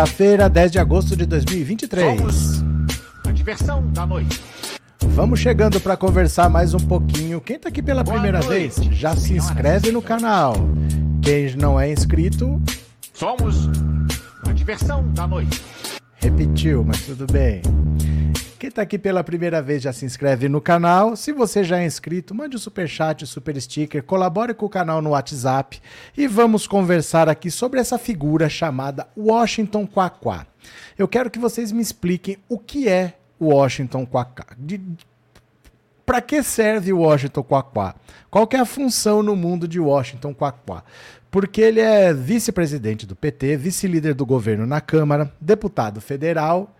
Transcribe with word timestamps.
Quinta-feira, 0.00 0.48
10 0.48 0.72
de 0.72 0.78
agosto 0.78 1.14
de 1.14 1.26
2023. 1.26 2.16
Somos 2.18 2.64
a 3.26 3.32
diversão 3.32 3.86
da 3.92 4.06
noite. 4.06 4.40
Vamos 5.08 5.40
chegando 5.40 5.78
para 5.78 5.94
conversar 5.94 6.48
mais 6.48 6.72
um 6.72 6.78
pouquinho. 6.78 7.38
Quem 7.38 7.58
tá 7.58 7.68
aqui 7.68 7.82
pela 7.82 8.02
Boa 8.02 8.14
primeira 8.14 8.38
noite, 8.38 8.80
vez, 8.80 8.98
já 8.98 9.14
se 9.14 9.34
inscreve 9.34 9.92
no 9.92 10.00
canal. 10.00 10.54
Quem 11.20 11.54
não 11.54 11.78
é 11.78 11.92
inscrito, 11.92 12.58
Somos 13.12 13.68
a 14.48 14.52
diversão 14.52 15.06
da 15.12 15.26
noite. 15.26 15.60
repetiu, 16.16 16.82
mas 16.82 17.02
tudo 17.02 17.30
bem. 17.30 17.60
Quem 18.60 18.70
tá 18.70 18.82
aqui 18.82 18.98
pela 18.98 19.24
primeira 19.24 19.62
vez 19.62 19.82
já 19.82 19.90
se 19.90 20.04
inscreve 20.04 20.46
no 20.46 20.60
canal. 20.60 21.16
Se 21.16 21.32
você 21.32 21.64
já 21.64 21.78
é 21.78 21.86
inscrito, 21.86 22.34
mande 22.34 22.56
o 22.56 22.58
super 22.58 22.86
chat, 22.86 23.24
o 23.24 23.26
super 23.26 23.58
sticker, 23.58 24.02
colabore 24.02 24.52
com 24.52 24.66
o 24.66 24.68
canal 24.68 25.00
no 25.00 25.12
WhatsApp 25.12 25.80
e 26.14 26.26
vamos 26.26 26.66
conversar 26.66 27.26
aqui 27.26 27.50
sobre 27.50 27.80
essa 27.80 27.96
figura 27.96 28.50
chamada 28.50 29.08
Washington 29.16 29.86
Quaquá. 29.86 30.46
Eu 30.98 31.08
quero 31.08 31.30
que 31.30 31.38
vocês 31.38 31.72
me 31.72 31.80
expliquem 31.80 32.36
o 32.50 32.58
que 32.58 32.86
é 32.86 33.14
Washington 33.40 34.04
Quaquá. 34.04 34.48
De, 34.58 34.78
para 36.04 36.20
que 36.20 36.42
serve 36.42 36.92
o 36.92 36.98
Washington 36.98 37.42
Quaquá? 37.42 37.94
Qual 38.30 38.46
que 38.46 38.56
é 38.56 38.60
a 38.60 38.66
função 38.66 39.22
no 39.22 39.34
mundo 39.34 39.66
de 39.66 39.80
Washington 39.80 40.34
Quaquá? 40.34 40.84
Porque 41.30 41.62
ele 41.62 41.80
é 41.80 42.12
vice-presidente 42.12 43.06
do 43.06 43.16
PT, 43.16 43.56
vice-líder 43.56 44.12
do 44.12 44.26
governo 44.26 44.66
na 44.66 44.82
Câmara, 44.82 45.32
deputado 45.40 45.98
federal. 45.98 46.76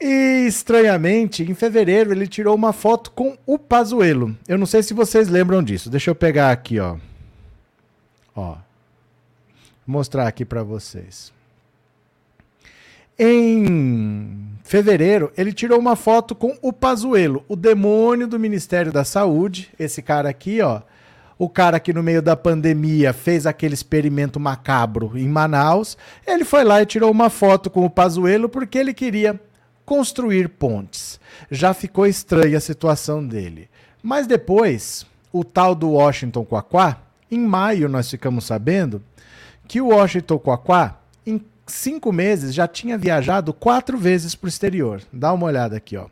E 0.00 0.46
estranhamente, 0.46 1.42
em 1.42 1.54
fevereiro, 1.54 2.12
ele 2.12 2.28
tirou 2.28 2.54
uma 2.54 2.72
foto 2.72 3.10
com 3.10 3.36
o 3.44 3.58
Pazuello. 3.58 4.36
Eu 4.46 4.56
não 4.56 4.66
sei 4.66 4.82
se 4.82 4.94
vocês 4.94 5.28
lembram 5.28 5.62
disso. 5.62 5.90
Deixa 5.90 6.10
eu 6.10 6.14
pegar 6.14 6.52
aqui, 6.52 6.78
ó. 6.78 6.96
Ó. 8.34 8.56
Mostrar 9.84 10.28
aqui 10.28 10.44
para 10.44 10.62
vocês. 10.62 11.32
Em 13.18 14.56
fevereiro, 14.62 15.32
ele 15.36 15.52
tirou 15.52 15.76
uma 15.76 15.96
foto 15.96 16.36
com 16.36 16.56
o 16.62 16.72
Pazuello, 16.72 17.44
o 17.48 17.56
demônio 17.56 18.28
do 18.28 18.38
Ministério 18.38 18.92
da 18.92 19.02
Saúde. 19.02 19.70
Esse 19.76 20.00
cara 20.00 20.28
aqui, 20.28 20.60
ó. 20.60 20.82
O 21.36 21.48
cara 21.48 21.80
que 21.80 21.92
no 21.92 22.02
meio 22.02 22.22
da 22.22 22.36
pandemia 22.36 23.12
fez 23.12 23.46
aquele 23.46 23.74
experimento 23.74 24.38
macabro 24.38 25.12
em 25.16 25.26
Manaus. 25.26 25.98
Ele 26.24 26.44
foi 26.44 26.62
lá 26.62 26.80
e 26.82 26.86
tirou 26.86 27.10
uma 27.10 27.30
foto 27.30 27.68
com 27.68 27.84
o 27.84 27.90
Pazuello 27.90 28.48
porque 28.48 28.78
ele 28.78 28.94
queria 28.94 29.40
construir 29.88 30.50
pontes. 30.50 31.18
Já 31.50 31.72
ficou 31.72 32.06
estranha 32.06 32.58
a 32.58 32.60
situação 32.60 33.26
dele. 33.26 33.70
Mas 34.02 34.26
depois, 34.26 35.06
o 35.32 35.42
tal 35.42 35.74
do 35.74 35.92
Washington 35.92 36.44
Quaquá, 36.44 37.00
em 37.30 37.40
maio 37.40 37.88
nós 37.88 38.10
ficamos 38.10 38.44
sabendo 38.44 39.02
que 39.66 39.80
o 39.80 39.88
Washington 39.88 40.38
Quaquá, 40.38 41.00
em 41.26 41.40
cinco 41.66 42.12
meses, 42.12 42.52
já 42.52 42.68
tinha 42.68 42.98
viajado 42.98 43.54
quatro 43.54 43.96
vezes 43.96 44.34
para 44.34 44.44
o 44.44 44.50
exterior. 44.50 45.00
Dá 45.10 45.32
uma 45.32 45.46
olhada 45.46 45.78
aqui, 45.78 45.96
ó. 45.96 46.08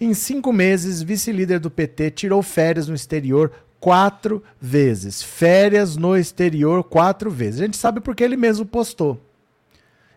Em 0.00 0.12
cinco 0.14 0.52
meses, 0.52 1.00
vice-líder 1.00 1.60
do 1.60 1.70
PT 1.70 2.10
tirou 2.10 2.42
férias 2.42 2.88
no 2.88 2.94
exterior 2.94 3.52
quatro 3.78 4.42
vezes. 4.60 5.22
Férias 5.22 5.96
no 5.96 6.16
exterior 6.16 6.82
quatro 6.82 7.30
vezes. 7.30 7.60
A 7.60 7.64
gente 7.66 7.76
sabe 7.76 8.00
porque 8.00 8.24
ele 8.24 8.36
mesmo 8.36 8.66
postou. 8.66 9.20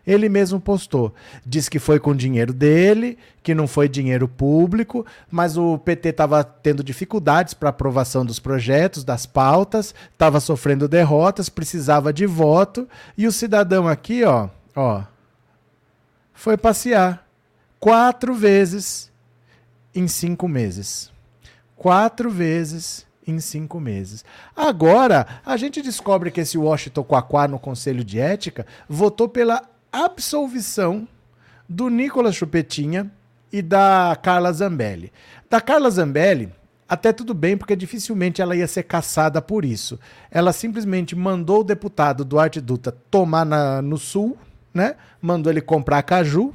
Ele 0.06 0.28
mesmo 0.28 0.60
postou. 0.60 1.12
Diz 1.44 1.68
que 1.68 1.78
foi 1.78 1.98
com 1.98 2.14
dinheiro 2.14 2.52
dele, 2.52 3.18
que 3.42 3.54
não 3.54 3.66
foi 3.66 3.88
dinheiro 3.88 4.28
público, 4.28 5.04
mas 5.30 5.56
o 5.56 5.78
PT 5.78 6.10
estava 6.10 6.44
tendo 6.44 6.84
dificuldades 6.84 7.54
para 7.54 7.70
aprovação 7.70 8.24
dos 8.24 8.38
projetos, 8.38 9.02
das 9.02 9.26
pautas, 9.26 9.94
estava 10.12 10.38
sofrendo 10.38 10.86
derrotas, 10.86 11.48
precisava 11.48 12.12
de 12.12 12.26
voto, 12.26 12.88
e 13.18 13.26
o 13.26 13.32
cidadão 13.32 13.88
aqui, 13.88 14.22
ó, 14.22 14.48
ó, 14.74 15.02
foi 16.32 16.56
passear 16.56 17.26
quatro 17.80 18.34
vezes 18.34 19.10
em 19.94 20.06
cinco 20.06 20.46
meses. 20.46 21.10
Quatro 21.74 22.30
vezes 22.30 23.06
em 23.26 23.40
cinco 23.40 23.80
meses. 23.80 24.24
Agora, 24.54 25.26
a 25.44 25.56
gente 25.56 25.82
descobre 25.82 26.30
que 26.30 26.40
esse 26.40 26.56
Washington 26.56 27.02
Quaquá 27.02 27.48
no 27.48 27.58
Conselho 27.58 28.04
de 28.04 28.20
Ética 28.20 28.66
votou 28.88 29.28
pela 29.28 29.62
absolvição 30.04 31.06
do 31.68 31.88
Nicolas 31.88 32.34
Chupetinha 32.34 33.10
e 33.52 33.62
da 33.62 34.16
Carla 34.22 34.52
Zambelli. 34.52 35.12
Da 35.48 35.60
Carla 35.60 35.90
Zambelli, 35.90 36.52
até 36.88 37.12
tudo 37.12 37.34
bem, 37.34 37.56
porque 37.56 37.74
dificilmente 37.74 38.40
ela 38.42 38.54
ia 38.54 38.66
ser 38.66 38.84
caçada 38.84 39.40
por 39.42 39.64
isso. 39.64 39.98
Ela 40.30 40.52
simplesmente 40.52 41.16
mandou 41.16 41.60
o 41.60 41.64
deputado 41.64 42.24
Duarte 42.24 42.60
Dutra 42.60 42.92
tomar 43.10 43.44
na- 43.44 43.80
no 43.82 43.98
sul, 43.98 44.36
né? 44.72 44.94
Mandou 45.20 45.52
ele 45.52 45.60
comprar 45.60 46.02
caju. 46.02 46.52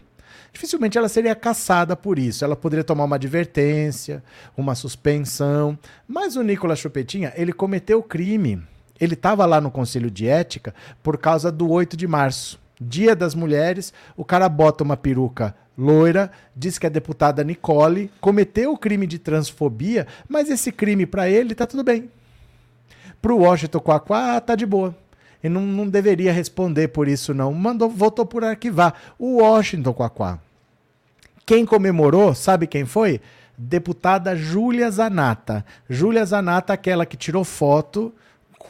Dificilmente 0.54 0.98
ela 0.98 1.10
seria 1.10 1.34
caçada 1.34 1.96
por 1.96 2.20
isso. 2.20 2.44
Ela 2.44 2.56
poderia 2.56 2.84
tomar 2.84 3.06
uma 3.06 3.16
advertência, 3.16 4.22
uma 4.56 4.76
suspensão. 4.76 5.78
Mas 6.08 6.36
o 6.36 6.44
Nicolas 6.44 6.80
Chupetinha, 6.80 7.34
ele 7.36 7.54
cometeu 7.54 8.04
crime. 8.04 8.62
Ele 9.00 9.14
estava 9.16 9.46
lá 9.46 9.60
no 9.60 9.72
Conselho 9.72 10.12
de 10.12 10.28
Ética 10.28 10.76
por 11.02 11.18
causa 11.18 11.52
do 11.52 11.70
8 11.72 11.98
de 11.98 12.06
março. 12.06 12.61
Dia 12.84 13.16
das 13.16 13.36
Mulheres, 13.36 13.94
o 14.18 14.26
cara 14.26 14.50
bota 14.50 14.84
uma 14.84 14.98
peruca 14.98 15.56
loira, 15.78 16.32
diz 16.56 16.80
que 16.80 16.88
a 16.88 16.90
deputada 16.90 17.44
Nicole 17.44 18.12
cometeu 18.20 18.74
o 18.74 18.78
crime 18.78 19.06
de 19.06 19.20
transfobia, 19.20 20.08
mas 20.28 20.50
esse 20.50 20.72
crime 20.72 21.06
para 21.06 21.30
ele 21.30 21.54
tá 21.54 21.68
tudo 21.68 21.84
bem. 21.84 22.10
Pro 23.22 23.38
Washington 23.38 23.80
Quaquá, 23.80 24.42
tá 24.42 24.56
de 24.56 24.66
boa. 24.66 24.96
Ele 25.44 25.54
não, 25.54 25.62
não 25.62 25.88
deveria 25.88 26.34
responder 26.34 26.88
por 26.88 27.08
isso, 27.08 27.34
não. 27.34 27.54
Mandou, 27.54 27.88
votou 27.88 28.26
por 28.26 28.44
arquivar. 28.44 28.96
O 29.18 29.42
Washington 29.42 29.94
Quaquá. 29.94 30.40
Quem 31.46 31.66
comemorou, 31.66 32.34
sabe 32.34 32.66
quem 32.66 32.86
foi? 32.86 33.22
Deputada 33.58 34.36
Júlia 34.36 34.90
Zanata. 34.90 35.64
Júlia 35.88 36.26
Zanata, 36.26 36.74
aquela 36.74 37.06
que 37.06 37.18
tirou 37.18 37.44
foto 37.44 38.12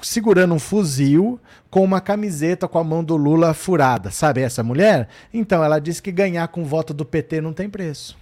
segurando 0.01 0.53
um 0.53 0.59
fuzil 0.59 1.39
com 1.69 1.83
uma 1.83 2.01
camiseta 2.01 2.67
com 2.67 2.77
a 2.77 2.83
mão 2.83 3.03
do 3.03 3.15
Lula 3.15 3.53
furada. 3.53 4.11
Sabe 4.11 4.41
essa 4.41 4.63
mulher? 4.63 5.07
Então, 5.33 5.63
ela 5.63 5.79
disse 5.79 6.01
que 6.01 6.11
ganhar 6.11 6.47
com 6.49 6.61
o 6.61 6.65
voto 6.65 6.93
do 6.93 7.05
PT 7.05 7.41
não 7.41 7.53
tem 7.53 7.69
preço. 7.69 8.17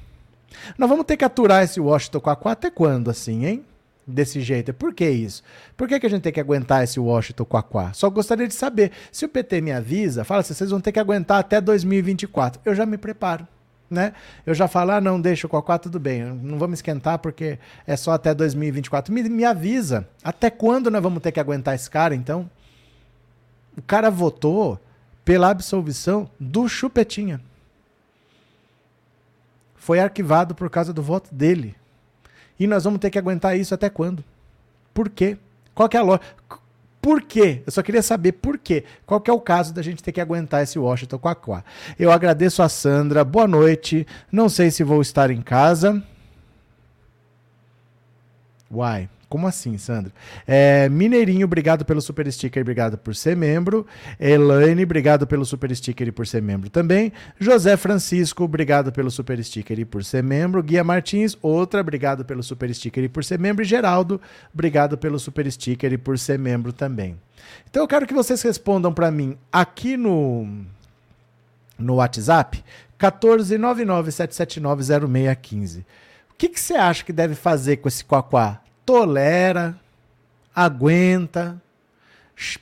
Nós 0.78 0.90
vamos 0.90 1.06
ter 1.06 1.18
que 1.18 1.25
aturar 1.25 1.63
esse 1.63 1.80
Washington 1.80 2.19
Quaquá 2.19 2.52
até 2.52 2.69
quando, 2.69 3.09
assim, 3.09 3.46
hein? 3.46 3.66
Desse 4.06 4.41
jeito. 4.41 4.74
Por 4.74 4.94
que 4.94 5.07
isso? 5.07 5.44
Por 5.78 5.88
que, 5.88 6.00
que 6.00 6.06
a 6.06 6.09
gente 6.09 6.24
tem 6.24 6.34
que 6.34 6.40
aguentar 6.40 6.84
esse 6.84 7.00
Washington 7.00 7.46
Quaquá? 7.46 7.94
Só 7.94 8.09
gostaria 8.09 8.47
de 8.47 8.56
saber. 8.56 8.91
Se 9.12 9.25
o 9.25 9.30
PT 9.30 9.62
me 9.62 9.72
avisa, 9.72 10.24
fala 10.24 10.41
assim, 10.41 10.53
vocês 10.53 10.72
vão 10.72 10.81
ter 10.81 10.91
que 10.91 11.00
aguentar 11.00 11.40
até 11.40 11.62
2024. 11.62 12.62
Eu 12.66 12.74
já 12.74 12.86
me 12.86 12.97
preparo. 12.97 13.47
Né? 13.89 14.13
Eu 14.45 14.53
já 14.53 14.67
falo, 14.67 14.91
ah, 14.91 15.01
não, 15.01 15.19
deixa 15.19 15.47
o 15.47 15.50
Quaquá, 15.50 15.80
tudo 15.80 16.00
bem, 16.00 16.24
não 16.24 16.59
vamos 16.59 16.77
esquentar 16.77 17.18
porque 17.18 17.57
é 17.88 17.97
só 17.97 18.12
até 18.12 18.36
2024. 18.36 19.12
Me, 19.12 19.24
me 19.24 19.44
avisa, 19.44 20.07
até 20.24 20.51
quando 20.51 20.91
nós 20.91 21.01
vamos 21.01 21.24
ter 21.24 21.31
que 21.31 21.39
aguentar 21.39 21.74
esse 21.74 21.89
cara, 21.89 22.13
então? 22.13 22.50
O 23.75 23.81
cara 23.81 24.12
votou 24.12 24.80
pela 25.25 25.50
absolvição 25.50 26.30
do 26.39 26.68
Chupetinha. 26.68 27.41
Foi 29.75 30.00
arquivado 30.00 30.53
por 30.53 30.69
causa 30.69 30.94
do 30.94 31.01
voto 31.01 31.33
dele. 31.33 31.75
E 32.59 32.68
nós 32.68 32.83
vamos 32.83 33.00
ter 33.00 33.09
que 33.09 33.18
aguentar 33.18 33.57
isso 33.57 33.74
até 33.74 33.89
quando? 33.89 34.24
Por 34.94 35.09
quê? 35.09 35.38
Qual 35.74 35.88
que 35.88 35.97
é 35.97 36.00
a 36.00 36.03
lógica? 36.03 36.59
Por 37.01 37.22
quê? 37.22 37.62
Eu 37.66 37.72
só 37.72 37.81
queria 37.81 38.01
saber 38.01 38.34
por 38.34 38.57
quê. 38.57 38.84
Qual 39.06 39.22
que 39.22 39.30
é 39.30 39.34
o 39.34 39.40
caso 39.40 39.74
da 39.74 39.81
gente 39.81 40.04
ter 40.04 40.12
que 40.12 40.19
aguentar 40.19 40.63
esse 40.63 40.78
Washington 40.78 41.18
Quaquá? 41.18 41.63
Eu 41.98 42.12
agradeço 42.12 42.62
a 42.62 42.68
Sandra. 42.68 43.24
Boa 43.24 43.48
noite. 43.48 44.06
Não 44.31 44.50
sei 44.50 44.69
se 44.69 44.84
vou 44.84 45.01
estar 45.01 45.31
em 45.31 45.42
casa. 45.42 46.04
Uai, 48.72 49.10
como 49.29 49.47
assim, 49.47 49.77
Sandra? 49.77 50.11
É, 50.47 50.89
Mineirinho, 50.89 51.45
obrigado 51.45 51.85
pelo 51.85 52.01
super 52.01 52.29
sticker, 52.31 52.61
obrigado 52.61 52.97
por 52.97 53.15
ser 53.15 53.37
membro. 53.37 53.85
Elaine, 54.19 54.83
obrigado 54.83 55.27
pelo 55.27 55.45
super 55.45 55.73
sticker 55.75 56.07
e 56.07 56.11
por 56.11 56.25
ser 56.25 56.41
membro 56.41 56.67
também. 56.69 57.13
José 57.39 57.77
Francisco, 57.77 58.43
obrigado 58.43 58.91
pelo 58.91 59.11
super 59.11 59.41
sticker 59.43 59.79
e 59.79 59.85
por 59.85 60.03
ser 60.03 60.23
membro. 60.23 60.63
Guia 60.63 60.83
Martins, 60.83 61.37
outra, 61.41 61.81
obrigado 61.81 62.25
pelo 62.25 62.41
super 62.41 62.73
sticker 62.73 63.03
e 63.03 63.09
por 63.09 63.23
ser 63.23 63.37
membro. 63.37 63.63
E 63.63 63.67
Geraldo, 63.67 64.19
obrigado 64.51 64.97
pelo 64.97 65.19
super 65.19 65.49
sticker 65.51 65.93
e 65.93 65.97
por 65.97 66.17
ser 66.17 66.39
membro 66.39 66.73
também. 66.73 67.15
Então 67.69 67.83
eu 67.83 67.87
quero 67.87 68.07
que 68.07 68.13
vocês 68.13 68.41
respondam 68.41 68.91
para 68.91 69.11
mim 69.11 69.37
aqui 69.51 69.95
no 69.95 70.65
no 71.77 71.95
WhatsApp 71.95 72.63
14997790615. 72.99 75.85
O 76.31 76.35
que, 76.37 76.59
você 76.59 76.75
acha 76.75 77.05
que 77.05 77.13
deve 77.13 77.35
fazer 77.35 77.77
com 77.77 77.87
esse 77.87 78.03
quaquá? 78.03 78.61
Tolera, 78.89 79.80
aguenta, 80.56 81.62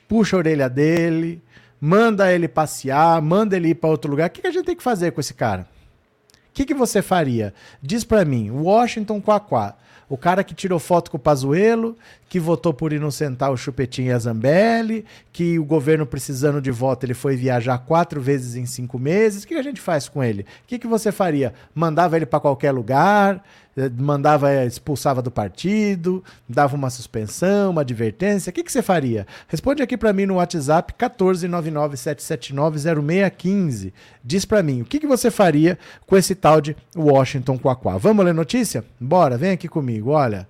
puxa 0.06 0.36
a 0.36 0.40
orelha 0.40 0.68
dele, 0.68 1.42
manda 1.80 2.30
ele 2.30 2.46
passear, 2.46 3.22
manda 3.22 3.56
ele 3.56 3.68
ir 3.68 3.76
para 3.76 3.88
outro 3.88 4.10
lugar. 4.10 4.28
O 4.28 4.30
que, 4.30 4.42
que 4.42 4.46
a 4.46 4.50
gente 4.50 4.66
tem 4.66 4.76
que 4.76 4.82
fazer 4.82 5.12
com 5.12 5.22
esse 5.22 5.32
cara? 5.32 5.62
O 5.62 6.52
que, 6.52 6.66
que 6.66 6.74
você 6.74 7.00
faria? 7.00 7.54
Diz 7.80 8.04
para 8.04 8.26
mim, 8.26 8.50
Washington 8.50 9.22
Quaquá. 9.22 9.74
O 10.06 10.18
cara 10.18 10.44
que 10.44 10.54
tirou 10.54 10.78
foto 10.78 11.10
com 11.10 11.16
o 11.16 11.20
Pazuello, 11.20 11.96
que 12.28 12.38
votou 12.38 12.74
por 12.74 12.92
inocentar 12.92 13.50
o 13.50 13.56
Chupetinho 13.56 14.08
e 14.08 14.12
a 14.12 14.18
Zambelli, 14.18 15.06
que 15.32 15.58
o 15.58 15.64
governo 15.64 16.04
precisando 16.04 16.60
de 16.60 16.70
voto, 16.70 17.04
ele 17.04 17.14
foi 17.14 17.36
viajar 17.36 17.78
quatro 17.78 18.20
vezes 18.20 18.54
em 18.54 18.66
cinco 18.66 18.98
meses. 18.98 19.44
O 19.44 19.46
que 19.46 19.54
a 19.54 19.62
gente 19.62 19.80
faz 19.80 20.08
com 20.10 20.22
ele? 20.22 20.42
O 20.42 20.66
que, 20.66 20.78
que 20.78 20.86
você 20.86 21.10
faria? 21.10 21.54
Mandava 21.74 22.16
ele 22.16 22.26
para 22.26 22.40
qualquer 22.40 22.72
lugar? 22.72 23.42
Eh, 23.78 23.90
mandava, 23.96 24.50
eh, 24.50 24.66
expulsava 24.66 25.22
do 25.22 25.30
partido, 25.30 26.24
dava 26.48 26.74
uma 26.74 26.90
suspensão, 26.90 27.70
uma 27.70 27.82
advertência, 27.82 28.50
o 28.50 28.52
que, 28.52 28.64
que 28.64 28.72
você 28.72 28.82
faria? 28.82 29.24
Responde 29.46 29.84
aqui 29.84 29.96
para 29.96 30.12
mim 30.12 30.26
no 30.26 30.34
WhatsApp 30.34 30.92
14997790615. 30.94 33.92
Diz 34.24 34.44
para 34.44 34.64
mim, 34.64 34.82
o 34.82 34.84
que, 34.84 34.98
que 34.98 35.06
você 35.06 35.30
faria 35.30 35.78
com 36.08 36.16
esse 36.16 36.34
tal 36.34 36.60
de 36.60 36.76
Washington 36.96 37.56
Quaquá? 37.56 37.96
Vamos 37.98 38.24
ler 38.24 38.34
notícia? 38.34 38.84
Bora, 39.00 39.38
vem 39.38 39.52
aqui 39.52 39.68
comigo, 39.68 40.10
olha. 40.10 40.48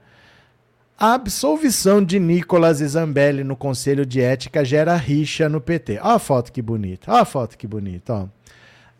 A 0.98 1.12
absolvição 1.12 2.02
de 2.02 2.18
Nicolas 2.18 2.78
Zambelli 2.78 3.44
no 3.44 3.54
Conselho 3.54 4.06
de 4.06 4.22
Ética 4.22 4.64
gera 4.64 4.96
rixa 4.96 5.48
no 5.48 5.60
PT. 5.60 6.00
Olha 6.00 6.14
a 6.14 6.18
foto 6.18 6.50
que 6.50 6.62
bonita, 6.62 7.12
olha 7.12 7.22
a 7.22 7.26
foto 7.26 7.58
que 7.58 7.66
bonita, 7.66 8.14
ó. 8.14 8.26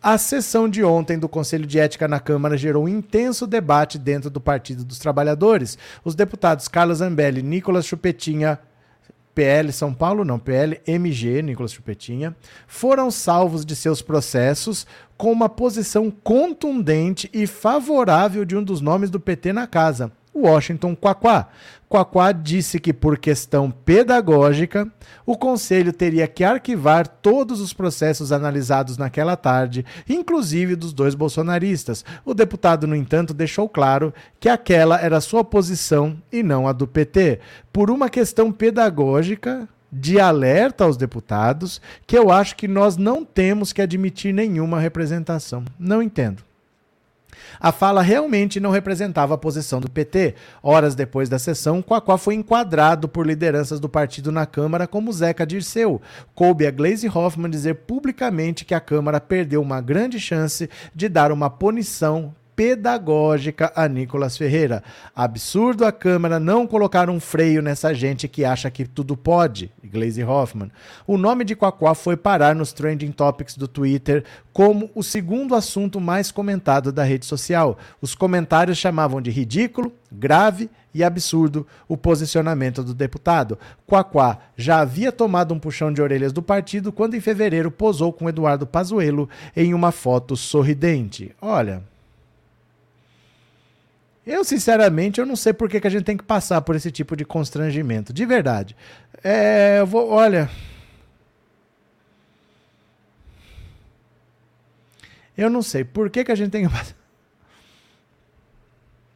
A 0.01 0.17
sessão 0.17 0.69
de 0.69 0.81
ontem 0.81 1.19
do 1.19 1.27
Conselho 1.27 1.67
de 1.67 1.77
Ética 1.77 2.07
na 2.07 2.21
Câmara 2.21 2.55
gerou 2.55 2.85
um 2.85 2.87
intenso 2.87 3.45
debate 3.45 3.97
dentro 3.97 4.29
do 4.29 4.39
Partido 4.39 4.85
dos 4.85 4.97
Trabalhadores. 4.97 5.77
Os 6.05 6.15
deputados 6.15 6.69
Carlos 6.69 6.99
Zambelli, 6.99 7.43
Nicolas 7.43 7.85
Chupetinha, 7.85 8.57
PL 9.35 9.73
São 9.73 9.93
Paulo, 9.93 10.23
não, 10.23 10.39
PL 10.39 10.79
MG, 10.87 11.41
Nicolas 11.41 11.73
Chupetinha, 11.73 12.33
foram 12.65 13.11
salvos 13.11 13.65
de 13.65 13.75
seus 13.75 14.01
processos 14.01 14.87
com 15.17 15.33
uma 15.33 15.49
posição 15.49 16.09
contundente 16.09 17.29
e 17.33 17.45
favorável 17.45 18.45
de 18.45 18.55
um 18.55 18.63
dos 18.63 18.79
nomes 18.79 19.09
do 19.09 19.19
PT 19.19 19.51
na 19.51 19.67
casa, 19.67 20.13
Washington 20.33 20.95
Quaquá. 20.95 21.49
Quaquá 21.89 22.31
disse 22.31 22.79
que, 22.79 22.93
por 22.93 23.17
questão 23.17 23.71
pedagógica, 23.71 24.87
o 25.25 25.35
Conselho 25.35 25.91
teria 25.91 26.27
que 26.27 26.43
arquivar 26.43 27.07
todos 27.07 27.59
os 27.59 27.73
processos 27.73 28.31
analisados 28.31 28.95
naquela 28.95 29.35
tarde, 29.35 29.83
inclusive 30.07 30.75
dos 30.75 30.93
dois 30.93 31.15
bolsonaristas. 31.15 32.05
O 32.23 32.35
deputado, 32.35 32.85
no 32.85 32.95
entanto, 32.95 33.33
deixou 33.33 33.67
claro 33.67 34.13
que 34.39 34.47
aquela 34.47 35.01
era 35.01 35.19
sua 35.19 35.43
posição 35.43 36.15
e 36.31 36.43
não 36.43 36.67
a 36.67 36.73
do 36.73 36.87
PT. 36.87 37.39
Por 37.73 37.89
uma 37.89 38.07
questão 38.07 38.51
pedagógica, 38.51 39.67
de 39.91 40.19
alerta 40.19 40.83
aos 40.83 40.95
deputados, 40.95 41.81
que 42.05 42.15
eu 42.15 42.31
acho 42.31 42.55
que 42.55 42.67
nós 42.67 42.95
não 42.97 43.25
temos 43.25 43.73
que 43.73 43.81
admitir 43.81 44.31
nenhuma 44.31 44.79
representação. 44.79 45.65
Não 45.79 46.03
entendo. 46.03 46.43
A 47.59 47.71
fala 47.71 48.01
realmente 48.01 48.59
não 48.59 48.71
representava 48.71 49.33
a 49.33 49.37
posição 49.37 49.79
do 49.79 49.89
PT. 49.89 50.35
Horas 50.61 50.95
depois 50.95 51.29
da 51.29 51.39
sessão, 51.39 51.81
Quacó 51.81 52.17
foi 52.17 52.35
enquadrado 52.35 53.07
por 53.07 53.25
lideranças 53.25 53.79
do 53.79 53.87
partido 53.87 54.31
na 54.31 54.45
Câmara 54.45 54.87
como 54.87 55.13
Zeca 55.13 55.45
Dirceu. 55.45 56.01
Coube 56.35 56.67
a 56.67 56.71
Glaze 56.71 57.07
Hoffman 57.07 57.49
dizer 57.49 57.75
publicamente 57.75 58.65
que 58.65 58.73
a 58.73 58.79
Câmara 58.79 59.19
perdeu 59.21 59.61
uma 59.61 59.81
grande 59.81 60.19
chance 60.19 60.69
de 60.93 61.07
dar 61.07 61.31
uma 61.31 61.49
punição 61.49 62.35
pedagógica 62.59 63.71
a 63.73 63.87
Nicolas 63.87 64.37
Ferreira. 64.37 64.83
Absurdo 65.15 65.85
a 65.85 65.93
Câmara 65.93 66.41
não 66.41 66.67
colocar 66.67 67.09
um 67.09 67.17
freio 67.17 67.61
nessa 67.61 67.93
gente 67.93 68.27
que 68.27 68.43
acha 68.43 68.69
que 68.69 68.85
tudo 68.85 69.15
pode, 69.15 69.71
Glaze 69.81 70.21
Hoffman. 70.21 70.69
O 71.07 71.17
nome 71.17 71.45
de 71.45 71.55
Quaquá 71.55 71.95
foi 71.95 72.17
parar 72.17 72.53
nos 72.53 72.73
trending 72.73 73.13
topics 73.13 73.55
do 73.55 73.65
Twitter 73.65 74.25
como 74.51 74.91
o 74.93 75.01
segundo 75.01 75.55
assunto 75.55 76.01
mais 76.01 76.33
comentado 76.33 76.91
da 76.91 77.01
rede 77.01 77.25
social. 77.25 77.77
Os 78.01 78.13
comentários 78.13 78.77
chamavam 78.77 79.21
de 79.21 79.31
ridículo, 79.31 79.93
grave 80.11 80.69
e 80.93 81.01
absurdo 81.01 81.65
o 81.87 81.95
posicionamento 81.95 82.83
do 82.83 82.93
deputado. 82.93 83.57
Quaquá 83.87 84.37
já 84.57 84.81
havia 84.81 85.13
tomado 85.13 85.53
um 85.53 85.59
puxão 85.59 85.93
de 85.93 86.01
orelhas 86.01 86.33
do 86.33 86.41
partido 86.41 86.91
quando 86.91 87.13
em 87.13 87.21
fevereiro 87.21 87.71
posou 87.71 88.11
com 88.11 88.27
Eduardo 88.27 88.67
Pazuello 88.67 89.29
em 89.55 89.73
uma 89.73 89.93
foto 89.93 90.35
sorridente. 90.35 91.33
Olha, 91.41 91.83
eu, 94.29 94.43
sinceramente, 94.43 95.19
eu 95.19 95.25
não 95.25 95.35
sei 95.35 95.53
por 95.53 95.67
que, 95.67 95.81
que 95.81 95.87
a 95.87 95.89
gente 95.89 96.03
tem 96.03 96.15
que 96.15 96.23
passar 96.23 96.61
por 96.61 96.75
esse 96.75 96.91
tipo 96.91 97.15
de 97.15 97.25
constrangimento. 97.25 98.13
De 98.13 98.25
verdade. 98.25 98.75
É, 99.23 99.79
eu 99.79 99.87
vou, 99.87 100.09
olha. 100.09 100.49
Eu 105.35 105.49
não 105.49 105.63
sei 105.63 105.83
por 105.83 106.09
que, 106.09 106.23
que 106.23 106.31
a 106.31 106.35
gente 106.35 106.51
tem 106.51 106.67
que 106.67 106.71
passar. 106.71 106.95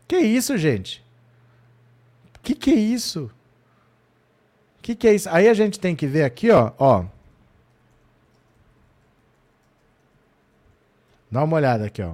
Que 0.07 0.17
isso, 0.17 0.57
gente? 0.57 1.03
Que 2.41 2.55
que 2.55 2.71
é 2.71 2.75
isso? 2.75 3.29
Que 4.81 4.95
que 4.95 5.07
é 5.07 5.13
isso? 5.13 5.29
Aí 5.29 5.47
a 5.47 5.53
gente 5.53 5.79
tem 5.79 5.95
que 5.95 6.07
ver 6.07 6.23
aqui, 6.23 6.49
ó, 6.49 6.71
ó. 6.77 7.05
Dá 11.31 11.43
uma 11.43 11.55
olhada 11.55 11.85
aqui, 11.85 12.01
ó. 12.01 12.13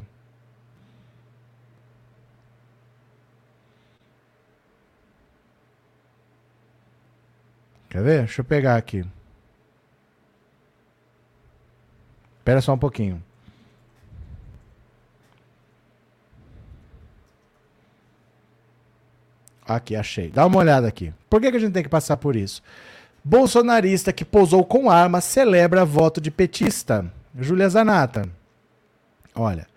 Quer 7.89 8.03
ver? 8.03 8.19
Deixa 8.19 8.41
eu 8.41 8.45
pegar 8.45 8.77
aqui. 8.77 9.03
Espera 12.37 12.61
só 12.61 12.73
um 12.73 12.77
pouquinho. 12.77 13.21
Aqui, 19.67 19.95
achei. 19.95 20.29
Dá 20.29 20.45
uma 20.45 20.57
olhada 20.57 20.87
aqui. 20.87 21.13
Por 21.29 21.39
que, 21.39 21.51
que 21.51 21.57
a 21.57 21.59
gente 21.59 21.73
tem 21.73 21.83
que 21.83 21.89
passar 21.89 22.17
por 22.17 22.35
isso? 22.35 22.63
Bolsonarista 23.23 24.11
que 24.11 24.25
posou 24.25 24.65
com 24.65 24.89
arma 24.89 25.21
celebra 25.21 25.85
voto 25.85 26.19
de 26.19 26.31
petista. 26.31 27.11
Júlia 27.37 27.69
Zanata. 27.69 28.27
Olha. 29.35 29.67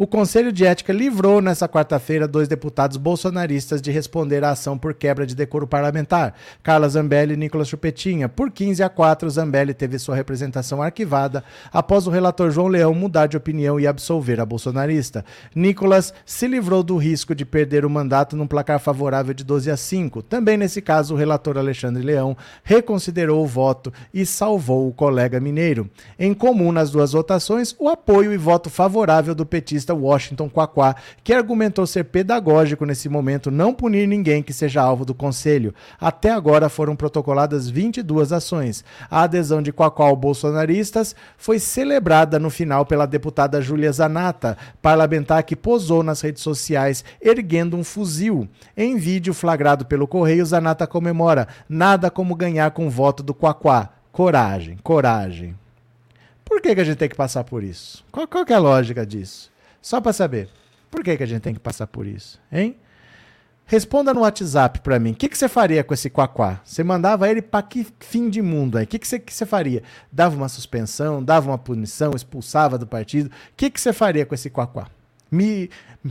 O 0.00 0.06
Conselho 0.06 0.52
de 0.52 0.64
Ética 0.64 0.92
livrou 0.92 1.40
nessa 1.40 1.68
quarta-feira 1.68 2.28
dois 2.28 2.46
deputados 2.46 2.96
bolsonaristas 2.96 3.82
de 3.82 3.90
responder 3.90 4.44
à 4.44 4.50
ação 4.50 4.78
por 4.78 4.94
quebra 4.94 5.26
de 5.26 5.34
decoro 5.34 5.66
parlamentar, 5.66 6.34
Carla 6.62 6.88
Zambelli 6.88 7.34
e 7.34 7.36
Nicolas 7.36 7.66
Chupetinha. 7.66 8.28
Por 8.28 8.48
15 8.52 8.80
a 8.80 8.88
4, 8.88 9.28
Zambelli 9.28 9.74
teve 9.74 9.98
sua 9.98 10.14
representação 10.14 10.80
arquivada 10.80 11.42
após 11.72 12.06
o 12.06 12.10
relator 12.10 12.52
João 12.52 12.68
Leão 12.68 12.94
mudar 12.94 13.26
de 13.26 13.36
opinião 13.36 13.80
e 13.80 13.88
absolver 13.88 14.38
a 14.40 14.46
bolsonarista. 14.46 15.24
Nicolas 15.52 16.14
se 16.24 16.46
livrou 16.46 16.84
do 16.84 16.96
risco 16.96 17.34
de 17.34 17.44
perder 17.44 17.84
o 17.84 17.90
mandato 17.90 18.36
num 18.36 18.46
placar 18.46 18.78
favorável 18.78 19.34
de 19.34 19.42
12 19.42 19.68
a 19.68 19.76
5. 19.76 20.22
Também 20.22 20.56
nesse 20.56 20.80
caso, 20.80 21.14
o 21.14 21.16
relator 21.16 21.58
Alexandre 21.58 22.04
Leão 22.04 22.36
reconsiderou 22.62 23.42
o 23.42 23.48
voto 23.48 23.92
e 24.14 24.24
salvou 24.24 24.86
o 24.86 24.94
colega 24.94 25.40
mineiro. 25.40 25.90
Em 26.16 26.32
comum 26.32 26.70
nas 26.70 26.88
duas 26.88 27.10
votações, 27.10 27.74
o 27.80 27.88
apoio 27.88 28.32
e 28.32 28.36
voto 28.36 28.70
favorável 28.70 29.34
do 29.34 29.44
petista 29.44 29.87
Washington 29.94 30.48
Quaquá, 30.48 30.96
que 31.22 31.32
argumentou 31.32 31.86
ser 31.86 32.04
pedagógico 32.04 32.84
nesse 32.84 33.08
momento 33.08 33.50
não 33.50 33.74
punir 33.74 34.06
ninguém 34.06 34.42
que 34.42 34.52
seja 34.52 34.82
alvo 34.82 35.04
do 35.04 35.14
conselho. 35.14 35.74
Até 36.00 36.30
agora 36.30 36.68
foram 36.68 36.96
protocoladas 36.96 37.68
22 37.68 38.32
ações. 38.32 38.84
A 39.10 39.22
adesão 39.22 39.62
de 39.62 39.72
Quaquá 39.72 40.04
ao 40.04 40.16
bolsonaristas 40.16 41.14
foi 41.36 41.58
celebrada 41.58 42.38
no 42.38 42.50
final 42.50 42.84
pela 42.86 43.06
deputada 43.06 43.60
Júlia 43.60 43.92
Zanata, 43.92 44.56
parlamentar 44.80 45.42
que 45.42 45.56
posou 45.56 46.02
nas 46.02 46.20
redes 46.20 46.42
sociais 46.42 47.04
erguendo 47.20 47.76
um 47.76 47.84
fuzil. 47.84 48.48
Em 48.76 48.96
vídeo 48.96 49.34
flagrado 49.34 49.86
pelo 49.86 50.06
Correio, 50.06 50.44
Zanata 50.44 50.86
comemora: 50.86 51.48
nada 51.68 52.10
como 52.10 52.34
ganhar 52.34 52.70
com 52.70 52.86
o 52.86 52.90
voto 52.90 53.22
do 53.22 53.34
Quaquá. 53.34 53.90
Coragem, 54.10 54.76
coragem. 54.82 55.54
Por 56.44 56.62
que, 56.62 56.74
que 56.74 56.80
a 56.80 56.84
gente 56.84 56.96
tem 56.96 57.08
que 57.08 57.14
passar 57.14 57.44
por 57.44 57.62
isso? 57.62 58.04
Qual, 58.10 58.26
qual 58.26 58.44
é 58.48 58.54
a 58.54 58.58
lógica 58.58 59.04
disso? 59.04 59.50
Só 59.80 60.00
para 60.00 60.12
saber. 60.12 60.48
Por 60.90 61.02
que, 61.02 61.16
que 61.16 61.22
a 61.22 61.26
gente 61.26 61.42
tem 61.42 61.54
que 61.54 61.60
passar 61.60 61.86
por 61.86 62.06
isso, 62.06 62.40
hein? 62.50 62.76
Responda 63.66 64.14
no 64.14 64.20
WhatsApp 64.22 64.80
para 64.80 64.98
mim. 64.98 65.12
O 65.12 65.14
que, 65.14 65.28
que 65.28 65.36
você 65.36 65.46
faria 65.46 65.84
com 65.84 65.92
esse 65.92 66.08
Quaquá? 66.08 66.62
Você 66.64 66.82
mandava 66.82 67.28
ele 67.28 67.42
para 67.42 67.62
que 67.62 67.86
fim 68.00 68.30
de 68.30 68.40
mundo 68.40 68.78
aí? 68.78 68.84
O 68.84 68.86
que, 68.86 68.98
que, 68.98 69.06
você, 69.06 69.18
que 69.18 69.32
você 69.32 69.44
faria? 69.44 69.82
Dava 70.10 70.34
uma 70.34 70.48
suspensão, 70.48 71.22
dava 71.22 71.50
uma 71.50 71.58
punição, 71.58 72.12
expulsava 72.16 72.78
do 72.78 72.86
partido? 72.86 73.26
O 73.26 73.30
que, 73.54 73.68
que 73.68 73.78
você 73.78 73.92
faria 73.92 74.24
com 74.24 74.34
esse 74.34 74.48
Quaquá? 74.48 74.88
Me 75.30 75.68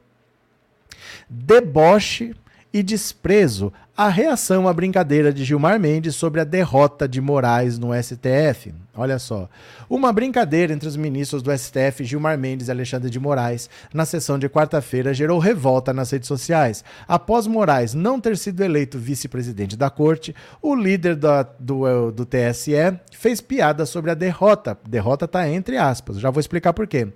Deboche 1.29 2.35
e 2.73 2.83
desprezo 2.83 3.71
A 3.97 4.07
reação 4.07 4.65
à 4.65 4.73
brincadeira 4.73 5.33
de 5.33 5.43
Gilmar 5.43 5.77
Mendes 5.77 6.15
sobre 6.15 6.39
a 6.39 6.45
derrota 6.45 7.05
de 7.05 7.19
Moraes 7.19 7.77
no 7.77 7.89
STF. 7.93 8.73
Olha 8.95 9.19
só. 9.19 9.49
Uma 9.89 10.13
brincadeira 10.13 10.71
entre 10.71 10.87
os 10.87 10.95
ministros 10.95 11.41
do 11.41 11.51
STF, 11.57 12.05
Gilmar 12.05 12.37
Mendes 12.37 12.69
e 12.69 12.71
Alexandre 12.71 13.09
de 13.09 13.19
Moraes, 13.19 13.69
na 13.93 14.05
sessão 14.05 14.39
de 14.39 14.47
quarta-feira, 14.47 15.13
gerou 15.13 15.37
revolta 15.37 15.91
nas 15.91 16.11
redes 16.11 16.29
sociais. 16.29 16.81
Após 17.07 17.45
Moraes 17.45 17.93
não 17.93 18.21
ter 18.21 18.37
sido 18.37 18.63
eleito 18.63 18.97
vice-presidente 18.97 19.75
da 19.75 19.89
corte, 19.89 20.33
o 20.61 20.73
líder 20.75 21.17
da, 21.17 21.43
do, 21.43 21.85
eh, 21.85 22.11
do 22.11 22.25
TSE 22.25 22.71
fez 23.11 23.41
piada 23.41 23.85
sobre 23.85 24.11
a 24.11 24.13
derrota. 24.13 24.77
Derrota 24.87 25.25
está 25.25 25.49
entre 25.49 25.75
aspas, 25.75 26.19
já 26.19 26.29
vou 26.29 26.39
explicar 26.39 26.71
por 26.71 26.87
quê. 26.87 27.09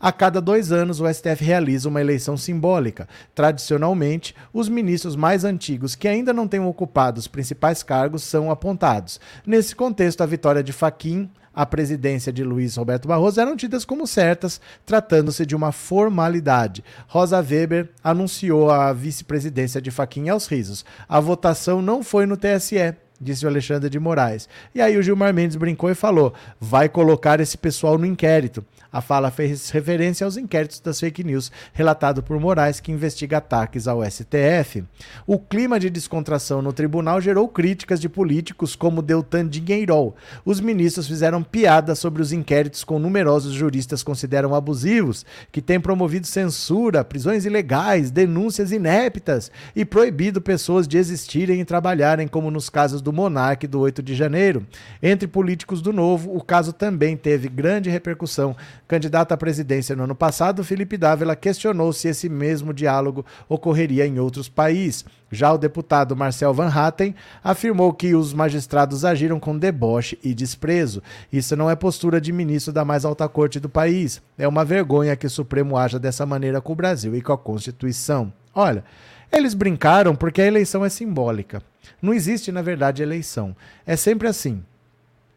A 0.00 0.10
cada 0.10 0.40
dois 0.40 0.72
anos, 0.72 0.98
o 0.98 1.06
STF 1.06 1.44
realiza 1.44 1.88
uma 1.88 2.00
eleição 2.00 2.34
simbólica. 2.34 3.06
Tradicionalmente, 3.34 4.34
os 4.50 4.66
ministros 4.66 5.14
mais 5.14 5.44
antigos 5.44 5.94
que 5.94 6.08
ainda 6.08 6.32
não 6.32 6.48
tenham 6.48 6.66
ocupado 6.66 7.20
os 7.20 7.28
principais 7.28 7.82
cargos 7.82 8.22
são 8.22 8.50
apontados. 8.50 9.20
Nesse 9.44 9.76
contexto, 9.76 10.22
a 10.22 10.26
vitória 10.26 10.62
de 10.62 10.72
Faquim 10.72 11.28
a 11.52 11.66
presidência 11.66 12.32
de 12.32 12.44
Luiz 12.44 12.76
Roberto 12.76 13.08
Barroso 13.08 13.40
eram 13.40 13.56
tidas 13.56 13.84
como 13.84 14.06
certas, 14.06 14.60
tratando-se 14.86 15.44
de 15.44 15.56
uma 15.56 15.72
formalidade. 15.72 16.84
Rosa 17.08 17.38
Weber 17.38 17.90
anunciou 18.04 18.70
a 18.70 18.92
vice-presidência 18.92 19.82
de 19.82 19.90
Faquim 19.90 20.28
aos 20.28 20.46
risos. 20.46 20.84
A 21.08 21.18
votação 21.18 21.82
não 21.82 22.02
foi 22.04 22.24
no 22.24 22.36
TSE, 22.36 22.94
disse 23.20 23.44
o 23.44 23.48
Alexandre 23.48 23.90
de 23.90 23.98
Moraes. 23.98 24.48
E 24.74 24.80
aí 24.80 24.96
o 24.96 25.02
Gilmar 25.02 25.34
Mendes 25.34 25.56
brincou 25.56 25.90
e 25.90 25.94
falou: 25.94 26.32
vai 26.60 26.88
colocar 26.88 27.40
esse 27.40 27.58
pessoal 27.58 27.98
no 27.98 28.06
inquérito. 28.06 28.64
A 28.92 29.00
fala 29.00 29.30
fez 29.30 29.70
referência 29.70 30.24
aos 30.24 30.36
inquéritos 30.36 30.80
das 30.80 30.98
fake 30.98 31.22
news 31.22 31.52
relatado 31.72 32.24
por 32.24 32.40
Moraes, 32.40 32.80
que 32.80 32.90
investiga 32.90 33.38
ataques 33.38 33.86
ao 33.86 34.04
STF. 34.04 34.82
O 35.26 35.38
clima 35.38 35.78
de 35.78 35.88
descontração 35.88 36.60
no 36.60 36.72
tribunal 36.72 37.20
gerou 37.20 37.46
críticas 37.46 38.00
de 38.00 38.08
políticos 38.08 38.74
como 38.74 39.00
Deltan 39.00 39.46
Dinheirol. 39.46 40.16
Os 40.44 40.60
ministros 40.60 41.06
fizeram 41.06 41.40
piada 41.42 41.94
sobre 41.94 42.20
os 42.20 42.32
inquéritos 42.32 42.82
com 42.82 42.98
numerosos 42.98 43.52
juristas 43.52 44.02
consideram 44.02 44.54
abusivos, 44.56 45.24
que 45.52 45.62
têm 45.62 45.78
promovido 45.78 46.26
censura, 46.26 47.04
prisões 47.04 47.44
ilegais, 47.44 48.10
denúncias 48.10 48.72
ineptas 48.72 49.52
e 49.76 49.84
proibido 49.84 50.40
pessoas 50.40 50.88
de 50.88 50.98
existirem 50.98 51.60
e 51.60 51.64
trabalharem, 51.64 52.26
como 52.26 52.50
nos 52.50 52.68
casos 52.68 53.00
do 53.00 53.09
Monarque 53.12 53.66
do 53.66 53.80
8 53.80 54.02
de 54.02 54.14
janeiro. 54.14 54.66
Entre 55.02 55.28
políticos 55.28 55.80
do 55.82 55.92
Novo, 55.92 56.34
o 56.36 56.42
caso 56.42 56.72
também 56.72 57.16
teve 57.16 57.48
grande 57.48 57.90
repercussão 57.90 58.56
Candidato 58.90 59.30
à 59.30 59.36
presidência 59.36 59.94
no 59.94 60.02
ano 60.02 60.16
passado, 60.16 60.64
Felipe 60.64 60.96
Dávila 60.96 61.36
questionou 61.36 61.92
se 61.92 62.08
esse 62.08 62.28
mesmo 62.28 62.74
diálogo 62.74 63.24
ocorreria 63.48 64.04
em 64.04 64.18
outros 64.18 64.48
países. 64.48 65.04
Já 65.30 65.52
o 65.52 65.58
deputado 65.58 66.16
Marcel 66.16 66.52
Van 66.52 66.66
Hatten 66.66 67.14
afirmou 67.40 67.92
que 67.94 68.16
os 68.16 68.34
magistrados 68.34 69.04
agiram 69.04 69.38
com 69.38 69.56
deboche 69.56 70.18
e 70.24 70.34
desprezo. 70.34 71.00
Isso 71.32 71.54
não 71.54 71.70
é 71.70 71.76
postura 71.76 72.20
de 72.20 72.32
ministro 72.32 72.72
da 72.72 72.84
mais 72.84 73.04
alta 73.04 73.28
corte 73.28 73.60
do 73.60 73.68
país. 73.68 74.20
É 74.36 74.48
uma 74.48 74.64
vergonha 74.64 75.14
que 75.14 75.28
o 75.28 75.30
Supremo 75.30 75.76
haja 75.76 75.96
dessa 75.96 76.26
maneira 76.26 76.60
com 76.60 76.72
o 76.72 76.76
Brasil 76.76 77.14
e 77.14 77.22
com 77.22 77.32
a 77.32 77.38
Constituição. 77.38 78.32
Olha, 78.52 78.82
eles 79.30 79.54
brincaram 79.54 80.16
porque 80.16 80.42
a 80.42 80.46
eleição 80.46 80.84
é 80.84 80.88
simbólica. 80.88 81.62
Não 82.00 82.12
existe, 82.12 82.50
na 82.52 82.62
verdade, 82.62 83.02
eleição. 83.02 83.56
É 83.86 83.96
sempre 83.96 84.28
assim. 84.28 84.64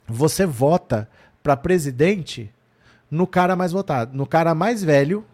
Você 0.08 0.46
vota 0.46 1.10
para 1.42 1.58
presidente 1.58 2.52
no 3.10 3.28
cara 3.28 3.56
mais 3.56 3.72
votado, 3.72 4.16
no 4.16 4.26
cara 4.26 4.56
mais 4.56 4.84
velho 4.84 5.26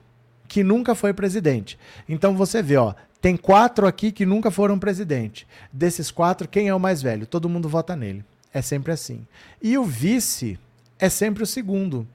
que 0.48 0.64
nunca 0.64 0.96
foi 0.96 1.14
presidente. 1.14 1.78
Então 2.08 2.36
você 2.36 2.62
vê, 2.62 2.76
ó, 2.76 2.94
tem 3.22 3.38
quatro 3.38 3.86
aqui 3.86 4.12
que 4.12 4.26
nunca 4.26 4.50
foram 4.50 4.80
presidente. 4.80 5.48
Desses 5.72 6.10
quatro, 6.10 6.48
quem 6.48 6.68
é 6.68 6.76
o 6.76 6.80
mais 6.80 7.02
velho? 7.02 7.28
Todo 7.28 7.50
mundo 7.50 7.70
vota 7.70 7.96
nele. 7.96 8.26
É 8.54 8.62
sempre 8.62 8.92
assim. 8.92 9.26
E 9.62 9.78
o 9.78 9.84
vice 9.84 10.60
é 10.98 11.08
sempre 11.08 11.44
o 11.44 11.48
segundo. 11.48 12.08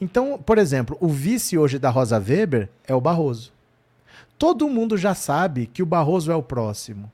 Então, 0.00 0.38
por 0.38 0.56
exemplo, 0.56 0.96
o 1.00 1.08
vice 1.08 1.58
hoje 1.58 1.78
da 1.78 1.90
Rosa 1.90 2.16
Weber 2.16 2.68
é 2.86 2.94
o 2.94 3.00
Barroso. 3.00 3.52
Todo 4.38 4.68
mundo 4.68 4.96
já 4.96 5.14
sabe 5.14 5.66
que 5.66 5.82
o 5.82 5.86
Barroso 5.86 6.30
é 6.32 6.34
o 6.34 6.42
próximo. 6.42 7.10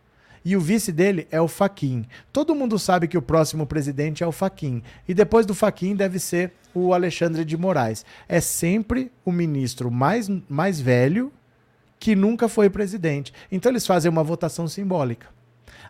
E 0.47 0.57
o 0.57 0.61
vice 0.61 0.93
dele 0.93 1.27
é 1.29 1.41
o 1.41 1.49
Faquin. 1.49 2.07
Todo 2.33 2.55
mundo 2.55 2.79
sabe 2.79 3.09
que 3.09 3.19
o 3.19 3.23
próximo 3.23 3.67
presidente 3.67 4.23
é 4.23 4.27
o 4.29 4.31
Faquin. 4.31 4.81
E 5.09 5.13
depois 5.13 5.45
do 5.45 5.57
Faquin 5.57 5.97
deve 5.97 6.21
ser 6.21 6.53
o 6.73 6.95
Alexandre 6.95 7.45
de 7.45 7.57
Moraes. 7.57 8.07
É 8.29 8.41
sempre 8.41 9.11
o 9.25 9.33
ministro 9.33 9.91
mais, 9.91 10.31
mais 10.49 10.81
velho 10.81 11.33
que 11.99 12.15
nunca 12.15 12.49
foi 12.49 12.71
presidente. 12.71 13.35
Então 13.51 13.73
eles 13.73 13.85
fazem 13.85 14.09
uma 14.09 14.23
votação 14.23 14.69
simbólica. 14.69 15.27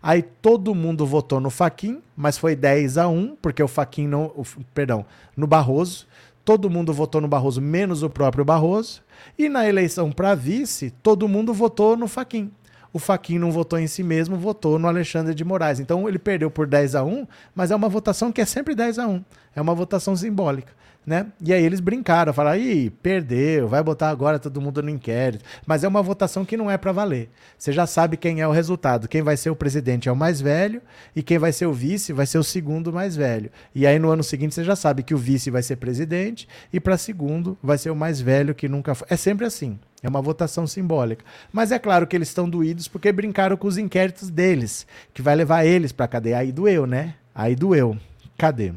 Aí 0.02 0.22
todo 0.22 0.74
mundo 0.74 1.04
votou 1.04 1.38
no 1.38 1.50
Faquin, 1.50 2.00
mas 2.16 2.38
foi 2.38 2.56
10 2.56 2.96
a 2.96 3.08
1, 3.08 3.36
porque 3.42 3.62
o 3.62 3.68
Faquin 3.68 4.08
não, 4.08 4.32
o, 4.34 4.42
perdão, 4.72 5.04
no 5.36 5.46
Barroso. 5.46 6.06
Todo 6.46 6.70
mundo 6.70 6.94
votou 6.94 7.20
no 7.20 7.28
Barroso, 7.28 7.60
menos 7.60 8.02
o 8.02 8.08
próprio 8.08 8.42
Barroso. 8.42 9.02
E 9.38 9.50
na 9.50 9.68
eleição 9.68 10.10
para 10.10 10.34
vice, 10.34 10.94
todo 11.02 11.28
mundo 11.28 11.52
votou 11.52 11.94
no 11.94 12.08
Faquin 12.08 12.50
o 12.96 12.98
Faquin 12.98 13.38
não 13.38 13.52
votou 13.52 13.78
em 13.78 13.86
si 13.86 14.02
mesmo, 14.02 14.38
votou 14.38 14.78
no 14.78 14.88
Alexandre 14.88 15.34
de 15.34 15.44
Moraes. 15.44 15.78
Então 15.78 16.08
ele 16.08 16.18
perdeu 16.18 16.50
por 16.50 16.66
10 16.66 16.94
a 16.94 17.04
1, 17.04 17.26
mas 17.54 17.70
é 17.70 17.76
uma 17.76 17.90
votação 17.90 18.32
que 18.32 18.40
é 18.40 18.46
sempre 18.46 18.74
10 18.74 18.98
a 18.98 19.06
1. 19.06 19.22
É 19.54 19.60
uma 19.60 19.74
votação 19.74 20.16
simbólica. 20.16 20.72
Né? 21.06 21.26
E 21.40 21.52
aí 21.52 21.62
eles 21.64 21.78
brincaram, 21.78 22.32
falaram, 22.32 22.60
ih, 22.60 22.90
perdeu, 22.90 23.68
vai 23.68 23.80
botar 23.80 24.08
agora 24.08 24.40
todo 24.40 24.60
mundo 24.60 24.82
no 24.82 24.90
inquérito. 24.90 25.44
Mas 25.64 25.84
é 25.84 25.88
uma 25.88 26.02
votação 26.02 26.44
que 26.44 26.56
não 26.56 26.68
é 26.68 26.76
para 26.76 26.90
valer. 26.90 27.30
Você 27.56 27.70
já 27.70 27.86
sabe 27.86 28.16
quem 28.16 28.40
é 28.40 28.48
o 28.48 28.50
resultado. 28.50 29.06
Quem 29.06 29.22
vai 29.22 29.36
ser 29.36 29.50
o 29.50 29.54
presidente 29.54 30.08
é 30.08 30.12
o 30.12 30.16
mais 30.16 30.40
velho 30.40 30.82
e 31.14 31.22
quem 31.22 31.38
vai 31.38 31.52
ser 31.52 31.66
o 31.66 31.72
vice 31.72 32.12
vai 32.12 32.26
ser 32.26 32.38
o 32.38 32.42
segundo 32.42 32.92
mais 32.92 33.14
velho. 33.14 33.52
E 33.72 33.86
aí 33.86 34.00
no 34.00 34.10
ano 34.10 34.24
seguinte 34.24 34.56
você 34.56 34.64
já 34.64 34.74
sabe 34.74 35.04
que 35.04 35.14
o 35.14 35.18
vice 35.18 35.48
vai 35.48 35.62
ser 35.62 35.76
presidente 35.76 36.48
e 36.72 36.80
para 36.80 36.98
segundo 36.98 37.56
vai 37.62 37.78
ser 37.78 37.90
o 37.90 37.96
mais 37.96 38.20
velho 38.20 38.52
que 38.52 38.68
nunca 38.68 38.92
foi. 38.92 39.06
É 39.08 39.16
sempre 39.16 39.46
assim. 39.46 39.78
É 40.02 40.08
uma 40.08 40.20
votação 40.20 40.66
simbólica. 40.66 41.24
Mas 41.52 41.70
é 41.70 41.78
claro 41.78 42.06
que 42.06 42.16
eles 42.16 42.28
estão 42.28 42.50
doídos 42.50 42.88
porque 42.88 43.12
brincaram 43.12 43.56
com 43.56 43.68
os 43.68 43.78
inquéritos 43.78 44.28
deles, 44.28 44.86
que 45.14 45.22
vai 45.22 45.36
levar 45.36 45.64
eles 45.64 45.92
para 45.92 46.08
cadeia. 46.08 46.38
Aí 46.38 46.50
doeu, 46.50 46.84
né? 46.84 47.14
Aí 47.32 47.54
doeu. 47.54 47.96
Cadê? 48.36 48.72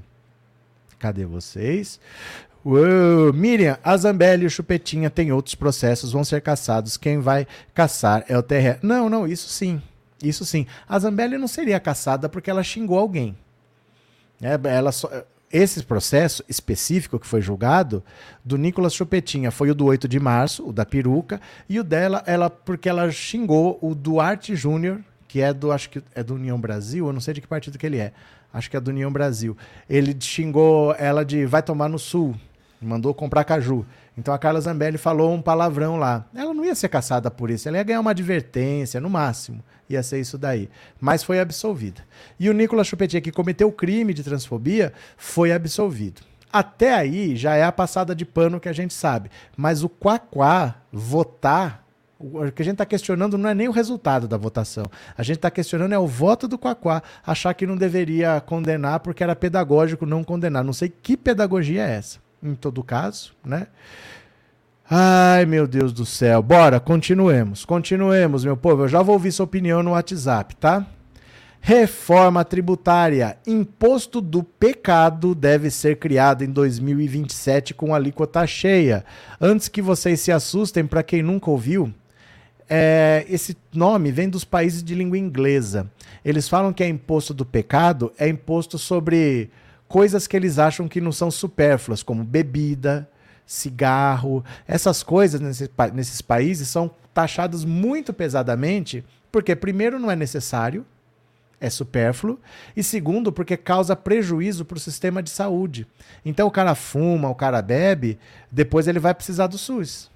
Cadê 0.99 1.25
vocês? 1.25 1.99
Uou, 2.63 3.31
Miriam, 3.33 3.77
a 3.81 3.95
Zambelli 3.95 4.43
e 4.43 4.47
o 4.47 4.49
Chupetinha 4.49 5.09
têm 5.09 5.31
outros 5.31 5.55
processos, 5.55 6.11
vão 6.11 6.25
ser 6.25 6.41
caçados. 6.41 6.97
Quem 6.97 7.19
vai 7.19 7.47
caçar 7.73 8.25
é 8.27 8.37
o 8.37 8.43
TRE. 8.43 8.77
Não, 8.83 9.09
não, 9.09 9.25
isso 9.25 9.47
sim. 9.49 9.81
Isso 10.21 10.45
sim. 10.45 10.67
A 10.87 10.99
Zambelli 10.99 11.37
não 11.37 11.47
seria 11.47 11.79
caçada 11.79 12.27
porque 12.27 12.49
ela 12.49 12.61
xingou 12.61 12.99
alguém. 12.99 13.35
É, 14.41 14.59
ela 14.69 14.91
só, 14.91 15.09
esse 15.51 15.83
processo 15.83 16.43
específico 16.47 17.17
que 17.17 17.25
foi 17.25 17.41
julgado 17.41 18.03
do 18.43 18.57
Nicolas 18.57 18.93
Chupetinha 18.93 19.51
foi 19.51 19.71
o 19.71 19.75
do 19.75 19.85
8 19.85 20.07
de 20.07 20.19
março, 20.19 20.67
o 20.67 20.73
da 20.73 20.85
peruca, 20.85 21.41
e 21.67 21.79
o 21.79 21.83
dela, 21.83 22.23
ela 22.25 22.49
porque 22.49 22.87
ela 22.87 23.09
xingou 23.09 23.79
o 23.81 23.95
Duarte 23.95 24.55
Júnior, 24.55 24.99
que 25.27 25.41
é 25.41 25.53
do 25.53 25.71
acho 25.71 25.89
que 25.89 26.03
é 26.13 26.23
do 26.23 26.35
União 26.35 26.59
Brasil, 26.59 27.07
eu 27.07 27.13
não 27.13 27.21
sei 27.21 27.33
de 27.33 27.41
que 27.41 27.47
partido 27.47 27.77
que 27.77 27.85
ele 27.85 27.97
é. 27.97 28.13
Acho 28.53 28.69
que 28.69 28.77
é 28.77 28.79
do 28.79 28.89
União 28.89 29.11
Brasil. 29.11 29.55
Ele 29.89 30.15
xingou 30.19 30.95
ela 30.97 31.23
de 31.23 31.45
vai 31.45 31.61
tomar 31.61 31.87
no 31.87 31.99
sul, 31.99 32.35
mandou 32.81 33.13
comprar 33.13 33.43
caju. 33.43 33.85
Então 34.17 34.33
a 34.33 34.39
Carla 34.39 34.59
Zambelli 34.59 34.97
falou 34.97 35.33
um 35.33 35.41
palavrão 35.41 35.97
lá. 35.97 36.25
Ela 36.35 36.53
não 36.53 36.65
ia 36.65 36.75
ser 36.75 36.89
caçada 36.89 37.31
por 37.31 37.49
isso, 37.49 37.67
ela 37.67 37.77
ia 37.77 37.83
ganhar 37.83 37.99
uma 38.01 38.11
advertência, 38.11 38.99
no 38.99 39.09
máximo. 39.09 39.63
Ia 39.89 40.03
ser 40.03 40.19
isso 40.19 40.37
daí. 40.37 40.69
Mas 40.99 41.23
foi 41.23 41.39
absolvida. 41.39 42.01
E 42.39 42.49
o 42.49 42.53
Nicolas 42.53 42.87
Chupetinha, 42.87 43.21
que 43.21 43.31
cometeu 43.31 43.67
o 43.67 43.71
crime 43.71 44.13
de 44.13 44.23
transfobia, 44.23 44.93
foi 45.17 45.51
absolvido. 45.51 46.21
Até 46.51 46.93
aí 46.93 47.35
já 47.35 47.55
é 47.55 47.63
a 47.63 47.71
passada 47.71 48.15
de 48.15 48.25
pano 48.25 48.59
que 48.59 48.69
a 48.69 48.73
gente 48.73 48.93
sabe. 48.93 49.29
Mas 49.55 49.83
o 49.83 49.89
Quaquá 49.89 50.75
votar 50.91 51.83
o 52.19 52.51
que 52.51 52.61
a 52.61 52.65
gente 52.65 52.73
está 52.73 52.85
questionando 52.85 53.37
não 53.37 53.49
é 53.49 53.55
nem 53.55 53.69
o 53.69 53.71
resultado 53.71 54.27
da 54.27 54.35
votação. 54.35 54.85
A 55.17 55.23
gente 55.23 55.37
está 55.37 55.49
questionando 55.49 55.93
é 55.93 55.99
o 55.99 56.05
voto 56.05 56.49
do 56.49 56.59
Quaquá, 56.59 57.01
achar 57.25 57.53
que 57.53 57.65
não 57.65 57.77
deveria 57.77 58.41
condenar 58.41 58.99
porque 58.99 59.23
era 59.23 59.35
pedagógico 59.35 60.05
não 60.05 60.21
condenar. 60.21 60.63
Não 60.63 60.73
sei 60.73 60.89
que 60.89 61.15
pedagogia 61.15 61.87
é 61.87 61.95
essa 61.95 62.19
em 62.43 62.55
todo 62.55 62.83
caso, 62.83 63.33
né? 63.43 63.67
Ai, 64.89 65.45
meu 65.45 65.67
Deus 65.67 65.93
do 65.93 66.05
céu. 66.05 66.41
Bora, 66.41 66.79
continuemos. 66.79 67.63
Continuemos, 67.63 68.43
meu 68.43 68.57
povo. 68.57 68.83
Eu 68.83 68.87
já 68.87 69.01
vou 69.01 69.13
ouvir 69.13 69.31
sua 69.31 69.43
opinião 69.43 69.83
no 69.83 69.91
WhatsApp, 69.91 70.55
tá? 70.55 70.85
Reforma 71.61 72.43
tributária. 72.43 73.37
Imposto 73.45 74.19
do 74.19 74.41
pecado 74.41 75.35
deve 75.35 75.69
ser 75.69 75.97
criado 75.97 76.43
em 76.43 76.49
2027 76.49 77.73
com 77.73 77.93
alíquota 77.93 78.47
cheia. 78.47 79.05
Antes 79.39 79.67
que 79.67 79.81
vocês 79.81 80.21
se 80.21 80.31
assustem, 80.31 80.87
para 80.87 81.03
quem 81.03 81.21
nunca 81.21 81.51
ouviu, 81.51 81.93
é, 82.69 83.25
esse 83.27 83.57
nome 83.73 84.11
vem 84.11 84.29
dos 84.29 84.43
países 84.43 84.83
de 84.83 84.93
língua 84.93 85.17
inglesa. 85.17 85.89
Eles 86.23 86.47
falam 86.47 86.71
que 86.71 86.83
é 86.83 86.87
imposto 86.87 87.33
do 87.33 87.45
pecado, 87.45 88.13
é 88.17 88.27
imposto 88.27 88.77
sobre 88.77 89.49
coisas 89.87 90.27
que 90.27 90.37
eles 90.37 90.59
acham 90.59 90.87
que 90.87 91.01
não 91.01 91.11
são 91.11 91.31
supérfluas, 91.31 92.03
como 92.03 92.23
bebida, 92.23 93.09
cigarro. 93.45 94.45
Essas 94.67 95.01
coisas 95.01 95.41
nesse, 95.41 95.69
nesses 95.93 96.21
países 96.21 96.67
são 96.67 96.91
taxadas 97.13 97.65
muito 97.65 98.13
pesadamente, 98.13 99.03
porque, 99.31 99.55
primeiro, 99.55 99.97
não 99.97 100.11
é 100.11 100.15
necessário, 100.15 100.85
é 101.59 101.69
supérfluo, 101.69 102.39
e 102.77 102.83
segundo, 102.83 103.31
porque 103.31 103.57
causa 103.57 103.95
prejuízo 103.95 104.63
para 104.63 104.77
o 104.77 104.79
sistema 104.79 105.21
de 105.21 105.29
saúde. 105.29 105.87
Então 106.23 106.47
o 106.47 106.51
cara 106.51 106.75
fuma, 106.75 107.29
o 107.29 107.35
cara 107.35 107.61
bebe, 107.61 108.17
depois 108.51 108.87
ele 108.87 108.99
vai 108.99 109.13
precisar 109.13 109.47
do 109.47 109.57
SUS. 109.57 110.09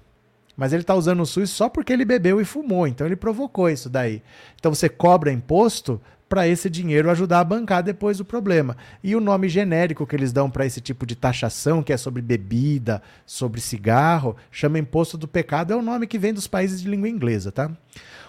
Mas 0.56 0.72
ele 0.72 0.82
está 0.82 0.94
usando 0.94 1.20
o 1.20 1.26
SUS 1.26 1.50
só 1.50 1.68
porque 1.68 1.92
ele 1.92 2.04
bebeu 2.04 2.40
e 2.40 2.44
fumou, 2.44 2.86
então 2.86 3.06
ele 3.06 3.16
provocou 3.16 3.68
isso 3.68 3.88
daí. 3.88 4.22
Então 4.58 4.72
você 4.72 4.88
cobra 4.88 5.32
imposto 5.32 6.00
para 6.28 6.48
esse 6.48 6.70
dinheiro 6.70 7.10
ajudar 7.10 7.40
a 7.40 7.44
bancar 7.44 7.82
depois 7.82 8.18
o 8.18 8.24
problema. 8.24 8.76
E 9.02 9.14
o 9.14 9.20
nome 9.20 9.48
genérico 9.48 10.06
que 10.06 10.16
eles 10.16 10.32
dão 10.32 10.50
para 10.50 10.66
esse 10.66 10.80
tipo 10.80 11.06
de 11.06 11.14
taxação, 11.14 11.82
que 11.82 11.92
é 11.92 11.96
sobre 11.96 12.22
bebida, 12.22 13.02
sobre 13.26 13.60
cigarro, 13.60 14.36
chama 14.50 14.78
imposto 14.78 15.16
do 15.16 15.28
pecado, 15.28 15.72
é 15.72 15.76
o 15.76 15.82
nome 15.82 16.06
que 16.06 16.18
vem 16.18 16.32
dos 16.32 16.46
países 16.46 16.82
de 16.82 16.88
língua 16.88 17.08
inglesa, 17.08 17.52
tá? 17.52 17.70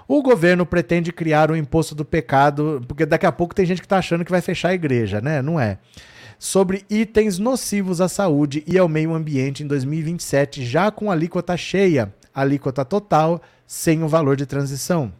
O 0.07 0.21
governo 0.21 0.65
pretende 0.65 1.11
criar 1.11 1.49
um 1.49 1.55
imposto 1.55 1.95
do 1.95 2.05
pecado, 2.05 2.83
porque 2.87 3.05
daqui 3.05 3.25
a 3.25 3.31
pouco 3.31 3.55
tem 3.55 3.65
gente 3.65 3.81
que 3.81 3.87
está 3.87 3.97
achando 3.97 4.23
que 4.23 4.31
vai 4.31 4.41
fechar 4.41 4.69
a 4.69 4.73
igreja, 4.75 5.19
né? 5.19 5.41
Não 5.41 5.59
é. 5.59 5.79
Sobre 6.45 6.85
itens 6.91 7.39
nocivos 7.39 7.99
à 7.99 8.07
saúde 8.07 8.63
e 8.67 8.77
ao 8.77 8.87
meio 8.87 9.15
ambiente 9.15 9.63
em 9.63 9.67
2027, 9.67 10.63
já 10.63 10.91
com 10.91 11.09
alíquota 11.09 11.57
cheia, 11.57 12.13
alíquota 12.31 12.85
total, 12.85 13.41
sem 13.65 14.03
o 14.03 14.07
valor 14.07 14.35
de 14.35 14.45
transição. 14.45 15.11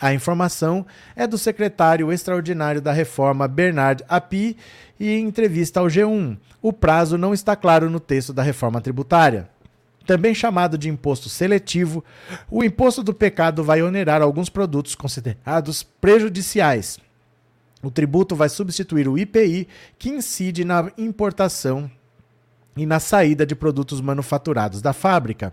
A 0.00 0.14
informação 0.14 0.86
é 1.16 1.26
do 1.26 1.36
secretário 1.36 2.12
extraordinário 2.12 2.80
da 2.80 2.92
reforma, 2.92 3.48
Bernard 3.48 4.04
Api, 4.08 4.56
e 5.00 5.10
em 5.10 5.24
entrevista 5.26 5.80
ao 5.80 5.86
G1. 5.86 6.38
O 6.62 6.72
prazo 6.72 7.18
não 7.18 7.34
está 7.34 7.56
claro 7.56 7.90
no 7.90 7.98
texto 7.98 8.32
da 8.32 8.44
reforma 8.44 8.80
tributária. 8.80 9.50
Também 10.06 10.32
chamado 10.32 10.78
de 10.78 10.88
imposto 10.88 11.28
seletivo, 11.28 12.04
o 12.48 12.62
imposto 12.62 13.02
do 13.02 13.12
pecado 13.12 13.64
vai 13.64 13.82
onerar 13.82 14.22
alguns 14.22 14.48
produtos 14.48 14.94
considerados 14.94 15.82
prejudiciais. 15.82 17.04
O 17.82 17.90
tributo 17.90 18.34
vai 18.34 18.48
substituir 18.48 19.08
o 19.08 19.18
IPI, 19.18 19.68
que 19.98 20.08
incide 20.08 20.64
na 20.64 20.90
importação 20.96 21.90
e 22.76 22.84
na 22.84 23.00
saída 23.00 23.46
de 23.46 23.54
produtos 23.54 24.00
manufaturados 24.00 24.82
da 24.82 24.92
fábrica. 24.92 25.52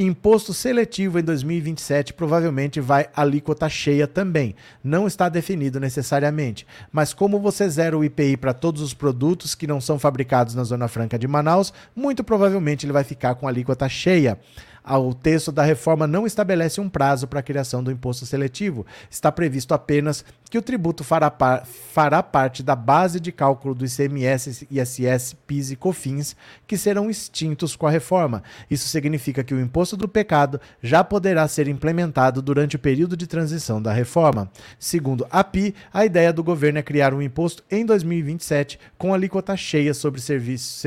Imposto 0.00 0.54
seletivo 0.54 1.18
em 1.18 1.24
2027 1.24 2.14
provavelmente 2.14 2.80
vai 2.80 3.08
alíquota 3.16 3.68
cheia 3.68 4.06
também. 4.06 4.54
Não 4.82 5.08
está 5.08 5.28
definido 5.28 5.80
necessariamente. 5.80 6.64
Mas 6.92 7.12
como 7.12 7.40
você 7.40 7.68
zera 7.68 7.98
o 7.98 8.04
IPI 8.04 8.36
para 8.36 8.54
todos 8.54 8.80
os 8.80 8.94
produtos 8.94 9.56
que 9.56 9.66
não 9.66 9.80
são 9.80 9.98
fabricados 9.98 10.54
na 10.54 10.62
Zona 10.62 10.86
Franca 10.86 11.18
de 11.18 11.26
Manaus, 11.26 11.72
muito 11.96 12.22
provavelmente 12.22 12.86
ele 12.86 12.92
vai 12.92 13.02
ficar 13.02 13.34
com 13.34 13.48
alíquota 13.48 13.88
cheia. 13.88 14.38
O 14.84 15.14
texto 15.14 15.52
da 15.52 15.62
reforma 15.62 16.06
não 16.06 16.26
estabelece 16.26 16.80
um 16.80 16.88
prazo 16.88 17.26
para 17.26 17.40
a 17.40 17.42
criação 17.42 17.82
do 17.82 17.90
imposto 17.90 18.24
seletivo. 18.24 18.86
Está 19.10 19.30
previsto 19.30 19.74
apenas 19.74 20.24
que 20.50 20.58
o 20.58 20.62
tributo 20.62 21.04
fará, 21.04 21.30
par 21.30 21.66
fará 21.66 22.22
parte 22.22 22.62
da 22.62 22.74
base 22.74 23.20
de 23.20 23.30
cálculo 23.30 23.74
do 23.74 23.84
ICMS, 23.84 24.66
ISS, 24.70 25.34
PIS 25.46 25.70
e 25.72 25.76
COFINS, 25.76 26.36
que 26.66 26.78
serão 26.78 27.10
extintos 27.10 27.76
com 27.76 27.86
a 27.86 27.90
reforma. 27.90 28.42
Isso 28.70 28.88
significa 28.88 29.44
que 29.44 29.52
o 29.52 29.60
imposto 29.60 29.96
do 29.96 30.08
pecado 30.08 30.60
já 30.82 31.04
poderá 31.04 31.46
ser 31.48 31.68
implementado 31.68 32.40
durante 32.40 32.76
o 32.76 32.78
período 32.78 33.16
de 33.16 33.26
transição 33.26 33.80
da 33.82 33.92
reforma. 33.92 34.50
Segundo 34.78 35.26
a 35.30 35.44
PI, 35.44 35.74
a 35.92 36.04
ideia 36.04 36.32
do 36.32 36.42
governo 36.42 36.78
é 36.78 36.82
criar 36.82 37.12
um 37.12 37.20
imposto 37.20 37.62
em 37.70 37.84
2027 37.84 38.78
com 38.96 39.12
alíquota 39.12 39.56
cheia 39.56 39.92
sobre 39.92 40.20
serviços 40.20 40.78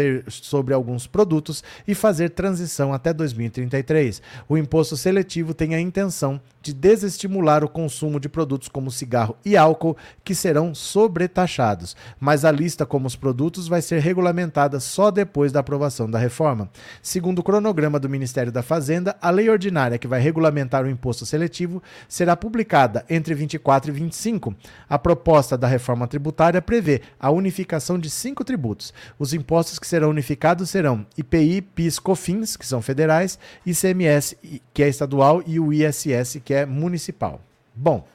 sobre 0.42 0.74
alguns 0.74 1.08
produtos 1.08 1.64
e 1.88 1.94
fazer 1.94 2.30
transição 2.30 2.94
até 2.94 3.14
2033. 3.14 3.91
O 4.48 4.58
imposto 4.58 4.96
seletivo 4.96 5.54
tem 5.54 5.76
a 5.76 5.80
intenção 5.80 6.40
de 6.62 6.74
desestimular 6.74 7.64
o 7.64 7.70
consumo 7.70 8.20
de 8.20 8.30
produtos 8.30 8.68
como 8.68 8.92
cigarro 8.92 9.36
e 9.44 9.58
álcool, 9.58 9.98
que 10.24 10.36
serão 10.36 10.76
sobretaxados, 10.76 11.96
mas 12.20 12.46
a 12.46 12.52
lista 12.52 12.86
como 12.86 13.08
os 13.08 13.16
produtos 13.16 13.68
vai 13.68 13.82
ser 13.82 14.00
regulamentada 14.00 14.80
só 14.80 15.10
depois 15.10 15.52
da 15.52 15.60
aprovação 15.60 16.10
da 16.10 16.20
reforma. 16.20 16.70
Segundo 17.02 17.40
o 17.40 17.44
cronograma 17.44 18.00
do 18.00 18.10
Ministério 18.10 18.52
da 18.52 18.62
Fazenda, 18.62 19.18
a 19.22 19.30
lei 19.30 19.50
ordinária 19.50 19.98
que 19.98 20.08
vai 20.08 20.22
regulamentar 20.22 20.86
o 20.86 20.90
imposto 20.90 21.26
seletivo 21.26 21.82
será 22.08 22.36
publicada 22.36 23.04
entre 23.10 23.34
24 23.34 23.90
e 23.90 23.94
25. 23.94 24.56
A 24.88 25.00
proposta 25.00 25.58
da 25.58 25.68
reforma 25.68 26.08
tributária 26.08 26.62
prevê 26.62 27.02
a 27.20 27.32
unificação 27.32 27.98
de 27.98 28.10
cinco 28.10 28.44
tributos. 28.44 28.94
Os 29.18 29.34
impostos 29.34 29.80
que 29.80 29.88
serão 29.88 30.10
unificados 30.10 30.70
serão 30.70 31.06
IPI, 31.18 31.62
PIS, 31.62 31.98
COFINS, 31.98 32.56
que 32.56 32.68
são 32.68 32.82
federais, 32.82 33.40
ICMS, 33.72 34.38
que 34.74 34.84
é 34.84 34.88
estadual, 34.88 35.44
e 35.46 35.60
o 35.60 35.74
ISS, 35.74 36.42
que 36.44 36.54
é 36.54 36.66
municipal. 36.66 37.42
Bom, 37.76 38.06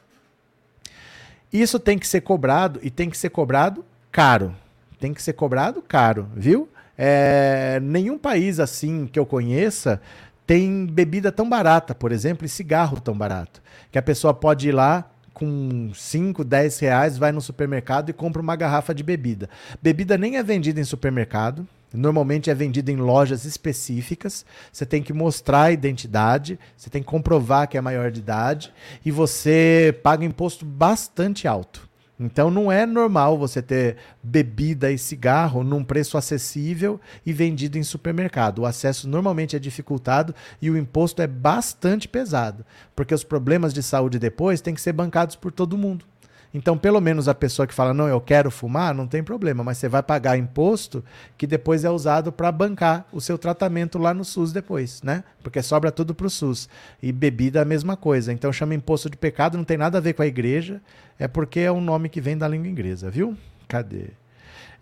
isso 1.53 1.79
tem 1.79 1.99
que 1.99 2.07
ser 2.07 2.21
cobrado 2.21 2.81
e 2.83 2.91
tem 2.91 3.11
que 3.11 3.17
ser 3.17 3.31
cobrado 3.31 3.85
caro. 4.11 4.55
Tem 4.99 5.13
que 5.13 5.23
ser 5.23 5.35
cobrado 5.35 5.83
caro, 5.83 6.29
viu? 6.35 6.69
É, 6.97 7.79
nenhum 7.83 8.17
país 8.17 8.59
assim 8.59 9.07
que 9.07 9.19
eu 9.19 9.27
conheça 9.27 10.01
tem 10.47 10.87
bebida 10.87 11.33
tão 11.33 11.49
barata, 11.49 11.95
por 11.95 12.13
exemplo, 12.13 12.47
e 12.47 12.49
cigarro 12.49 13.01
tão 13.01 13.17
barato. 13.17 13.61
Que 13.91 13.99
a 13.99 14.03
pessoa 14.03 14.33
pode 14.33 14.69
ir 14.69 14.73
lá 14.73 15.11
com 15.35 15.91
5, 15.93 16.45
10 16.45 16.79
reais, 16.79 17.19
vai 17.19 17.33
no 17.33 17.41
supermercado 17.41 18.09
e 18.09 18.13
compra 18.13 18.41
uma 18.41 18.57
garrafa 18.57 18.95
de 18.95 19.03
bebida. 19.03 19.51
Bebida 19.83 20.17
nem 20.17 20.39
é 20.39 20.43
vendida 20.43 20.81
em 20.81 20.85
supermercado, 20.85 21.67
Normalmente 21.97 22.51
é 22.51 22.55
vendido 22.55 22.91
em 22.91 22.97
lojas 22.97 23.45
específicas. 23.45 24.45
Você 24.73 24.85
tem 24.85 25.03
que 25.03 25.13
mostrar 25.13 25.63
a 25.63 25.73
identidade, 25.73 26.59
você 26.77 26.91
tem 26.91 27.03
que 27.03 27.09
comprovar 27.09 27.69
que 27.69 27.79
é 27.79 27.81
maior 27.81 28.11
de 28.11 28.21
idade 28.21 28.73
e 29.05 29.11
você 29.11 29.99
paga 30.03 30.25
imposto 30.25 30.65
bastante 30.65 31.49
alto. 31.49 31.87
Então 32.19 32.51
não 32.51 32.73
é 32.73 32.87
normal 32.87 33.37
você 33.37 33.61
ter 33.61 33.97
bebida 34.23 34.91
e 34.91 34.97
cigarro 34.97 35.63
num 35.63 35.85
preço 35.85 36.17
acessível 36.17 36.99
e 37.27 37.33
vendido 37.33 37.77
em 37.77 37.83
supermercado. 37.83 38.61
O 38.61 38.67
acesso 38.67 39.07
normalmente 39.07 39.55
é 39.55 39.59
dificultado 39.59 40.35
e 40.61 40.71
o 40.71 40.79
imposto 40.79 41.21
é 41.21 41.27
bastante 41.27 42.09
pesado, 42.09 42.65
porque 42.95 43.15
os 43.15 43.23
problemas 43.23 43.75
de 43.75 43.83
saúde 43.83 44.19
depois 44.19 44.63
têm 44.63 44.75
que 44.75 44.81
ser 44.81 44.93
bancados 44.93 45.37
por 45.37 45.53
todo 45.53 45.77
mundo. 45.77 46.07
Então, 46.53 46.79
pelo 46.79 47.01
menos 47.01 47.29
a 47.29 47.35
pessoa 47.35 47.67
que 47.67 47.75
fala, 47.75 47.93
não, 47.93 48.09
eu 48.09 48.21
quero 48.21 48.51
fumar, 48.51 48.95
não 48.95 49.07
tem 49.07 49.23
problema, 49.23 49.63
mas 49.63 49.79
você 49.79 49.89
vai 49.89 50.03
pagar 50.03 50.39
imposto 50.39 51.05
que 51.37 51.47
depois 51.47 51.85
é 51.85 51.91
usado 51.91 52.33
para 52.33 52.51
bancar 52.51 53.07
o 53.13 53.21
seu 53.21 53.37
tratamento 53.37 53.99
lá 53.99 54.15
no 54.15 54.25
SUS 54.25 54.53
depois, 54.53 55.03
né? 55.03 55.23
Porque 55.43 55.63
sobra 55.63 55.93
tudo 55.93 56.15
para 56.15 56.27
o 56.27 56.31
SUS. 56.31 56.69
E 57.03 57.13
bebida 57.13 57.63
a 57.63 57.65
mesma 57.65 57.97
coisa. 57.97 58.33
Então, 58.33 58.53
chama 58.53 58.75
imposto 58.75 59.11
de 59.11 59.17
pecado, 59.17 59.59
não 59.59 59.65
tem 59.65 59.77
nada 59.77 59.99
a 59.99 60.01
ver 60.01 60.15
com 60.15 60.23
a 60.23 60.27
igreja, 60.27 60.81
é 61.19 61.29
porque 61.29 61.61
é 61.61 61.73
um 61.73 61.81
nome 61.81 62.09
que 62.09 62.21
vem 62.21 62.39
da 62.39 62.49
língua 62.49 62.69
inglesa, 62.69 63.11
viu? 63.11 63.37
Cadê? 63.69 64.11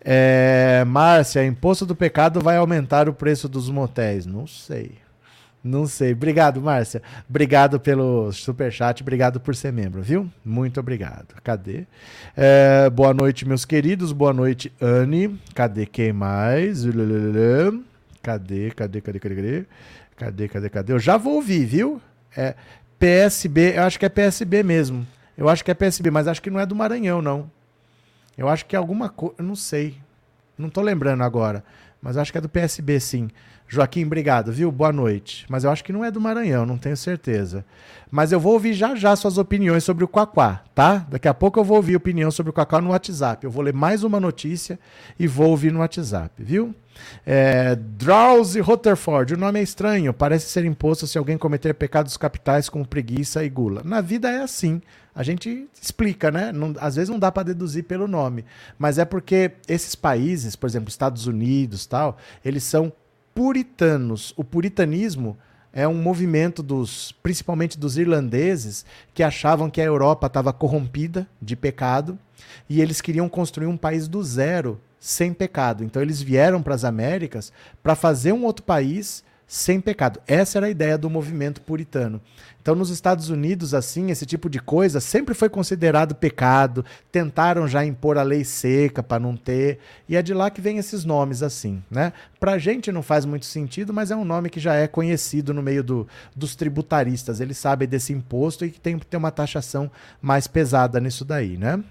É, 0.07 0.83
Márcia, 0.85 1.43
imposto 1.43 1.85
do 1.85 1.95
pecado 1.95 2.39
vai 2.39 2.57
aumentar 2.57 3.09
o 3.09 3.13
preço 3.13 3.49
dos 3.49 3.69
motéis. 3.69 4.25
Não 4.25 4.45
sei. 4.45 5.04
Não 5.65 5.87
sei. 5.87 6.13
Obrigado, 6.13 6.61
Márcia. 6.61 7.01
Obrigado 7.27 7.79
pelo 7.79 8.31
superchat, 8.31 9.01
obrigado 9.01 9.39
por 9.39 9.55
ser 9.55 9.73
membro, 9.73 9.99
viu? 9.99 10.29
Muito 10.45 10.79
obrigado. 10.79 11.33
Cadê? 11.43 11.87
É, 12.37 12.87
boa 12.91 13.15
noite, 13.15 13.47
meus 13.47 13.65
queridos. 13.65 14.11
Boa 14.11 14.31
noite, 14.31 14.71
Anne. 14.79 15.39
Cadê 15.55 15.87
quem 15.87 16.13
mais? 16.13 16.83
Cadê, 18.21 18.69
cadê, 18.75 19.01
cadê, 19.01 19.19
cadê, 19.19 19.35
cadê? 19.35 19.65
Cadê, 20.15 20.47
cadê, 20.47 20.69
cadê? 20.69 20.93
Eu 20.93 20.99
já 20.99 21.17
vou 21.17 21.33
ouvir, 21.33 21.65
viu? 21.65 21.99
É 22.37 22.53
PSB, 22.99 23.75
eu 23.75 23.83
acho 23.83 23.97
que 23.97 24.05
é 24.05 24.09
PSB 24.09 24.61
mesmo. 24.61 25.05
Eu 25.35 25.49
acho 25.49 25.65
que 25.65 25.71
é 25.71 25.73
PSB, 25.73 26.11
mas 26.11 26.27
acho 26.27 26.43
que 26.43 26.51
não 26.51 26.59
é 26.59 26.65
do 26.67 26.75
Maranhão, 26.75 27.23
não. 27.23 27.49
Eu 28.37 28.47
acho 28.47 28.67
que 28.67 28.75
é 28.75 28.79
alguma 28.79 29.09
coisa, 29.09 29.41
não 29.41 29.55
sei. 29.55 29.97
Não 30.55 30.69
tô 30.69 30.81
lembrando 30.81 31.23
agora, 31.23 31.63
mas 31.99 32.17
acho 32.17 32.31
que 32.31 32.37
é 32.37 32.41
do 32.41 32.47
PSB, 32.47 32.99
sim. 32.99 33.29
Joaquim, 33.67 34.05
obrigado, 34.05 34.51
viu? 34.51 34.71
Boa 34.71 34.91
noite. 34.91 35.45
Mas 35.49 35.63
eu 35.63 35.71
acho 35.71 35.83
que 35.83 35.91
não 35.91 36.05
é 36.05 36.11
do 36.11 36.21
Maranhão, 36.21 36.65
não 36.65 36.77
tenho 36.77 36.95
certeza. 36.95 37.65
Mas 38.11 38.31
eu 38.31 38.39
vou 38.39 38.53
ouvir 38.53 38.73
já 38.73 38.95
já 38.95 39.15
suas 39.15 39.37
opiniões 39.37 39.83
sobre 39.83 40.03
o 40.03 40.07
Quaquá, 40.07 40.63
tá? 40.73 41.05
Daqui 41.09 41.27
a 41.27 41.33
pouco 41.33 41.59
eu 41.59 41.63
vou 41.63 41.77
ouvir 41.77 41.95
opinião 41.95 42.29
sobre 42.29 42.51
o 42.51 42.53
Quaquá 42.53 42.79
no 42.79 42.91
WhatsApp. 42.91 43.43
Eu 43.43 43.51
vou 43.51 43.63
ler 43.63 43.73
mais 43.73 44.03
uma 44.03 44.19
notícia 44.19 44.79
e 45.19 45.27
vou 45.27 45.49
ouvir 45.49 45.71
no 45.71 45.79
WhatsApp, 45.79 46.31
viu? 46.37 46.73
É, 47.25 47.75
Drowsy 47.75 48.61
Rutherford, 48.61 49.33
o 49.33 49.37
nome 49.37 49.59
é 49.59 49.63
estranho, 49.63 50.13
parece 50.13 50.47
ser 50.47 50.63
imposto 50.63 51.05
se 51.07 51.17
alguém 51.17 51.37
cometer 51.37 51.73
pecados 51.73 52.15
capitais 52.15 52.69
como 52.69 52.87
preguiça 52.87 53.43
e 53.43 53.49
gula. 53.49 53.81
Na 53.83 53.99
vida 53.99 54.29
é 54.29 54.41
assim. 54.41 54.81
A 55.13 55.23
gente 55.23 55.67
explica, 55.81 56.29
né? 56.29 56.51
Não, 56.51 56.73
às 56.79 56.95
vezes 56.95 57.09
não 57.09 57.17
dá 57.17 57.31
para 57.31 57.43
deduzir 57.43 57.85
pelo 57.85 58.07
nome, 58.07 58.45
mas 58.77 58.97
é 58.97 59.05
porque 59.05 59.51
esses 59.67 59.95
países, 59.95 60.55
por 60.55 60.67
exemplo, 60.67 60.89
Estados 60.89 61.25
Unidos, 61.25 61.85
tal, 61.85 62.17
eles 62.43 62.63
são 62.63 62.91
puritanos. 63.35 64.33
O 64.37 64.43
puritanismo 64.45 65.37
é 65.73 65.85
um 65.85 66.01
movimento 66.01 66.63
dos, 66.63 67.11
principalmente 67.21 67.77
dos 67.77 67.97
irlandeses, 67.97 68.85
que 69.13 69.21
achavam 69.21 69.69
que 69.69 69.81
a 69.81 69.85
Europa 69.85 70.27
estava 70.27 70.53
corrompida 70.53 71.27
de 71.41 71.53
pecado 71.53 72.17
e 72.69 72.81
eles 72.81 73.01
queriam 73.01 73.27
construir 73.27 73.67
um 73.67 73.75
país 73.75 74.07
do 74.07 74.23
zero, 74.23 74.79
sem 74.97 75.33
pecado. 75.33 75.83
Então 75.83 76.01
eles 76.01 76.21
vieram 76.21 76.63
para 76.63 76.73
as 76.73 76.85
Américas 76.85 77.51
para 77.83 77.93
fazer 77.93 78.31
um 78.31 78.45
outro 78.45 78.63
país 78.63 79.21
sem 79.47 79.79
pecado. 79.79 80.19
Essa 80.27 80.57
era 80.59 80.67
a 80.67 80.69
ideia 80.69 80.97
do 80.97 81.09
movimento 81.09 81.61
puritano. 81.61 82.21
Então, 82.61 82.73
nos 82.73 82.89
Estados 82.89 83.29
Unidos, 83.29 83.75
assim, 83.75 84.09
esse 84.09 84.25
tipo 84.25 84.49
de 84.49 84.59
coisa 84.59 84.99
sempre 84.99 85.35
foi 85.35 85.49
considerado 85.49 86.15
pecado. 86.15 86.83
Tentaram 87.11 87.67
já 87.67 87.85
impor 87.85 88.17
a 88.17 88.23
lei 88.23 88.43
seca 88.43 89.03
para 89.03 89.19
não 89.19 89.37
ter. 89.37 89.77
E 90.09 90.15
é 90.15 90.21
de 90.23 90.33
lá 90.33 90.49
que 90.49 90.59
vem 90.59 90.79
esses 90.79 91.05
nomes, 91.05 91.43
assim, 91.43 91.83
né? 91.91 92.11
Pra 92.39 92.57
gente 92.57 92.91
não 92.91 93.03
faz 93.03 93.23
muito 93.23 93.45
sentido, 93.45 93.93
mas 93.93 94.09
é 94.09 94.15
um 94.15 94.25
nome 94.25 94.49
que 94.49 94.59
já 94.59 94.73
é 94.73 94.87
conhecido 94.87 95.53
no 95.53 95.61
meio 95.61 95.83
do, 95.83 96.07
dos 96.35 96.55
tributaristas. 96.55 97.39
Eles 97.39 97.57
sabem 97.59 97.87
desse 97.87 98.11
imposto 98.11 98.65
e 98.65 98.71
que 98.71 98.81
tem 98.81 98.97
que 98.97 99.05
ter 99.05 99.17
uma 99.17 99.31
taxação 99.31 99.91
mais 100.19 100.47
pesada 100.47 100.99
nisso 100.99 101.23
daí, 101.23 101.57
né? 101.57 101.83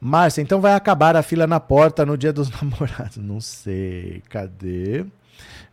Márcia, 0.00 0.40
então 0.40 0.60
vai 0.60 0.72
acabar 0.72 1.14
a 1.14 1.22
fila 1.22 1.46
na 1.46 1.60
porta 1.60 2.04
no 2.04 2.16
dia 2.16 2.32
dos 2.32 2.50
namorados. 2.60 3.18
Não 3.18 3.40
sei. 3.40 4.22
Cadê? 4.28 5.04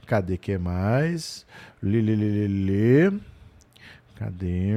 Cadê 0.07 0.37
que 0.37 0.57
mais? 0.57 1.45
Lili, 1.83 2.15
li, 2.15 2.47
li, 2.47 3.21
Cadê? 4.15 4.73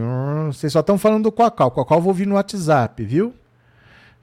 Vocês 0.48 0.72
só 0.72 0.80
estão 0.80 0.98
falando 0.98 1.22
do. 1.22 1.28
O 1.28 1.32
Quacal 1.32 1.72
eu 1.78 2.00
vou 2.00 2.08
ouvir 2.08 2.26
no 2.26 2.34
WhatsApp, 2.34 3.02
viu? 3.04 3.32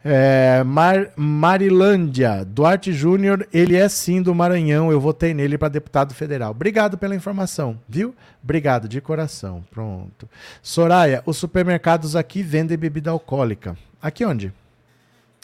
É, 0.04 0.64
Mar, 0.64 1.12
Marilândia, 1.16 2.46
Duarte 2.46 2.94
Júnior, 2.94 3.48
ele 3.52 3.76
é 3.76 3.90
sim 3.90 4.22
do 4.22 4.36
Maranhão. 4.36 4.92
Eu 4.92 5.00
votei 5.00 5.34
nele 5.34 5.58
para 5.58 5.70
deputado 5.70 6.14
federal. 6.14 6.52
Obrigado 6.52 6.98
pela 6.98 7.16
informação, 7.16 7.80
viu? 7.90 8.14
Obrigado, 8.44 8.88
de 8.88 9.02
coração. 9.02 9.64
Pronto. 9.72 10.30
Soraya, 10.62 11.24
os 11.26 11.38
supermercados 11.38 12.16
aqui 12.16 12.44
vendem 12.44 12.78
bebida 12.78 13.10
alcoólica. 13.10 13.76
Aqui 14.02 14.24
onde? 14.24 14.54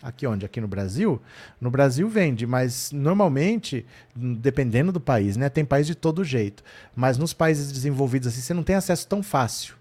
Aqui 0.04 0.28
onde? 0.28 0.46
Aqui 0.46 0.60
no 0.60 0.68
Brasil? 0.68 1.22
No 1.62 1.72
Brasil 1.72 2.10
vende, 2.10 2.46
mas 2.46 2.92
normalmente, 2.92 3.86
dependendo 4.14 4.92
do 4.92 5.00
país, 5.00 5.38
né? 5.38 5.48
Tem 5.48 5.64
país 5.64 5.88
de 5.88 5.96
todo 5.96 6.26
jeito. 6.26 6.62
Mas 6.94 7.18
nos 7.18 7.32
países 7.32 7.72
desenvolvidos 7.72 8.28
assim, 8.28 8.42
você 8.42 8.54
não 8.54 8.64
tem 8.64 8.76
acesso 8.76 9.08
tão 9.08 9.24
fácil. 9.24 9.76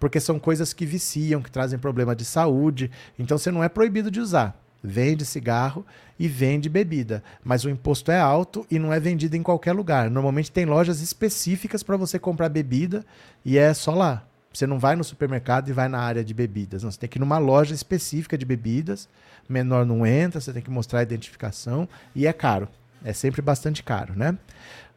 Porque 0.00 0.18
são 0.18 0.36
coisas 0.36 0.72
que 0.72 0.84
viciam, 0.84 1.40
que 1.40 1.50
trazem 1.50 1.78
problema 1.78 2.16
de 2.16 2.24
saúde. 2.24 2.90
Então 3.16 3.38
você 3.38 3.52
não 3.52 3.62
é 3.62 3.68
proibido 3.68 4.10
de 4.10 4.18
usar. 4.18 4.60
Vende 4.82 5.24
cigarro 5.24 5.86
e 6.18 6.26
vende 6.26 6.68
bebida. 6.68 7.22
Mas 7.44 7.64
o 7.64 7.70
imposto 7.70 8.10
é 8.10 8.18
alto 8.18 8.66
e 8.68 8.80
não 8.80 8.92
é 8.92 8.98
vendido 8.98 9.36
em 9.36 9.42
qualquer 9.44 9.72
lugar. 9.72 10.10
Normalmente 10.10 10.50
tem 10.50 10.66
lojas 10.66 11.00
específicas 11.00 11.84
para 11.84 11.96
você 11.96 12.18
comprar 12.18 12.48
bebida 12.48 13.06
e 13.44 13.56
é 13.56 13.72
só 13.72 13.94
lá. 13.94 14.24
Você 14.52 14.66
não 14.66 14.78
vai 14.78 14.96
no 14.96 15.04
supermercado 15.04 15.68
e 15.68 15.72
vai 15.72 15.88
na 15.88 16.00
área 16.00 16.24
de 16.24 16.34
bebidas. 16.34 16.82
Não, 16.82 16.90
você 16.90 16.98
tem 16.98 17.08
que 17.08 17.18
ir 17.18 17.20
numa 17.20 17.38
loja 17.38 17.74
específica 17.74 18.36
de 18.36 18.44
bebidas 18.44 19.08
menor 19.48 19.86
não 19.86 20.06
entra, 20.06 20.40
você 20.40 20.52
tem 20.52 20.62
que 20.62 20.70
mostrar 20.70 21.00
a 21.00 21.02
identificação 21.02 21.88
e 22.14 22.26
é 22.26 22.32
caro. 22.32 22.68
É 23.04 23.12
sempre 23.12 23.40
bastante 23.40 23.82
caro, 23.82 24.14
né? 24.14 24.36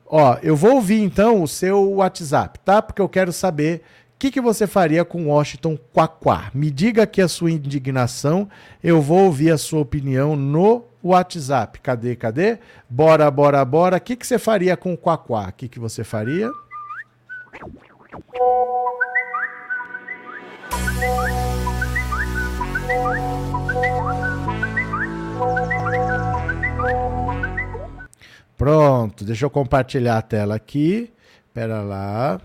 Ó, 0.06 0.38
eu 0.44 0.56
vou 0.56 0.76
ouvir 0.76 1.02
então 1.02 1.42
o 1.42 1.48
seu 1.48 1.94
WhatsApp, 1.94 2.60
tá? 2.60 2.82
Porque 2.82 3.02
eu 3.02 3.08
quero 3.08 3.32
saber 3.32 3.82
o 4.16 4.20
que, 4.20 4.32
que 4.32 4.42
você 4.42 4.68
faria 4.68 5.06
com 5.06 5.28
Washington 5.28 5.78
Quaquá. 5.94 6.52
Me 6.54 6.70
diga 6.70 7.04
aqui 7.04 7.22
a 7.22 7.28
sua 7.28 7.52
indignação, 7.52 8.50
eu 8.84 9.02
vou 9.02 9.26
ouvir 9.26 9.52
a 9.52 9.58
sua 9.58 9.80
opinião 9.80 10.36
no 10.36 10.84
WhatsApp. 11.02 11.80
Cadê, 11.80 12.16
cadê? 12.16 12.60
Bora, 12.90 13.32
bora, 13.32 13.64
bora. 13.64 13.98
O 13.98 14.02
que, 14.02 14.16
que 14.16 14.28
você 14.28 14.38
faria 14.38 14.76
com 14.76 14.94
o 14.94 14.98
Quaquá? 14.98 15.50
O 15.50 15.54
que, 15.54 15.70
que 15.70 15.80
você 15.80 16.04
faria? 16.04 16.52
Pronto, 28.62 29.26
deixa 29.26 29.44
eu 29.44 29.50
compartilhar 29.50 30.20
a 30.20 30.22
tela 30.22 30.54
aqui. 30.54 31.12
Espera 31.48 31.82
lá. 31.82 32.40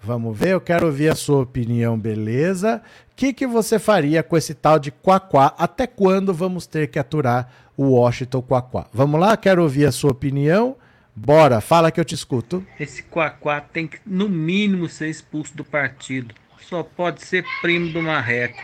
Vamos 0.00 0.38
ver, 0.38 0.50
eu 0.50 0.60
quero 0.60 0.86
ouvir 0.86 1.10
a 1.10 1.14
sua 1.14 1.42
opinião, 1.42 1.98
beleza? 1.98 2.80
O 3.12 3.14
que, 3.14 3.34
que 3.34 3.46
você 3.46 3.78
faria 3.78 4.22
com 4.22 4.38
esse 4.38 4.54
tal 4.54 4.78
de 4.78 4.90
Quaquá? 4.90 5.54
Até 5.58 5.86
quando 5.86 6.32
vamos 6.32 6.66
ter 6.66 6.86
que 6.86 6.98
aturar 6.98 7.52
o 7.76 7.90
Washington 7.90 8.40
Quaquá? 8.40 8.86
Vamos 8.90 9.20
lá, 9.20 9.36
quero 9.36 9.62
ouvir 9.62 9.84
a 9.84 9.92
sua 9.92 10.12
opinião. 10.12 10.76
Bora, 11.14 11.60
fala 11.60 11.90
que 11.90 12.00
eu 12.00 12.06
te 12.06 12.14
escuto. 12.14 12.64
Esse 12.80 13.02
Quaquá 13.02 13.60
tem 13.60 13.86
que, 13.86 13.98
no 14.06 14.30
mínimo, 14.30 14.88
ser 14.88 15.10
expulso 15.10 15.54
do 15.54 15.62
partido. 15.62 16.34
Só 16.68 16.82
pode 16.82 17.24
ser 17.24 17.46
primo 17.62 17.90
do 17.94 18.02
Marreco. 18.02 18.62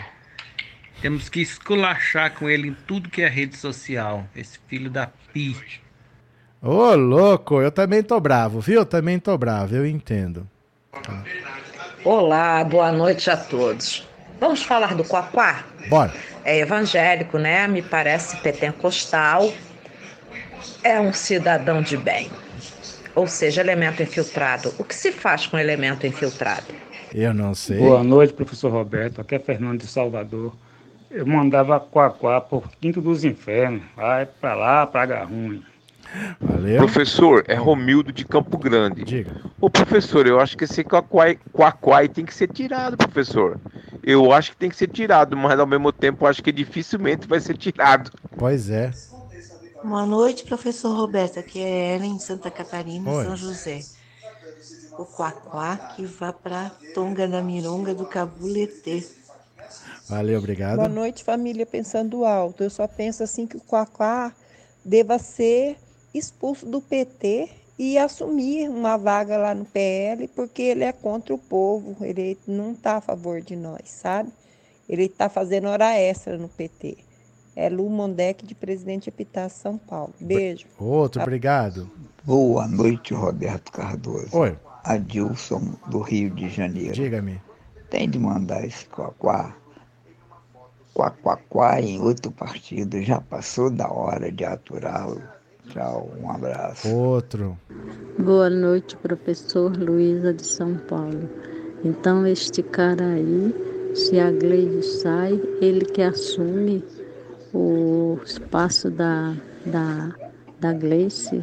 Temos 1.00 1.30
que 1.30 1.40
esculachar 1.40 2.34
com 2.34 2.50
ele 2.50 2.68
em 2.68 2.74
tudo 2.86 3.08
que 3.08 3.22
é 3.22 3.28
rede 3.28 3.56
social. 3.56 4.26
Esse 4.36 4.58
filho 4.68 4.90
da 4.90 5.06
pi. 5.32 5.56
Ô, 6.60 6.94
louco, 6.94 7.62
eu 7.62 7.72
também 7.72 8.02
tô 8.02 8.20
bravo, 8.20 8.60
viu? 8.60 8.80
Eu 8.80 8.86
também 8.86 9.18
tô 9.18 9.38
bravo, 9.38 9.74
eu 9.74 9.86
entendo. 9.86 10.46
Olá, 12.04 12.62
boa 12.62 12.92
noite 12.92 13.30
a 13.30 13.38
todos. 13.38 14.06
Vamos 14.38 14.62
falar 14.62 14.94
do 14.94 15.04
Quaquá? 15.04 15.64
Bora. 15.88 16.12
É 16.44 16.58
evangélico, 16.58 17.38
né? 17.38 17.66
Me 17.66 17.80
parece 17.80 18.36
pentecostal. 18.36 19.50
É 20.82 21.00
um 21.00 21.12
cidadão 21.14 21.80
de 21.80 21.96
bem. 21.96 22.30
Ou 23.14 23.26
seja, 23.26 23.62
elemento 23.62 24.02
infiltrado. 24.02 24.74
O 24.76 24.84
que 24.84 24.94
se 24.94 25.10
faz 25.10 25.46
com 25.46 25.58
elemento 25.58 26.06
infiltrado? 26.06 26.84
Eu 27.14 27.32
não 27.32 27.54
sei. 27.54 27.78
Boa 27.78 28.02
noite, 28.02 28.32
professor 28.32 28.72
Roberto. 28.72 29.20
Aqui 29.20 29.36
é 29.36 29.38
Fernando 29.38 29.78
de 29.78 29.86
Salvador. 29.86 30.52
Eu 31.08 31.24
mandava 31.24 31.78
Quaquá 31.78 32.40
por 32.40 32.68
Quinto 32.80 33.00
dos 33.00 33.22
Infernos. 33.22 33.82
Vai 33.94 34.26
pra 34.26 34.54
lá, 34.56 34.84
praga 34.84 35.22
ruim. 35.22 35.62
Valeu. 36.40 36.78
Professor, 36.78 37.44
é 37.46 37.54
Romildo 37.54 38.12
de 38.12 38.24
Campo 38.24 38.58
Grande. 38.58 39.04
Diga. 39.04 39.30
Ô 39.60 39.70
professor, 39.70 40.26
eu 40.26 40.40
acho 40.40 40.56
que 40.56 40.64
esse 40.64 40.82
quaquai, 40.82 41.38
quaquai 41.52 42.08
tem 42.08 42.24
que 42.24 42.34
ser 42.34 42.48
tirado, 42.48 42.96
professor. 42.96 43.60
Eu 44.02 44.32
acho 44.32 44.50
que 44.50 44.56
tem 44.56 44.68
que 44.68 44.76
ser 44.76 44.88
tirado, 44.88 45.36
mas 45.36 45.58
ao 45.58 45.66
mesmo 45.66 45.92
tempo 45.92 46.24
eu 46.24 46.28
acho 46.28 46.42
que 46.42 46.50
dificilmente 46.50 47.28
vai 47.28 47.38
ser 47.38 47.56
tirado. 47.56 48.10
Pois 48.36 48.68
é. 48.70 48.90
Boa 49.84 50.04
noite, 50.04 50.44
professor 50.44 50.96
Roberto. 50.96 51.38
Aqui 51.38 51.60
é 51.60 51.94
Ellen, 51.94 52.18
Santa 52.18 52.50
Catarina, 52.50 53.08
Oi. 53.08 53.24
São 53.24 53.36
José. 53.36 53.80
O 54.98 55.04
Quaquá 55.04 55.76
que 55.94 56.04
vai 56.04 56.32
para 56.32 56.70
Tonga 56.94 57.26
da 57.26 57.42
Mironga 57.42 57.94
do 57.94 58.06
Cabuletê. 58.06 59.04
Valeu, 60.08 60.38
obrigado. 60.38 60.76
Boa 60.76 60.88
noite, 60.88 61.24
família 61.24 61.66
Pensando 61.66 62.24
Alto. 62.24 62.62
Eu 62.62 62.70
só 62.70 62.86
penso 62.86 63.22
assim 63.22 63.46
que 63.46 63.56
o 63.56 63.60
Quaquá 63.60 64.32
deva 64.84 65.18
ser 65.18 65.76
expulso 66.12 66.66
do 66.66 66.80
PT 66.80 67.48
e 67.78 67.98
assumir 67.98 68.68
uma 68.68 68.96
vaga 68.96 69.36
lá 69.36 69.54
no 69.54 69.64
PL, 69.64 70.28
porque 70.28 70.62
ele 70.62 70.84
é 70.84 70.92
contra 70.92 71.34
o 71.34 71.38
povo, 71.38 71.96
ele 72.04 72.38
não 72.46 72.72
está 72.72 72.96
a 72.96 73.00
favor 73.00 73.40
de 73.40 73.56
nós, 73.56 73.82
sabe? 73.86 74.30
Ele 74.88 75.04
está 75.04 75.28
fazendo 75.28 75.68
hora 75.68 75.98
extra 75.98 76.38
no 76.38 76.48
PT. 76.48 76.98
É 77.56 77.68
Lu 77.68 77.88
Mondec, 77.88 78.44
de 78.44 78.54
Presidente 78.54 79.08
Epitácio, 79.08 79.60
São 79.60 79.78
Paulo. 79.78 80.12
Beijo. 80.20 80.66
Outro, 80.78 81.22
obrigado. 81.22 81.90
Boa 82.22 82.66
noite, 82.66 83.14
Roberto 83.14 83.70
Cardoso. 83.72 84.36
Oi, 84.36 84.56
Adilson, 84.84 85.76
do 85.88 86.00
Rio 86.00 86.30
de 86.30 86.48
Janeiro. 86.48 86.92
diga-me. 86.92 87.40
Tem 87.90 88.08
de 88.08 88.18
mandar 88.18 88.64
esse 88.64 88.86
Quaquá. 88.86 89.54
Quaquaquá 90.94 91.80
em 91.80 92.00
outro 92.00 92.30
partido. 92.30 93.02
Já 93.02 93.20
passou 93.20 93.70
da 93.70 93.90
hora 93.90 94.30
de 94.30 94.44
aturá-lo. 94.44 95.22
Tchau, 95.68 96.10
um 96.20 96.30
abraço. 96.30 96.88
Outro. 96.88 97.58
Boa 98.18 98.50
noite, 98.50 98.96
professor 98.96 99.76
Luísa 99.76 100.32
de 100.34 100.44
São 100.44 100.76
Paulo. 100.76 101.28
Então, 101.82 102.26
este 102.26 102.62
cara 102.62 103.04
aí, 103.04 103.54
se 103.94 104.18
a 104.18 104.30
Gleide 104.30 104.82
sai, 104.82 105.40
ele 105.60 105.84
que 105.84 106.02
assume 106.02 106.84
o 107.52 108.18
espaço 108.24 108.90
da, 108.90 109.34
da, 109.64 110.14
da 110.60 110.72
Gleice. 110.72 111.42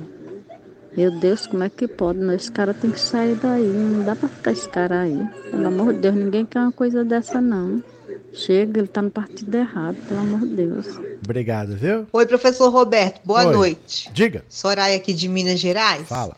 Meu 0.95 1.11
Deus, 1.19 1.47
como 1.47 1.63
é 1.63 1.69
que 1.69 1.87
pode? 1.87 2.19
Não, 2.19 2.33
esse 2.33 2.51
cara 2.51 2.73
tem 2.73 2.91
que 2.91 2.99
sair 2.99 3.35
daí. 3.35 3.63
Não 3.63 4.03
dá 4.03 4.15
pra 4.15 4.27
ficar 4.27 4.51
esse 4.51 4.67
cara 4.67 5.01
aí. 5.01 5.17
Pelo 5.49 5.67
amor 5.67 5.93
de 5.93 5.99
Deus, 5.99 6.15
ninguém 6.15 6.45
quer 6.45 6.59
uma 6.59 6.71
coisa 6.71 7.03
dessa, 7.03 7.39
não. 7.39 7.81
Chega, 8.33 8.79
ele 8.79 8.87
tá 8.87 9.01
no 9.01 9.09
partido 9.09 9.53
errado, 9.55 9.95
pelo 10.07 10.19
amor 10.19 10.39
de 10.41 10.55
Deus. 10.55 10.87
Obrigado, 11.23 11.75
viu? 11.75 12.07
Oi, 12.11 12.25
professor 12.25 12.69
Roberto, 12.69 13.21
boa 13.23 13.45
Oi. 13.45 13.53
noite. 13.53 14.09
Diga. 14.13 14.43
Soraya 14.49 14.97
aqui 14.97 15.13
de 15.13 15.27
Minas 15.27 15.59
Gerais. 15.59 16.07
Fala. 16.07 16.35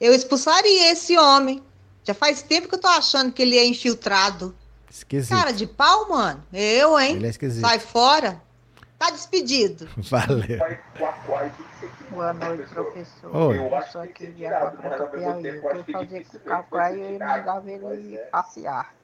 Eu 0.00 0.14
expulsaria 0.14 0.92
esse 0.92 1.16
homem. 1.18 1.62
Já 2.04 2.14
faz 2.14 2.42
tempo 2.42 2.68
que 2.68 2.74
eu 2.74 2.80
tô 2.80 2.88
achando 2.88 3.32
que 3.32 3.42
ele 3.42 3.56
é 3.56 3.66
infiltrado. 3.66 4.54
Esquisito. 4.90 5.30
Cara 5.30 5.52
de 5.52 5.66
pau, 5.66 6.08
mano. 6.08 6.42
Eu, 6.52 6.98
hein? 6.98 7.16
Ele 7.16 7.26
é 7.26 7.30
esquisito. 7.30 7.60
Sai 7.60 7.78
fora. 7.78 8.40
Tá 9.00 9.10
despedido. 9.10 9.88
Valeu. 9.96 10.58
Boa 12.10 12.34
noite, 12.34 12.64
professor. 12.74 13.34
Oi. 13.34 13.56
Eu. 13.56 13.62
Eu 13.62 14.08
queria 14.12 14.50
fazer 14.60 15.60
com 15.62 15.68
o 15.68 16.94
e 16.94 17.00
eu 17.00 17.18
mandava 17.18 17.70
ele 17.70 18.18
passear. 18.30 18.94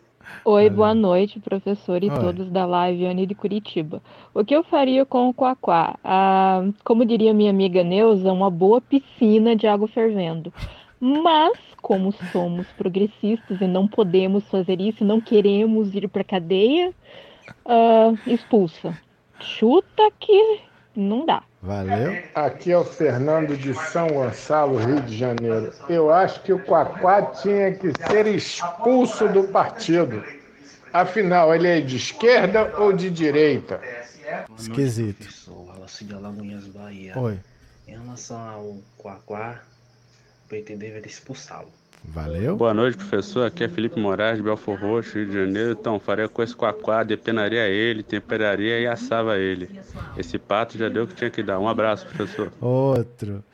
Oi, 0.44 0.68
boa 0.68 0.94
noite, 0.94 1.40
professor 1.40 2.04
e 2.04 2.10
Oi. 2.10 2.20
todos 2.20 2.50
da 2.50 2.66
live 2.66 3.06
Anne 3.06 3.24
de 3.24 3.34
Curitiba. 3.34 4.02
O 4.34 4.44
que 4.44 4.54
eu 4.54 4.62
faria 4.64 5.06
com 5.06 5.30
o 5.30 5.34
Quaquá? 5.34 5.98
Ah, 6.04 6.68
como 6.84 7.06
diria 7.06 7.32
minha 7.32 7.50
amiga 7.50 7.82
Neuza, 7.82 8.30
uma 8.30 8.50
boa 8.50 8.82
piscina 8.82 9.56
de 9.56 9.66
água 9.66 9.88
fervendo. 9.88 10.52
Mas, 11.00 11.58
como 11.80 12.12
somos 12.32 12.66
progressistas 12.72 13.62
e 13.62 13.66
não 13.66 13.88
podemos 13.88 14.44
fazer 14.48 14.78
isso, 14.78 15.06
não 15.06 15.22
queremos 15.22 15.94
ir 15.94 16.06
para 16.06 16.22
cadeia, 16.22 16.92
uh, 17.64 18.18
expulsa. 18.26 18.94
Chuta 19.40 20.10
que 20.18 20.60
não 20.94 21.26
dá. 21.26 21.42
Valeu. 21.62 22.22
Aqui 22.34 22.72
é 22.72 22.78
o 22.78 22.84
Fernando 22.84 23.56
de 23.56 23.74
São 23.74 24.08
Gonçalo, 24.08 24.76
Rio 24.76 25.00
de 25.00 25.16
Janeiro. 25.16 25.72
Eu 25.88 26.12
acho 26.12 26.42
que 26.42 26.52
o 26.52 26.58
Quaquá 26.64 27.22
tinha 27.22 27.72
que 27.72 27.92
ser 28.06 28.26
expulso 28.26 29.28
do 29.28 29.44
partido. 29.48 30.22
Afinal, 30.92 31.54
ele 31.54 31.68
é 31.68 31.80
de 31.80 31.96
esquerda 31.96 32.72
ou 32.78 32.92
de 32.92 33.10
direita? 33.10 33.80
Esquisito. 34.58 35.26
Noite, 36.02 36.14
Alagoinhas, 36.14 36.66
Bahia. 36.66 37.18
Oi. 37.18 37.38
Em 37.88 37.92
relação 37.92 38.38
ao 38.38 38.76
Quaquá, 38.98 39.62
o 40.44 40.48
PT 40.48 40.76
deveria 40.76 41.06
expulsá-lo. 41.06 41.72
Valeu. 42.04 42.56
Boa 42.56 42.72
noite, 42.72 42.96
professor. 42.96 43.46
Aqui 43.46 43.64
é 43.64 43.68
Felipe 43.68 44.00
Moraes, 44.00 44.40
Belfor 44.40 44.78
Roxo, 44.78 45.18
Rio 45.18 45.26
de 45.26 45.34
Janeiro. 45.34 45.72
Então, 45.72 45.98
faria 45.98 46.28
com 46.28 46.42
esse 46.42 46.54
quaquá, 46.54 47.02
depenaria 47.02 47.66
ele, 47.68 48.02
temperaria 48.02 48.80
e 48.80 48.86
assava 48.86 49.38
ele. 49.38 49.68
Esse 50.16 50.38
pato 50.38 50.78
já 50.78 50.88
deu 50.88 51.04
o 51.04 51.06
que 51.06 51.14
tinha 51.14 51.30
que 51.30 51.42
dar. 51.42 51.58
Um 51.58 51.68
abraço, 51.68 52.06
professor. 52.06 52.52
Outro. 52.60 53.44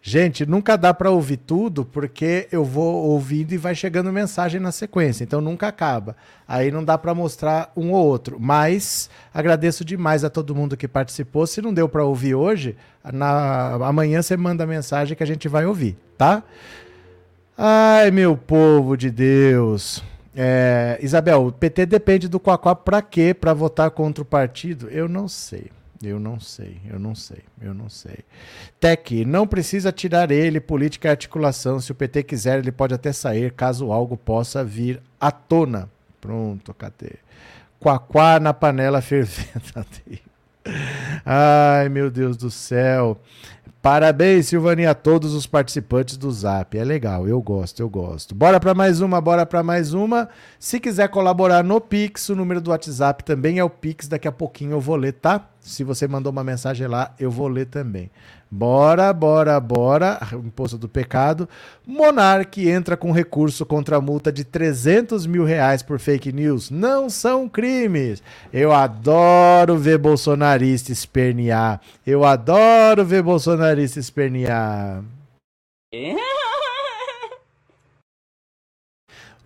Gente, 0.00 0.46
nunca 0.46 0.78
dá 0.78 0.94
para 0.94 1.10
ouvir 1.10 1.36
tudo 1.36 1.84
porque 1.84 2.48
eu 2.50 2.64
vou 2.64 3.08
ouvindo 3.08 3.52
e 3.52 3.58
vai 3.58 3.74
chegando 3.74 4.10
mensagem 4.12 4.58
na 4.58 4.72
sequência, 4.72 5.24
então 5.24 5.40
nunca 5.40 5.68
acaba. 5.68 6.16
Aí 6.46 6.70
não 6.70 6.82
dá 6.82 6.96
para 6.96 7.14
mostrar 7.14 7.70
um 7.76 7.92
ou 7.92 8.06
outro, 8.06 8.38
mas 8.40 9.10
agradeço 9.34 9.84
demais 9.84 10.24
a 10.24 10.30
todo 10.30 10.54
mundo 10.54 10.78
que 10.78 10.88
participou. 10.88 11.46
Se 11.46 11.60
não 11.60 11.74
deu 11.74 11.88
para 11.90 12.04
ouvir 12.04 12.34
hoje, 12.34 12.74
na 13.12 13.74
amanhã 13.86 14.22
você 14.22 14.34
manda 14.34 14.66
mensagem 14.66 15.14
que 15.14 15.22
a 15.22 15.26
gente 15.26 15.46
vai 15.46 15.66
ouvir, 15.66 15.94
tá? 16.16 16.42
Ai, 17.60 18.12
meu 18.12 18.36
povo 18.36 18.96
de 18.96 19.10
Deus. 19.10 20.00
É, 20.32 20.96
Isabel, 21.02 21.48
o 21.48 21.50
PT 21.50 21.86
depende 21.86 22.28
do 22.28 22.38
Quaquá 22.38 22.72
para 22.72 23.02
quê? 23.02 23.34
Para 23.34 23.52
votar 23.52 23.90
contra 23.90 24.22
o 24.22 24.24
partido? 24.24 24.88
Eu 24.88 25.08
não 25.08 25.26
sei. 25.26 25.72
Eu 26.00 26.20
não 26.20 26.38
sei, 26.38 26.80
eu 26.88 27.00
não 27.00 27.16
sei, 27.16 27.40
eu 27.60 27.74
não 27.74 27.88
sei. 27.88 28.18
Tec, 28.78 29.10
não 29.26 29.44
precisa 29.44 29.90
tirar 29.90 30.30
ele, 30.30 30.60
política 30.60 31.08
e 31.08 31.10
articulação. 31.10 31.80
Se 31.80 31.90
o 31.90 31.96
PT 31.96 32.22
quiser, 32.22 32.60
ele 32.60 32.70
pode 32.70 32.94
até 32.94 33.12
sair, 33.12 33.50
caso 33.50 33.90
algo 33.90 34.16
possa 34.16 34.62
vir 34.62 35.02
à 35.20 35.32
tona. 35.32 35.90
Pronto, 36.20 36.72
cadê? 36.72 37.14
Quaquá 37.80 38.38
na 38.38 38.54
panela 38.54 39.02
fervendo. 39.02 39.84
Ai, 41.26 41.88
meu 41.88 42.08
Deus 42.08 42.36
do 42.36 42.52
céu. 42.52 43.20
Parabéns, 43.80 44.48
Silvani, 44.48 44.86
a 44.86 44.94
todos 44.94 45.34
os 45.34 45.46
participantes 45.46 46.16
do 46.16 46.30
Zap. 46.32 46.76
É 46.76 46.82
legal, 46.82 47.28
eu 47.28 47.40
gosto, 47.40 47.80
eu 47.80 47.88
gosto. 47.88 48.34
Bora 48.34 48.58
para 48.58 48.74
mais 48.74 49.00
uma, 49.00 49.20
bora 49.20 49.46
para 49.46 49.62
mais 49.62 49.94
uma. 49.94 50.28
Se 50.58 50.80
quiser 50.80 51.08
colaborar 51.08 51.62
no 51.62 51.80
Pix, 51.80 52.28
o 52.28 52.34
número 52.34 52.60
do 52.60 52.70
WhatsApp 52.70 53.22
também 53.22 53.60
é 53.60 53.64
o 53.64 53.70
Pix. 53.70 54.08
Daqui 54.08 54.26
a 54.26 54.32
pouquinho 54.32 54.72
eu 54.72 54.80
vou 54.80 54.96
ler, 54.96 55.12
tá? 55.12 55.48
Se 55.60 55.84
você 55.84 56.08
mandou 56.08 56.32
uma 56.32 56.42
mensagem 56.42 56.88
lá, 56.88 57.14
eu 57.20 57.30
vou 57.30 57.46
ler 57.46 57.66
também. 57.66 58.10
Bora, 58.50 59.12
bora, 59.12 59.60
bora. 59.60 60.18
Imposto 60.32 60.78
do 60.78 60.88
pecado. 60.88 61.48
Monarque 61.86 62.68
entra 62.68 62.96
com 62.96 63.12
recurso 63.12 63.66
contra 63.66 63.96
a 63.96 64.00
multa 64.00 64.32
de 64.32 64.44
300 64.44 65.26
mil 65.26 65.44
reais 65.44 65.82
por 65.82 65.98
fake 65.98 66.32
news. 66.32 66.70
Não 66.70 67.10
são 67.10 67.48
crimes. 67.48 68.22
Eu 68.52 68.72
adoro 68.72 69.76
ver 69.76 69.98
bolsonarista 69.98 70.90
espernear. 70.90 71.80
Eu 72.06 72.24
adoro 72.24 73.04
ver 73.04 73.22
bolsonarista 73.22 74.00
espernear. 74.00 75.02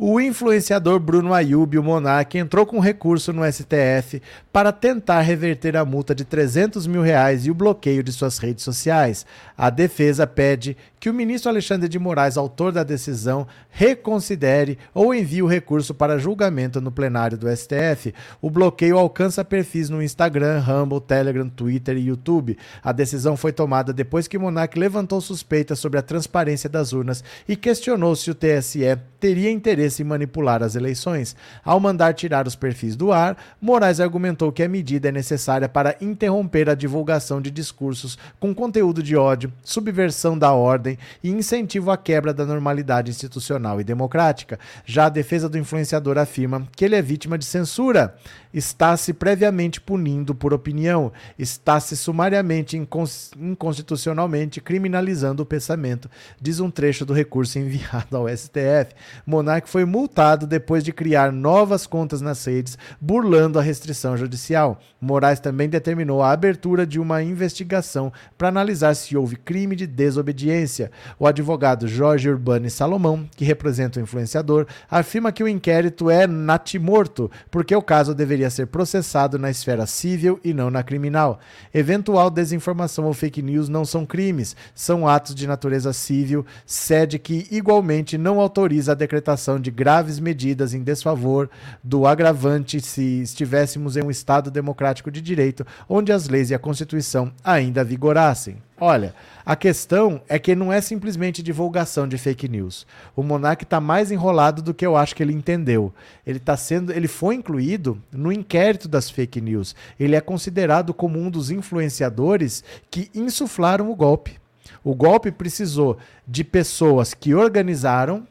O 0.05 0.21
influenciador 0.21 0.99
Bruno 0.99 1.33
Ayub, 1.33 1.79
o 1.79 1.83
Monark, 1.85 2.37
entrou 2.37 2.67
com 2.67 2.81
recurso 2.81 3.33
no 3.33 3.45
STF 3.45 4.21
para 4.53 4.73
tentar 4.73 5.21
reverter 5.21 5.77
a 5.77 5.85
multa 5.85 6.13
de 6.13 6.25
300 6.25 6.89
mil 6.89 7.03
reais 7.03 7.47
e 7.47 7.53
o 7.53 7.55
bloqueio 7.55 8.03
de 8.03 8.11
suas 8.11 8.39
redes 8.39 8.65
sociais. 8.65 9.25
A 9.57 9.71
defesa 9.71 10.27
pede 10.27 10.77
que 11.03 11.11
o 11.11 11.15
ministro 11.15 11.51
Alexandre 11.51 11.89
de 11.89 11.99
Moraes, 11.99 12.37
autor 12.37 12.71
da 12.71 12.85
decisão, 12.85 13.45
reconsidere 13.71 14.79
ou 14.95 15.13
envie 15.13 15.43
o 15.43 15.49
recurso 15.49 15.93
para 15.93 16.17
julgamento 16.17 16.81
no 16.81 16.93
plenário 16.93 17.37
do 17.37 17.49
STF. 17.51 18.15
O 18.41 18.49
bloqueio 18.49 18.97
alcança 18.97 19.45
perfis 19.45 19.91
no 19.91 20.01
Instagram, 20.01 20.61
Rumble, 20.61 21.01
Telegram, 21.01 21.49
Twitter 21.49 21.97
e 21.97 22.07
YouTube. 22.07 22.57
A 22.81 22.93
decisão 22.93 23.37
foi 23.37 23.51
tomada 23.51 23.93
depois 23.93 24.29
que 24.29 24.39
Monark 24.39 24.79
levantou 24.79 25.21
suspeitas 25.21 25.81
sobre 25.81 25.99
a 25.99 26.03
transparência 26.03 26.71
das 26.71 26.93
urnas 26.93 27.25
e 27.49 27.57
questionou 27.57 28.15
se 28.15 28.31
o 28.31 28.35
TSE 28.37 28.97
teria 29.19 29.51
interesse 29.51 30.03
em 30.03 30.07
manipular 30.07 30.63
as 30.63 30.77
eleições. 30.77 31.35
Ao 31.65 31.81
mandar 31.81 32.15
tirar 32.15 32.47
os 32.47 32.55
perfis 32.55 32.95
do 32.95 33.11
ar, 33.11 33.37
Moraes 33.61 33.99
argumentou 33.99 34.53
que 34.53 34.63
a 34.63 34.69
medida 34.69 35.09
é 35.09 35.13
necessária 35.13 35.69
para 35.69 35.97
interromper 36.01 36.71
a 36.71 36.77
divulgação 36.77 37.43
de 37.43 37.51
discursos 37.51 38.17
com 38.39 38.55
conteúdo 38.55 39.03
de 39.03 39.17
ódio, 39.17 39.53
subversão 39.65 40.39
da 40.39 40.53
ordem 40.53 40.92
e 41.23 41.31
incentivo 41.31 41.91
à 41.91 41.97
quebra 41.97 42.33
da 42.33 42.45
normalidade 42.45 43.11
institucional 43.11 43.81
e 43.81 43.85
democrática. 43.85 44.59
Já 44.85 45.07
a 45.07 45.09
defesa 45.09 45.49
do 45.49 45.59
influenciador 45.59 46.19
afirma 46.19 46.67
que 46.77 46.85
ele 46.85 46.97
é 46.97 47.03
vítima 47.03 47.39
de 47.39 47.45
censura, 47.45 48.15
está 48.53 48.97
se 48.97 49.13
previamente 49.13 49.81
punindo 49.81 50.35
por 50.35 50.53
opinião, 50.53 51.13
está 51.39 51.81
se 51.81 51.97
sumariamente 51.97 52.77
inconstitucionalmente 52.77 54.61
criminalizando 54.61 55.43
o 55.43 55.47
pensamento, 55.47 56.11
diz 56.41 56.61
um 56.61 56.71
trecho 56.71 57.05
do 57.05 57.13
recurso 57.13 57.59
enviado 57.59 58.17
ao 58.17 58.29
STF. 58.29 58.95
Monark 59.27 59.69
foi 59.69 59.85
multado 59.85 60.47
depois 60.47 60.85
de 60.85 60.93
criar 60.93 61.33
novas 61.33 61.87
contas 61.87 62.21
nas 62.21 62.45
redes, 62.45 62.77
burlando 63.01 63.59
a 63.59 63.63
restrição 63.63 64.17
judicial. 64.17 64.81
Moraes 65.01 65.41
também 65.41 65.69
determinou 65.69 66.23
a 66.23 66.31
abertura 66.31 66.87
de 66.87 67.01
uma 67.01 67.23
investigação 67.23 68.13
para 68.39 68.49
analisar 68.49 68.95
se 68.95 69.17
houve 69.17 69.37
crime 69.37 69.75
de 69.75 69.87
desobediência. 69.87 70.91
O 71.19 71.27
advogado 71.27 71.89
Jorge 71.89 72.29
Urbani 72.29 72.71
Salomão, 72.71 73.29
que 73.37 73.45
representa 73.45 73.99
o 73.99 74.03
influenciador, 74.03 74.67
afirma 74.91 75.33
que 75.33 75.43
o 75.43 75.49
inquérito 75.49 76.09
é 76.11 76.27
natimorto, 76.27 77.31
porque 77.51 77.75
o 77.75 77.83
caso 77.83 78.15
deveria 78.15 78.42
ser 78.51 78.67
processado 78.67 79.39
na 79.39 79.51
esfera 79.51 79.87
civil 79.87 80.41
e 80.45 80.53
não 80.53 80.71
na 80.71 80.83
criminal. 80.83 81.41
Eventual 81.73 82.31
desinformação 82.31 83.05
ou 83.05 83.13
fake 83.13 83.43
news 83.43 83.69
não 83.69 83.85
são 83.85 84.07
crimes, 84.07 84.57
são 84.75 85.09
atos 85.09 85.35
de 85.35 85.47
natureza 85.47 85.93
civil, 85.93 86.45
sede 86.67 87.19
que 87.19 87.47
igualmente 87.51 88.17
não 88.17 88.41
autoriza 88.41 88.93
a 88.93 88.97
decretação 88.97 89.61
de 89.61 89.71
graves 89.71 90.19
medidas 90.19 90.75
em 90.75 90.83
desfavor 90.83 91.49
do 91.83 92.07
agravante 92.07 92.81
se 92.81 93.23
estivéssemos 93.23 93.97
em 93.97 94.03
um 94.03 94.11
Estado 94.11 94.51
democrático 94.51 95.11
de 95.11 95.21
direito, 95.21 95.67
onde 95.89 96.13
as 96.13 96.29
leis 96.29 96.51
e 96.51 96.55
a 96.55 96.59
Constituição 96.59 97.33
ainda 97.45 97.85
vigorassem. 97.85 98.57
Olha, 98.81 99.15
a 99.47 99.55
questão 99.55 100.21
é 100.29 100.39
que 100.39 100.55
não 100.55 100.73
é 100.73 100.81
simplesmente 100.81 101.43
divulgação 101.43 102.09
de 102.09 102.19
fake 102.19 102.49
news. 102.49 102.87
O 103.15 103.23
Monark 103.23 103.63
está 103.63 103.81
mais 103.81 104.11
enrolado 104.11 104.61
do 104.61 104.75
que 104.75 104.85
eu 104.85 104.97
acho 104.97 105.15
que 105.15 105.23
ele 105.23 105.33
entendeu. 105.33 105.93
Ele 106.27 106.41
tá 106.41 106.57
sendo, 106.57 106.93
ele 106.93 107.07
foi 107.07 107.37
incluído 107.37 108.03
no 108.11 108.33
inquérito 108.33 108.89
das 108.89 109.09
fake 109.09 109.41
news. 109.41 109.77
Ele 110.01 110.17
é 110.17 110.21
considerado 110.21 110.93
como 110.93 111.19
um 111.19 111.31
dos 111.31 111.51
influenciadores 111.51 112.65
que 112.91 113.11
insuflaram 113.15 113.91
o 113.91 113.95
golpe. 113.95 114.41
O 114.83 114.95
golpe 114.95 115.31
precisou 115.31 115.97
de 116.27 116.43
pessoas 116.43 117.15
que 117.15 117.35
organizaram, 117.35 118.27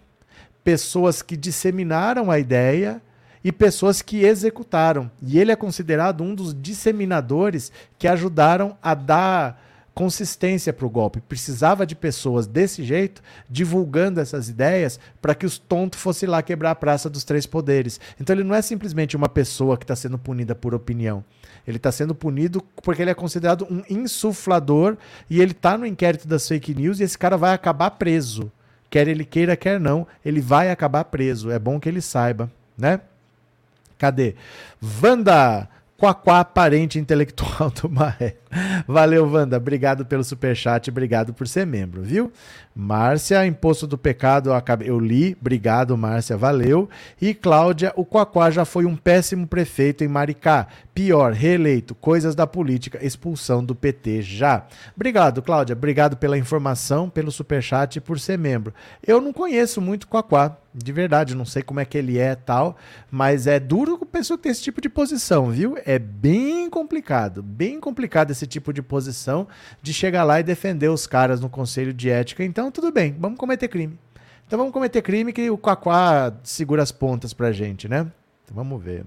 pessoas 0.63 1.21
que 1.21 1.37
disseminaram 1.37 2.29
a 2.29 2.37
ideia 2.37 3.01
e 3.43 3.51
pessoas 3.51 4.01
que 4.01 4.23
executaram. 4.23 5.09
E 5.21 5.39
ele 5.39 5.51
é 5.51 5.55
considerado 5.55 6.23
um 6.23 6.35
dos 6.35 6.53
disseminadores 6.53 7.71
que 7.97 8.07
ajudaram 8.07 8.77
a 8.81 8.93
dar 8.93 9.70
consistência 9.93 10.71
para 10.71 10.85
o 10.85 10.89
golpe. 10.89 11.21
Precisava 11.21 11.85
de 11.85 11.95
pessoas 11.95 12.47
desse 12.47 12.83
jeito, 12.83 13.21
divulgando 13.49 14.19
essas 14.19 14.49
ideias, 14.49 14.99
para 15.21 15.35
que 15.35 15.45
os 15.45 15.57
tontos 15.57 15.99
fossem 15.99 16.27
lá 16.27 16.41
quebrar 16.41 16.71
a 16.71 16.75
praça 16.75 17.09
dos 17.09 17.23
três 17.23 17.45
poderes. 17.45 17.99
Então 18.19 18.35
ele 18.35 18.43
não 18.43 18.55
é 18.55 18.61
simplesmente 18.61 19.15
uma 19.15 19.29
pessoa 19.29 19.77
que 19.77 19.83
está 19.83 19.95
sendo 19.95 20.17
punida 20.17 20.55
por 20.55 20.73
opinião. 20.73 21.23
Ele 21.67 21.77
está 21.77 21.91
sendo 21.91 22.15
punido 22.15 22.63
porque 22.81 23.01
ele 23.01 23.11
é 23.11 23.15
considerado 23.15 23.67
um 23.69 23.83
insuflador 23.89 24.97
e 25.29 25.41
ele 25.41 25.51
está 25.51 25.77
no 25.77 25.85
inquérito 25.85 26.27
das 26.27 26.47
fake 26.47 26.73
news 26.73 26.99
e 26.99 27.03
esse 27.03 27.17
cara 27.17 27.37
vai 27.37 27.53
acabar 27.53 27.91
preso. 27.91 28.51
Quer 28.89 29.07
ele 29.07 29.23
queira, 29.23 29.55
quer 29.55 29.79
não, 29.79 30.05
ele 30.23 30.41
vai 30.41 30.69
acabar 30.69 31.05
preso. 31.05 31.49
É 31.49 31.59
bom 31.59 31.79
que 31.79 31.87
ele 31.87 32.01
saiba, 32.01 32.51
né? 32.77 32.99
Cadê? 33.97 34.35
Wanda! 35.01 35.69
Quaquá, 36.01 36.43
parente 36.43 36.97
intelectual 36.97 37.69
do 37.69 37.87
Maré. 37.87 38.37
Valeu, 38.87 39.31
Wanda. 39.31 39.57
Obrigado 39.57 40.03
pelo 40.03 40.23
superchat, 40.23 40.89
obrigado 40.89 41.31
por 41.31 41.47
ser 41.47 41.67
membro, 41.67 42.01
viu? 42.01 42.31
Márcia, 42.73 43.45
Imposto 43.45 43.85
do 43.85 43.99
Pecado, 43.99 44.49
eu, 44.83 44.99
li. 44.99 45.37
Obrigado, 45.39 45.95
Márcia, 45.95 46.35
valeu. 46.35 46.89
E 47.21 47.35
Cláudia, 47.35 47.93
o 47.95 48.03
Quaquá 48.03 48.49
já 48.49 48.65
foi 48.65 48.85
um 48.85 48.95
péssimo 48.95 49.45
prefeito 49.45 50.03
em 50.03 50.07
Maricá. 50.07 50.65
Pior, 50.91 51.33
reeleito, 51.33 51.93
coisas 51.93 52.33
da 52.33 52.47
política, 52.47 52.97
expulsão 53.05 53.63
do 53.63 53.75
PT 53.75 54.23
já. 54.23 54.65
Obrigado, 54.95 55.43
Cláudia. 55.43 55.75
Obrigado 55.75 56.17
pela 56.17 56.35
informação, 56.35 57.11
pelo 57.11 57.31
superchat 57.31 57.97
e 57.97 58.01
por 58.01 58.19
ser 58.19 58.39
membro. 58.39 58.73
Eu 59.05 59.21
não 59.21 59.31
conheço 59.31 59.79
muito 59.79 60.07
Quaquá, 60.07 60.57
de 60.73 60.91
verdade, 60.91 61.35
não 61.35 61.45
sei 61.45 61.61
como 61.61 61.79
é 61.79 61.85
que 61.85 61.97
ele 61.97 62.17
é 62.17 62.35
tal, 62.35 62.77
mas 63.09 63.47
é 63.47 63.59
duro 63.59 63.97
com 63.97 64.05
pessoa 64.05 64.37
tem 64.37 64.51
esse 64.51 64.61
tipo 64.61 64.79
de 64.79 64.89
posição, 64.89 65.49
viu? 65.49 65.77
É 65.85 65.99
bem 65.99 66.69
complicado, 66.69 67.43
bem 67.43 67.79
complicado 67.79 68.31
esse 68.31 68.47
tipo 68.47 68.71
de 68.71 68.81
posição 68.81 69.47
de 69.81 69.93
chegar 69.93 70.23
lá 70.23 70.39
e 70.39 70.43
defender 70.43 70.89
os 70.89 71.05
caras 71.05 71.41
no 71.41 71.49
conselho 71.49 71.93
de 71.93 72.09
ética. 72.09 72.43
Então, 72.43 72.71
tudo 72.71 72.91
bem, 72.91 73.15
vamos 73.19 73.37
cometer 73.37 73.67
crime. 73.67 73.97
Então 74.47 74.57
vamos 74.57 74.73
cometer 74.73 75.01
crime 75.01 75.31
que 75.31 75.49
o 75.49 75.57
Quaquá 75.57 76.33
segura 76.43 76.83
as 76.83 76.91
pontas 76.91 77.33
pra 77.33 77.51
gente, 77.51 77.87
né? 77.87 78.11
Então, 78.43 78.55
vamos 78.55 78.83
ver. 78.83 79.05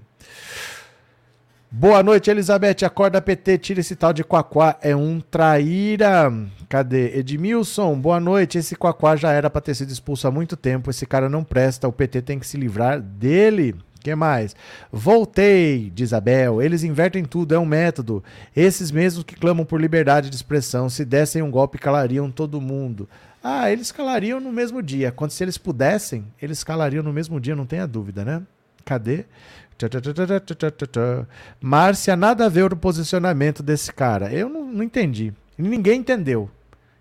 Boa 1.77 2.01
noite, 2.01 2.31
Elizabeth. 2.31 2.85
Acorda 2.85 3.21
PT, 3.21 3.57
tira 3.57 3.81
esse 3.81 3.97
tal 3.97 4.13
de 4.13 4.23
Quaquá. 4.23 4.77
É 4.81 4.95
um 4.95 5.19
traíra. 5.19 6.31
Cadê? 6.69 7.19
Edmilson, 7.19 7.99
boa 7.99 8.17
noite. 8.17 8.57
Esse 8.57 8.77
Quaquá 8.77 9.17
já 9.17 9.33
era 9.33 9.49
para 9.49 9.59
ter 9.59 9.75
sido 9.75 9.91
expulso 9.91 10.25
há 10.25 10.31
muito 10.31 10.55
tempo. 10.55 10.89
Esse 10.89 11.05
cara 11.05 11.27
não 11.27 11.43
presta. 11.43 11.85
O 11.85 11.91
PT 11.91 12.21
tem 12.21 12.39
que 12.39 12.47
se 12.47 12.55
livrar 12.55 13.01
dele. 13.01 13.75
que 13.99 14.15
mais? 14.15 14.55
Voltei, 14.89 15.91
diz 15.93 16.13
Abel. 16.13 16.61
Eles 16.61 16.81
invertem 16.81 17.25
tudo, 17.25 17.53
é 17.53 17.59
um 17.59 17.65
método. 17.65 18.23
Esses 18.55 18.89
mesmos 18.89 19.25
que 19.25 19.35
clamam 19.35 19.65
por 19.65 19.81
liberdade 19.81 20.29
de 20.29 20.35
expressão, 20.37 20.87
se 20.87 21.03
dessem 21.03 21.41
um 21.41 21.51
golpe, 21.51 21.77
calariam 21.77 22.31
todo 22.31 22.61
mundo. 22.61 23.09
Ah, 23.43 23.69
eles 23.69 23.91
calariam 23.91 24.39
no 24.39 24.53
mesmo 24.53 24.81
dia. 24.81 25.11
Quando 25.11 25.31
se 25.31 25.43
eles 25.43 25.57
pudessem, 25.57 26.23
eles 26.41 26.63
calariam 26.63 27.03
no 27.03 27.11
mesmo 27.11 27.37
dia, 27.37 27.53
não 27.53 27.65
tenha 27.65 27.85
dúvida, 27.85 28.23
né? 28.23 28.43
Cadê? 28.85 29.25
Márcia, 31.61 32.15
nada 32.15 32.45
a 32.45 32.49
ver 32.49 32.71
o 32.71 32.77
posicionamento 32.77 33.61
desse 33.61 33.91
cara. 33.91 34.31
Eu 34.31 34.47
não, 34.47 34.65
não 34.65 34.83
entendi. 34.83 35.33
Ninguém 35.57 35.99
entendeu. 35.99 36.49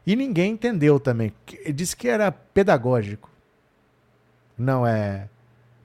E 0.06 0.16
ninguém 0.16 0.52
entendeu 0.52 0.98
também. 0.98 1.32
Disse 1.72 1.96
que 1.96 2.08
era 2.08 2.30
pedagógico. 2.30 3.30
Não 4.58 4.86
é 4.86 5.28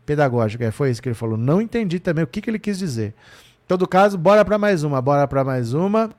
pedagógico, 0.06 0.63
é, 0.63 0.71
foi 0.71 0.89
isso 0.89 1.02
que 1.02 1.10
ele 1.10 1.15
falou. 1.15 1.38
Não 1.38 1.62
entendi 1.62 1.99
também 1.99 2.23
o 2.23 2.28
que, 2.28 2.41
que 2.41 2.49
ele 2.49 2.58
quis 2.58 2.80
dizer. 2.80 3.10
Em 3.63 3.67
todo 3.67 3.88
caso, 3.88 4.17
bora 4.17 4.43
para 4.43 4.58
mais 4.58 4.84
uma, 4.84 4.99
bora 5.02 5.28
para 5.28 5.43
mais 5.43 5.73
uma. 5.73 6.10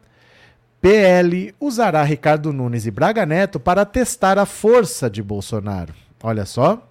PL 0.81 1.55
usará 1.61 2.03
Ricardo 2.05 2.53
Nunes 2.53 2.87
e 2.87 2.91
Braga 2.91 3.27
Neto 3.27 3.59
para 3.59 3.85
testar 3.85 4.39
a 4.39 4.47
força 4.47 5.11
de 5.11 5.23
Bolsonaro. 5.23 5.93
Olha 6.23 6.47
só 6.47 6.90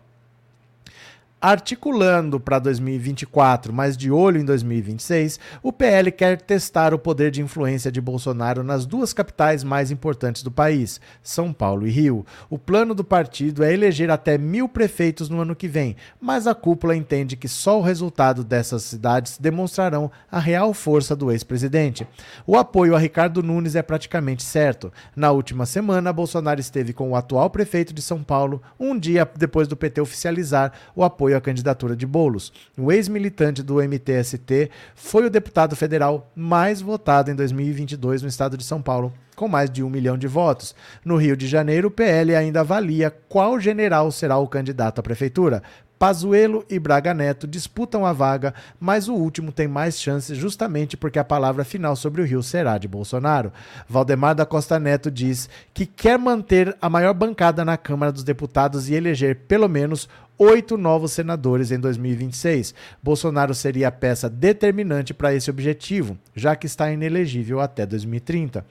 articulando 1.42 2.40
para 2.40 2.60
2024, 2.60 3.72
mas 3.72 3.96
de 3.96 4.12
olho 4.12 4.42
em 4.42 4.46
2026, 4.46 5.40
o 5.64 5.72
PL 5.72 6.12
quer 6.12 6.42
testar 6.42 6.94
o 6.94 7.00
poder 7.00 7.32
de 7.32 7.42
influência 7.42 7.92
de 7.92 8.02
Bolsonaro 8.02 8.62
nas 8.62 8.86
duas 8.86 9.14
capitais 9.14 9.64
mais 9.64 9.90
importantes 9.90 10.44
do 10.44 10.52
país, 10.52 11.00
São 11.24 11.54
Paulo 11.54 11.88
e 11.88 11.92
Rio. 11.92 12.26
O 12.50 12.58
plano 12.58 12.94
do 12.94 13.04
partido 13.04 13.64
é 13.64 13.74
eleger 13.74 14.12
até 14.12 14.38
mil 14.38 14.68
prefeitos 14.68 15.30
no 15.30 15.40
ano 15.40 15.56
que 15.56 15.68
vem, 15.68 15.96
mas 16.20 16.46
a 16.46 16.54
cúpula 16.54 16.96
entende 16.96 17.38
que 17.38 17.48
só 17.48 17.80
o 17.80 17.84
resultado 17.84 18.44
dessas 18.44 18.84
cidades 18.84 19.38
demonstrarão 19.38 20.12
a 20.30 20.40
real 20.40 20.74
força 20.74 21.16
do 21.16 21.32
ex-presidente. 21.32 22.06
O 22.46 22.58
apoio 22.58 22.96
a 22.96 23.00
Ricardo 23.00 23.42
Nunes 23.42 23.76
é 23.76 23.82
praticamente 23.82 24.44
certo. 24.44 24.92
Na 25.16 25.32
última 25.32 25.66
semana, 25.66 26.12
Bolsonaro 26.12 26.60
esteve 26.60 26.92
com 26.92 27.12
o 27.12 27.16
atual 27.16 27.50
prefeito 27.50 27.94
de 27.94 28.02
São 28.02 28.24
Paulo, 28.24 28.62
um 28.78 28.98
dia 28.98 29.30
depois 29.38 29.68
do 29.68 29.78
PT 29.78 30.02
oficializar 30.02 30.74
o 30.94 31.04
apoio 31.04 31.29
apoio 31.30 31.38
à 31.38 31.42
candidatura 31.42 31.96
de 31.96 32.06
Bolos. 32.06 32.52
O 32.78 32.92
ex-militante 32.92 33.62
do 33.62 33.76
MTST 33.76 34.70
foi 34.96 35.28
o 35.28 35.30
deputado 35.30 35.76
federal 35.76 36.32
mais 36.36 36.82
votado 36.82 37.30
em 37.30 37.36
2022 37.36 38.22
no 38.22 38.28
estado 38.28 38.58
de 38.58 38.64
São 38.64 38.82
Paulo, 38.82 39.14
com 39.36 39.48
mais 39.48 39.70
de 39.70 39.84
um 39.84 39.90
milhão 39.90 40.18
de 40.18 40.28
votos. 40.28 40.76
No 41.06 41.18
Rio 41.18 41.38
de 41.38 41.48
Janeiro, 41.48 41.88
o 41.88 41.92
PL 41.92 42.36
ainda 42.36 42.62
avalia 42.62 43.12
qual 43.30 43.60
general 43.60 44.12
será 44.12 44.38
o 44.38 44.48
candidato 44.48 45.00
à 45.00 45.04
prefeitura. 45.04 45.62
Pazuello 46.00 46.64
e 46.70 46.80
Braga 46.80 47.14
Neto 47.14 47.46
disputam 47.46 48.06
a 48.06 48.14
vaga, 48.14 48.54
mas 48.80 49.10
o 49.10 49.16
último 49.16 49.52
tem 49.52 49.68
mais 49.68 50.00
chances 50.00 50.38
justamente 50.38 50.96
porque 50.96 51.20
a 51.20 51.26
palavra 51.26 51.66
final 51.66 51.94
sobre 51.94 52.22
o 52.22 52.26
Rio 52.26 52.42
será 52.42 52.78
de 52.78 52.88
Bolsonaro. 52.88 53.52
Valdemar 53.88 54.34
da 54.34 54.46
Costa 54.46 54.80
Neto 54.80 55.12
diz 55.12 55.50
que 55.74 55.86
quer 55.86 56.18
manter 56.18 56.74
a 56.82 56.90
maior 56.90 57.14
bancada 57.14 57.66
na 57.66 57.76
Câmara 57.76 58.14
dos 58.14 58.24
Deputados 58.24 58.90
e 58.90 58.94
eleger 58.94 59.42
pelo 59.46 59.68
menos 59.68 60.08
oito 60.40 60.78
novos 60.78 61.12
senadores 61.12 61.70
em 61.70 61.80
2026. 61.80 62.74
Bolsonaro 63.04 63.54
seria 63.54 63.90
a 63.90 63.92
peça 63.92 64.30
determinante 64.30 65.14
para 65.14 65.36
esse 65.36 65.50
objetivo, 65.50 66.18
já 66.34 66.56
que 66.56 66.66
está 66.66 66.90
inelegível 66.90 67.60
até 67.60 67.86
2030. 67.86 68.66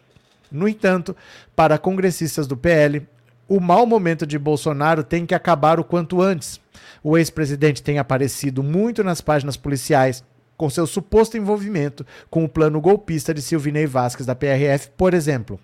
No 0.50 0.66
entanto, 0.66 1.14
para 1.54 1.76
congressistas 1.76 2.46
do 2.46 2.57
PL, 2.57 3.07
o 3.46 3.61
mau 3.61 3.87
momento 3.87 4.26
de 4.26 4.38
Bolsonaro 4.38 5.04
tem 5.04 5.26
que 5.26 5.35
acabar 5.35 5.78
o 5.78 5.85
quanto 5.85 6.22
antes. 6.22 6.59
O 7.02 7.18
ex-presidente 7.18 7.83
tem 7.83 7.98
aparecido 7.98 8.62
muito 8.62 9.04
nas 9.04 9.20
páginas 9.20 9.57
policiais 9.57 10.24
com 10.57 10.68
seu 10.68 10.87
suposto 10.87 11.37
envolvimento 11.37 12.04
com 12.28 12.44
o 12.44 12.48
plano 12.48 12.81
golpista 12.81 13.33
de 13.33 13.40
Silvinei 13.40 13.87
Vasquez 13.87 14.26
da 14.26 14.35
PRF, 14.35 14.90
por 14.96 15.14
exemplo. 15.14 15.61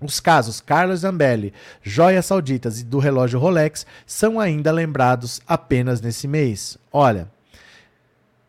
Os 0.00 0.20
casos 0.20 0.60
Carlos 0.60 1.00
Zambelli, 1.00 1.52
Joias 1.82 2.26
Sauditas 2.26 2.80
e 2.80 2.84
do 2.84 2.98
relógio 3.00 3.40
Rolex 3.40 3.84
são 4.06 4.38
ainda 4.38 4.70
lembrados 4.70 5.40
apenas 5.46 6.00
nesse 6.00 6.28
mês. 6.28 6.78
Olha, 6.92 7.28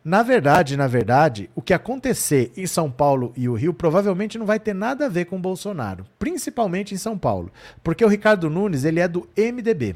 na 0.04 0.22
verdade, 0.22 0.78
na 0.78 0.86
verdade, 0.86 1.50
o 1.56 1.62
que 1.62 1.74
acontecer 1.74 2.52
em 2.56 2.68
São 2.68 2.90
Paulo 2.92 3.34
e 3.36 3.50
o 3.50 3.56
Rio 3.56 3.74
provavelmente 3.74 4.38
não 4.38 4.46
vai 4.46 4.60
ter 4.60 4.74
nada 4.76 5.08
a 5.08 5.10
ver 5.10 5.26
com 5.26 5.42
Bolsonaro, 5.42 6.06
principalmente 6.20 6.94
em 6.94 6.98
São 6.98 7.18
Paulo, 7.18 7.52
porque 7.84 8.06
o 8.06 8.08
Ricardo 8.08 8.50
Nunes 8.50 8.86
ele 8.86 9.00
é 9.00 9.08
do 9.08 9.28
MDB. 9.36 9.96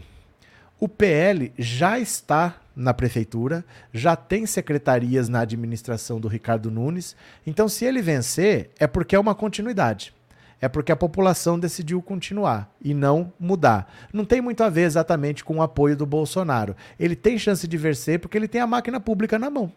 O 0.79 0.89
PL 0.89 1.53
já 1.57 1.99
está 1.99 2.55
na 2.75 2.93
prefeitura, 2.93 3.63
já 3.93 4.15
tem 4.15 4.45
secretarias 4.47 5.29
na 5.29 5.41
administração 5.41 6.19
do 6.19 6.27
Ricardo 6.27 6.71
Nunes. 6.71 7.15
Então, 7.45 7.69
se 7.69 7.85
ele 7.85 8.01
vencer, 8.01 8.71
é 8.79 8.87
porque 8.87 9.15
é 9.15 9.19
uma 9.19 9.35
continuidade 9.35 10.13
é 10.61 10.67
porque 10.67 10.91
a 10.91 10.95
população 10.95 11.59
decidiu 11.59 12.01
continuar 12.01 12.73
e 12.81 12.93
não 12.93 13.31
mudar. 13.39 13.91
Não 14.11 14.25
tem 14.25 14.41
muito 14.41 14.63
a 14.63 14.69
ver 14.69 14.83
exatamente 14.83 15.43
com 15.43 15.57
o 15.57 15.61
apoio 15.61 15.95
do 15.95 16.05
Bolsonaro. 16.05 16.75
Ele 16.99 17.15
tem 17.15 17.37
chance 17.37 17.67
de 17.67 17.77
vencer 17.77 18.19
porque 18.19 18.37
ele 18.37 18.47
tem 18.47 18.61
a 18.61 18.67
máquina 18.67 18.99
pública 18.99 19.37
na 19.37 19.49
mão. 19.49 19.71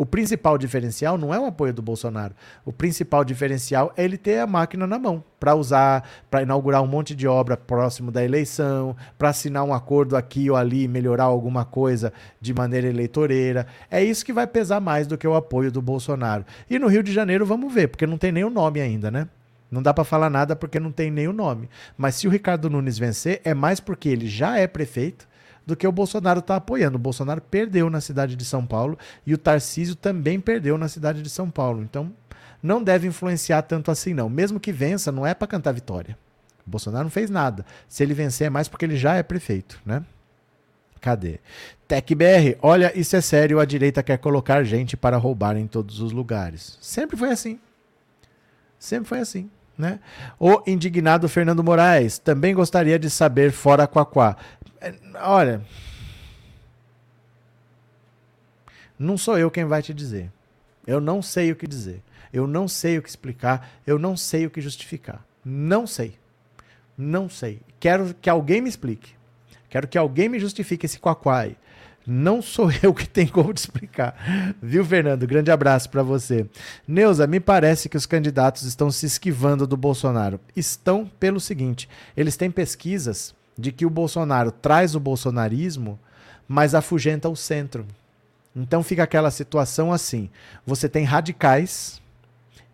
O 0.00 0.06
principal 0.06 0.56
diferencial 0.56 1.18
não 1.18 1.34
é 1.34 1.38
o 1.38 1.44
apoio 1.44 1.74
do 1.74 1.82
Bolsonaro. 1.82 2.34
O 2.64 2.72
principal 2.72 3.22
diferencial 3.22 3.92
é 3.98 4.02
ele 4.02 4.16
ter 4.16 4.38
a 4.38 4.46
máquina 4.46 4.86
na 4.86 4.98
mão 4.98 5.22
para 5.38 5.54
usar, 5.54 6.08
para 6.30 6.40
inaugurar 6.40 6.82
um 6.82 6.86
monte 6.86 7.14
de 7.14 7.28
obra 7.28 7.54
próximo 7.54 8.10
da 8.10 8.24
eleição, 8.24 8.96
para 9.18 9.28
assinar 9.28 9.62
um 9.62 9.74
acordo 9.74 10.16
aqui 10.16 10.48
ou 10.48 10.56
ali, 10.56 10.88
melhorar 10.88 11.24
alguma 11.24 11.66
coisa 11.66 12.14
de 12.40 12.54
maneira 12.54 12.88
eleitoreira. 12.88 13.66
É 13.90 14.02
isso 14.02 14.24
que 14.24 14.32
vai 14.32 14.46
pesar 14.46 14.80
mais 14.80 15.06
do 15.06 15.18
que 15.18 15.28
o 15.28 15.34
apoio 15.34 15.70
do 15.70 15.82
Bolsonaro. 15.82 16.46
E 16.70 16.78
no 16.78 16.86
Rio 16.86 17.02
de 17.02 17.12
Janeiro 17.12 17.44
vamos 17.44 17.70
ver, 17.70 17.88
porque 17.88 18.06
não 18.06 18.16
tem 18.16 18.32
nem 18.32 18.44
o 18.44 18.48
nome 18.48 18.80
ainda, 18.80 19.10
né? 19.10 19.28
Não 19.70 19.82
dá 19.82 19.94
para 19.94 20.04
falar 20.04 20.28
nada 20.28 20.56
porque 20.56 20.80
não 20.80 20.90
tem 20.90 21.10
nem 21.10 21.28
o 21.28 21.32
nome. 21.32 21.68
Mas 21.96 22.16
se 22.16 22.26
o 22.26 22.30
Ricardo 22.30 22.68
Nunes 22.68 22.98
vencer, 22.98 23.40
é 23.44 23.54
mais 23.54 23.78
porque 23.78 24.08
ele 24.08 24.26
já 24.26 24.58
é 24.58 24.66
prefeito 24.66 25.28
do 25.64 25.76
que 25.76 25.86
o 25.86 25.92
Bolsonaro 25.92 26.40
está 26.40 26.56
apoiando. 26.56 26.96
O 26.96 27.00
Bolsonaro 27.00 27.40
perdeu 27.40 27.88
na 27.88 28.00
cidade 28.00 28.34
de 28.34 28.44
São 28.44 28.66
Paulo 28.66 28.98
e 29.24 29.32
o 29.32 29.38
Tarcísio 29.38 29.94
também 29.94 30.40
perdeu 30.40 30.76
na 30.76 30.88
cidade 30.88 31.22
de 31.22 31.30
São 31.30 31.48
Paulo. 31.48 31.82
Então, 31.82 32.12
não 32.62 32.82
deve 32.82 33.06
influenciar 33.06 33.62
tanto 33.62 33.90
assim, 33.90 34.12
não. 34.12 34.28
Mesmo 34.28 34.58
que 34.58 34.72
vença, 34.72 35.12
não 35.12 35.26
é 35.26 35.34
para 35.34 35.46
cantar 35.46 35.72
vitória. 35.72 36.18
O 36.66 36.70
Bolsonaro 36.70 37.04
não 37.04 37.10
fez 37.10 37.30
nada. 37.30 37.64
Se 37.88 38.02
ele 38.02 38.14
vencer, 38.14 38.48
é 38.48 38.50
mais 38.50 38.68
porque 38.68 38.84
ele 38.84 38.96
já 38.96 39.14
é 39.14 39.22
prefeito, 39.22 39.80
né? 39.86 40.04
Cadê? 41.00 41.40
TecBR, 41.88 42.58
olha, 42.60 42.96
isso 42.98 43.16
é 43.16 43.20
sério, 43.20 43.58
a 43.58 43.64
direita 43.64 44.02
quer 44.02 44.18
colocar 44.18 44.62
gente 44.64 44.96
para 44.96 45.16
roubar 45.16 45.56
em 45.56 45.66
todos 45.66 46.00
os 46.00 46.12
lugares. 46.12 46.76
Sempre 46.80 47.16
foi 47.16 47.30
assim. 47.30 47.58
Sempre 48.78 49.08
foi 49.08 49.20
assim. 49.20 49.50
Né? 49.80 49.98
O 50.38 50.62
indignado 50.66 51.26
Fernando 51.26 51.64
Moraes 51.64 52.18
também 52.18 52.54
gostaria 52.54 52.98
de 52.98 53.08
saber 53.08 53.50
fora 53.50 53.86
Quaquá. 53.86 54.36
É, 54.78 54.94
olha, 55.22 55.62
não 58.98 59.16
sou 59.16 59.38
eu 59.38 59.50
quem 59.50 59.64
vai 59.64 59.80
te 59.80 59.94
dizer. 59.94 60.30
Eu 60.86 61.00
não 61.00 61.22
sei 61.22 61.50
o 61.50 61.56
que 61.56 61.66
dizer. 61.66 62.02
Eu 62.30 62.46
não 62.46 62.68
sei 62.68 62.98
o 62.98 63.02
que 63.02 63.08
explicar. 63.08 63.70
Eu 63.86 63.98
não 63.98 64.18
sei 64.18 64.44
o 64.44 64.50
que 64.50 64.60
justificar. 64.60 65.24
Não 65.42 65.86
sei. 65.86 66.18
Não 66.96 67.30
sei. 67.30 67.62
Quero 67.80 68.12
que 68.12 68.28
alguém 68.28 68.60
me 68.60 68.68
explique. 68.68 69.14
Quero 69.70 69.88
que 69.88 69.96
alguém 69.96 70.28
me 70.28 70.38
justifique 70.38 70.84
esse 70.84 70.98
Quaquá 70.98 71.38
aí. 71.38 71.56
Não 72.06 72.40
sou 72.40 72.70
eu 72.82 72.92
que 72.94 73.08
tenho 73.08 73.30
como 73.30 73.52
te 73.52 73.58
explicar. 73.58 74.54
Viu, 74.60 74.84
Fernando? 74.84 75.26
Grande 75.26 75.50
abraço 75.50 75.90
para 75.90 76.02
você. 76.02 76.46
Neuza, 76.86 77.26
me 77.26 77.40
parece 77.40 77.88
que 77.88 77.96
os 77.96 78.06
candidatos 78.06 78.62
estão 78.62 78.90
se 78.90 79.06
esquivando 79.06 79.66
do 79.66 79.76
Bolsonaro. 79.76 80.40
Estão 80.56 81.10
pelo 81.18 81.40
seguinte: 81.40 81.88
eles 82.16 82.36
têm 82.36 82.50
pesquisas 82.50 83.34
de 83.58 83.70
que 83.70 83.84
o 83.84 83.90
Bolsonaro 83.90 84.50
traz 84.50 84.94
o 84.94 85.00
bolsonarismo, 85.00 85.98
mas 86.48 86.74
afugenta 86.74 87.28
o 87.28 87.36
centro. 87.36 87.86
Então 88.56 88.82
fica 88.82 89.02
aquela 89.02 89.30
situação 89.30 89.92
assim: 89.92 90.30
você 90.66 90.88
tem 90.88 91.04
radicais 91.04 92.00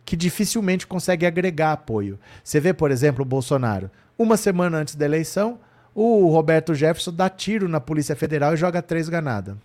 que 0.05 0.17
dificilmente 0.17 0.87
conseguem 0.87 1.27
agregar 1.27 1.73
apoio. 1.73 2.19
Você 2.43 2.61
vê, 2.61 2.73
por 2.73 2.93
exemplo, 2.93 3.23
o 3.23 3.29
Bolsonaro, 3.29 3.91
uma 4.17 4.37
semana 4.37 4.79
antes 4.79 4.95
da 4.95 5.05
eleição, 5.05 5.59
o 5.99 6.29
Roberto 6.29 6.75
Jefferson 6.75 7.11
dá 7.11 7.31
tiro 7.31 7.71
na 7.71 7.81
Polícia 7.81 8.15
Federal 8.15 8.53
e 8.53 8.57
joga 8.59 8.83
três 8.83 9.09
granadas. 9.09 9.57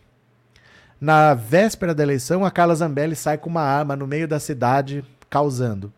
Na 1.00 1.34
véspera 1.34 1.94
da 1.94 2.04
eleição, 2.04 2.46
a 2.46 2.50
Carla 2.50 2.74
Zambelli 2.74 3.18
sai 3.18 3.38
com 3.38 3.50
uma 3.50 3.64
arma 3.64 3.98
no 3.98 4.08
meio 4.08 4.30
da 4.30 4.40
cidade, 4.40 5.04
causando. 5.30 5.92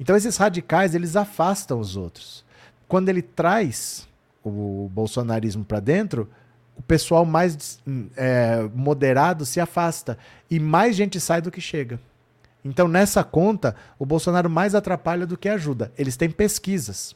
Então 0.00 0.16
esses 0.16 0.36
radicais, 0.36 0.96
eles 0.96 1.14
afastam 1.14 1.78
os 1.78 1.96
outros. 1.96 2.44
Quando 2.88 3.08
ele 3.08 3.22
traz 3.22 4.08
o 4.42 4.90
bolsonarismo 4.92 5.64
para 5.64 5.78
dentro, 5.78 6.28
o 6.76 6.82
pessoal 6.82 7.24
mais 7.24 7.78
é, 8.16 8.68
moderado 8.74 9.46
se 9.46 9.60
afasta 9.60 10.18
e 10.50 10.58
mais 10.58 10.96
gente 10.96 11.20
sai 11.20 11.40
do 11.40 11.52
que 11.52 11.60
chega. 11.60 12.00
Então, 12.64 12.88
nessa 12.88 13.22
conta, 13.22 13.76
o 13.96 14.04
Bolsonaro 14.04 14.50
mais 14.50 14.74
atrapalha 14.74 15.24
do 15.24 15.36
que 15.36 15.48
ajuda. 15.48 15.92
Eles 15.96 16.16
têm 16.16 16.30
pesquisas. 16.30 17.14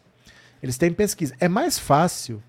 Eles 0.67 0.77
têm 0.77 0.93
pesquisa. 0.93 1.33
É 1.39 1.49
mais 1.49 1.79
fácil 1.79 2.43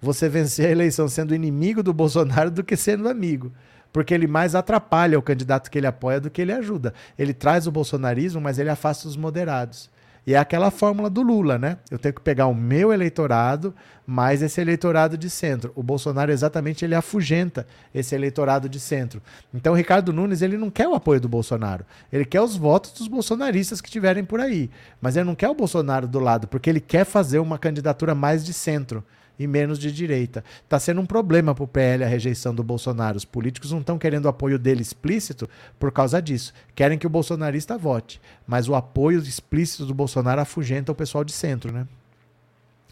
você 0.00 0.30
vencer 0.30 0.66
a 0.66 0.70
eleição 0.70 1.06
sendo 1.08 1.34
inimigo 1.34 1.82
do 1.82 1.92
Bolsonaro 1.92 2.50
do 2.50 2.64
que 2.64 2.74
sendo 2.74 3.06
amigo. 3.06 3.52
Porque 3.92 4.14
ele 4.14 4.26
mais 4.26 4.54
atrapalha 4.54 5.18
o 5.18 5.22
candidato 5.22 5.70
que 5.70 5.76
ele 5.76 5.86
apoia 5.86 6.18
do 6.18 6.30
que 6.30 6.40
ele 6.40 6.52
ajuda. 6.52 6.94
Ele 7.18 7.34
traz 7.34 7.66
o 7.66 7.72
bolsonarismo, 7.72 8.40
mas 8.40 8.58
ele 8.58 8.70
afasta 8.70 9.06
os 9.06 9.16
moderados. 9.16 9.90
E 10.26 10.34
é 10.34 10.38
aquela 10.38 10.70
fórmula 10.70 11.08
do 11.08 11.22
Lula, 11.22 11.58
né? 11.58 11.78
Eu 11.90 11.98
tenho 11.98 12.14
que 12.14 12.20
pegar 12.20 12.46
o 12.46 12.54
meu 12.54 12.92
eleitorado 12.92 13.74
mais 14.06 14.42
esse 14.42 14.60
eleitorado 14.60 15.16
de 15.16 15.30
centro. 15.30 15.72
O 15.74 15.82
Bolsonaro 15.82 16.32
exatamente 16.32 16.84
ele 16.84 16.94
afugenta 16.94 17.66
esse 17.94 18.14
eleitorado 18.14 18.68
de 18.68 18.80
centro. 18.80 19.22
Então 19.54 19.72
o 19.72 19.76
Ricardo 19.76 20.12
Nunes 20.12 20.42
ele 20.42 20.56
não 20.56 20.70
quer 20.70 20.88
o 20.88 20.94
apoio 20.94 21.20
do 21.20 21.28
Bolsonaro. 21.28 21.86
Ele 22.12 22.24
quer 22.24 22.40
os 22.40 22.56
votos 22.56 22.92
dos 22.92 23.08
bolsonaristas 23.08 23.80
que 23.80 23.88
estiverem 23.88 24.24
por 24.24 24.40
aí. 24.40 24.68
Mas 25.00 25.16
ele 25.16 25.26
não 25.26 25.34
quer 25.34 25.48
o 25.48 25.54
Bolsonaro 25.54 26.08
do 26.08 26.18
lado, 26.18 26.48
porque 26.48 26.68
ele 26.68 26.80
quer 26.80 27.04
fazer 27.04 27.38
uma 27.38 27.58
candidatura 27.58 28.14
mais 28.14 28.44
de 28.44 28.52
centro 28.52 29.04
e 29.40 29.46
menos 29.46 29.78
de 29.78 29.90
direita. 29.90 30.44
Está 30.62 30.78
sendo 30.78 31.00
um 31.00 31.06
problema 31.06 31.54
para 31.54 31.64
o 31.64 31.66
PL 31.66 32.04
a 32.04 32.06
rejeição 32.06 32.54
do 32.54 32.62
Bolsonaro. 32.62 33.16
Os 33.16 33.24
políticos 33.24 33.72
não 33.72 33.80
estão 33.80 33.98
querendo 33.98 34.26
o 34.26 34.28
apoio 34.28 34.58
dele 34.58 34.82
explícito 34.82 35.48
por 35.78 35.90
causa 35.90 36.20
disso. 36.20 36.52
Querem 36.74 36.98
que 36.98 37.06
o 37.06 37.10
bolsonarista 37.10 37.78
vote. 37.78 38.20
Mas 38.46 38.68
o 38.68 38.74
apoio 38.74 39.18
explícito 39.18 39.86
do 39.86 39.94
Bolsonaro 39.94 40.42
afugenta 40.42 40.92
o 40.92 40.94
pessoal 40.94 41.24
de 41.24 41.32
centro, 41.32 41.72
né? 41.72 41.88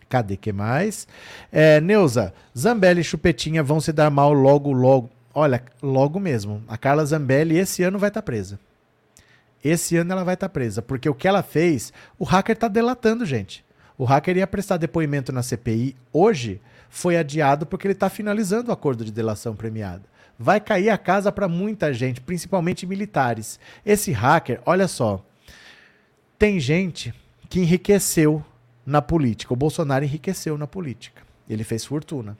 Cadê 0.08 0.38
que 0.38 0.50
mais? 0.50 1.06
É, 1.52 1.82
Neuza, 1.82 2.32
Zambelli 2.56 3.02
e 3.02 3.04
Chupetinha 3.04 3.62
vão 3.62 3.78
se 3.78 3.92
dar 3.92 4.10
mal 4.10 4.32
logo, 4.32 4.72
logo. 4.72 5.10
Olha, 5.34 5.62
logo 5.82 6.18
mesmo. 6.18 6.62
A 6.66 6.78
Carla 6.78 7.04
Zambelli 7.04 7.58
esse 7.58 7.82
ano 7.82 7.98
vai 7.98 8.08
estar 8.08 8.22
tá 8.22 8.24
presa. 8.24 8.58
Esse 9.62 9.98
ano 9.98 10.12
ela 10.12 10.24
vai 10.24 10.32
estar 10.32 10.48
tá 10.48 10.52
presa. 10.52 10.80
Porque 10.80 11.10
o 11.10 11.14
que 11.14 11.28
ela 11.28 11.42
fez, 11.42 11.92
o 12.18 12.24
hacker 12.24 12.54
está 12.54 12.68
delatando, 12.68 13.26
gente. 13.26 13.67
O 13.98 14.04
hacker 14.04 14.36
ia 14.36 14.46
prestar 14.46 14.76
depoimento 14.76 15.32
na 15.32 15.42
CPI 15.42 15.96
hoje, 16.12 16.60
foi 16.88 17.16
adiado 17.16 17.66
porque 17.66 17.86
ele 17.86 17.92
está 17.92 18.08
finalizando 18.08 18.70
o 18.70 18.72
acordo 18.72 19.04
de 19.04 19.10
delação 19.10 19.56
premiada. 19.56 20.04
Vai 20.38 20.60
cair 20.60 20.88
a 20.88 20.96
casa 20.96 21.32
para 21.32 21.48
muita 21.48 21.92
gente, 21.92 22.20
principalmente 22.20 22.86
militares. 22.86 23.58
Esse 23.84 24.12
hacker, 24.12 24.60
olha 24.64 24.86
só, 24.86 25.24
tem 26.38 26.60
gente 26.60 27.12
que 27.48 27.58
enriqueceu 27.58 28.44
na 28.86 29.02
política. 29.02 29.52
O 29.52 29.56
Bolsonaro 29.56 30.04
enriqueceu 30.04 30.56
na 30.56 30.66
política. 30.66 31.22
Ele 31.50 31.64
fez 31.64 31.84
fortuna. 31.84 32.38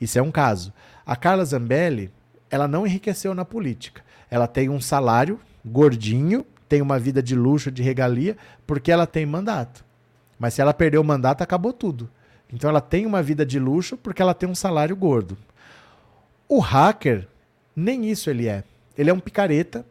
Isso 0.00 0.18
é 0.18 0.22
um 0.22 0.30
caso. 0.30 0.72
A 1.04 1.16
Carla 1.16 1.44
Zambelli, 1.44 2.12
ela 2.48 2.68
não 2.68 2.86
enriqueceu 2.86 3.34
na 3.34 3.44
política. 3.44 4.02
Ela 4.30 4.46
tem 4.46 4.68
um 4.68 4.80
salário 4.80 5.40
gordinho, 5.64 6.46
tem 6.68 6.80
uma 6.80 6.98
vida 6.98 7.20
de 7.20 7.34
luxo, 7.34 7.72
de 7.72 7.82
regalia, 7.82 8.36
porque 8.66 8.92
ela 8.92 9.06
tem 9.06 9.26
mandato. 9.26 9.84
Mas 10.42 10.54
se 10.54 10.60
ela 10.60 10.74
perder 10.74 10.98
o 10.98 11.04
mandato, 11.04 11.40
acabou 11.40 11.72
tudo. 11.72 12.10
Então 12.52 12.68
ela 12.68 12.80
tem 12.80 13.06
uma 13.06 13.22
vida 13.22 13.46
de 13.46 13.60
luxo 13.60 13.96
porque 13.96 14.20
ela 14.20 14.34
tem 14.34 14.48
um 14.48 14.56
salário 14.56 14.96
gordo. 14.96 15.38
O 16.48 16.58
hacker, 16.58 17.28
nem 17.76 18.10
isso 18.10 18.28
ele 18.28 18.48
é. 18.48 18.64
Ele 18.98 19.08
é 19.08 19.14
um 19.14 19.20
picareta, 19.20 19.86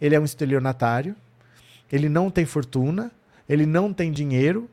ele 0.00 0.14
é 0.14 0.18
um 0.18 0.24
estelionatário, 0.24 1.14
ele 1.92 2.08
não 2.08 2.30
tem 2.30 2.46
fortuna, 2.46 3.12
ele 3.46 3.66
não 3.66 3.92
tem 3.92 4.10
dinheiro 4.10 4.66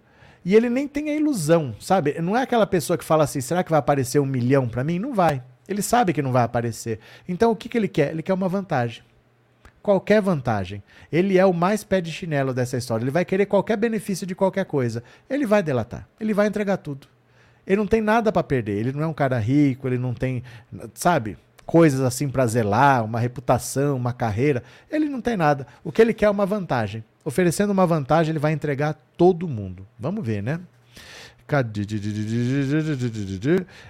e 0.45 0.55
ele 0.55 0.69
nem 0.69 0.87
tem 0.87 1.09
a 1.09 1.15
ilusão, 1.15 1.75
sabe? 1.81 2.17
Não 2.21 2.37
é 2.37 2.43
aquela 2.43 2.65
pessoa 2.65 2.97
que 2.97 3.03
fala 3.03 3.25
assim: 3.25 3.41
será 3.41 3.61
que 3.61 3.71
vai 3.71 3.79
aparecer 3.79 4.19
um 4.19 4.25
milhão 4.25 4.69
para 4.69 4.85
mim? 4.85 4.99
Não 4.99 5.13
vai. 5.13 5.43
Ele 5.67 5.81
sabe 5.81 6.13
que 6.13 6.21
não 6.21 6.31
vai 6.31 6.43
aparecer. 6.43 6.97
Então 7.27 7.51
o 7.51 7.57
que, 7.57 7.67
que 7.67 7.77
ele 7.77 7.89
quer? 7.89 8.11
Ele 8.11 8.23
quer 8.23 8.33
uma 8.33 8.47
vantagem 8.47 9.03
qualquer 9.81 10.21
vantagem. 10.21 10.83
Ele 11.11 11.37
é 11.37 11.45
o 11.45 11.53
mais 11.53 11.83
pé 11.83 12.01
de 12.01 12.11
chinelo 12.11 12.53
dessa 12.53 12.77
história. 12.77 13.03
Ele 13.03 13.11
vai 13.11 13.25
querer 13.25 13.45
qualquer 13.45 13.77
benefício 13.77 14.25
de 14.25 14.35
qualquer 14.35 14.65
coisa. 14.65 15.03
Ele 15.29 15.45
vai 15.45 15.63
delatar. 15.63 16.07
Ele 16.19 16.33
vai 16.33 16.47
entregar 16.47 16.77
tudo. 16.77 17.07
Ele 17.65 17.77
não 17.77 17.87
tem 17.87 18.01
nada 18.01 18.31
para 18.31 18.43
perder. 18.43 18.77
Ele 18.77 18.91
não 18.91 19.03
é 19.03 19.07
um 19.07 19.13
cara 19.13 19.37
rico, 19.37 19.87
ele 19.87 19.97
não 19.97 20.13
tem, 20.13 20.43
sabe, 20.93 21.37
coisas 21.65 22.01
assim 22.01 22.27
para 22.27 22.47
zelar, 22.47 23.05
uma 23.05 23.19
reputação, 23.19 23.95
uma 23.95 24.11
carreira. 24.11 24.63
Ele 24.89 25.07
não 25.07 25.21
tem 25.21 25.37
nada. 25.37 25.67
O 25.83 25.91
que 25.91 26.01
ele 26.01 26.13
quer 26.13 26.25
é 26.25 26.29
uma 26.29 26.45
vantagem. 26.45 27.03
Oferecendo 27.23 27.71
uma 27.71 27.85
vantagem, 27.85 28.31
ele 28.31 28.39
vai 28.39 28.53
entregar 28.53 28.97
todo 29.15 29.47
mundo. 29.47 29.85
Vamos 29.99 30.25
ver, 30.25 30.41
né? 30.41 30.59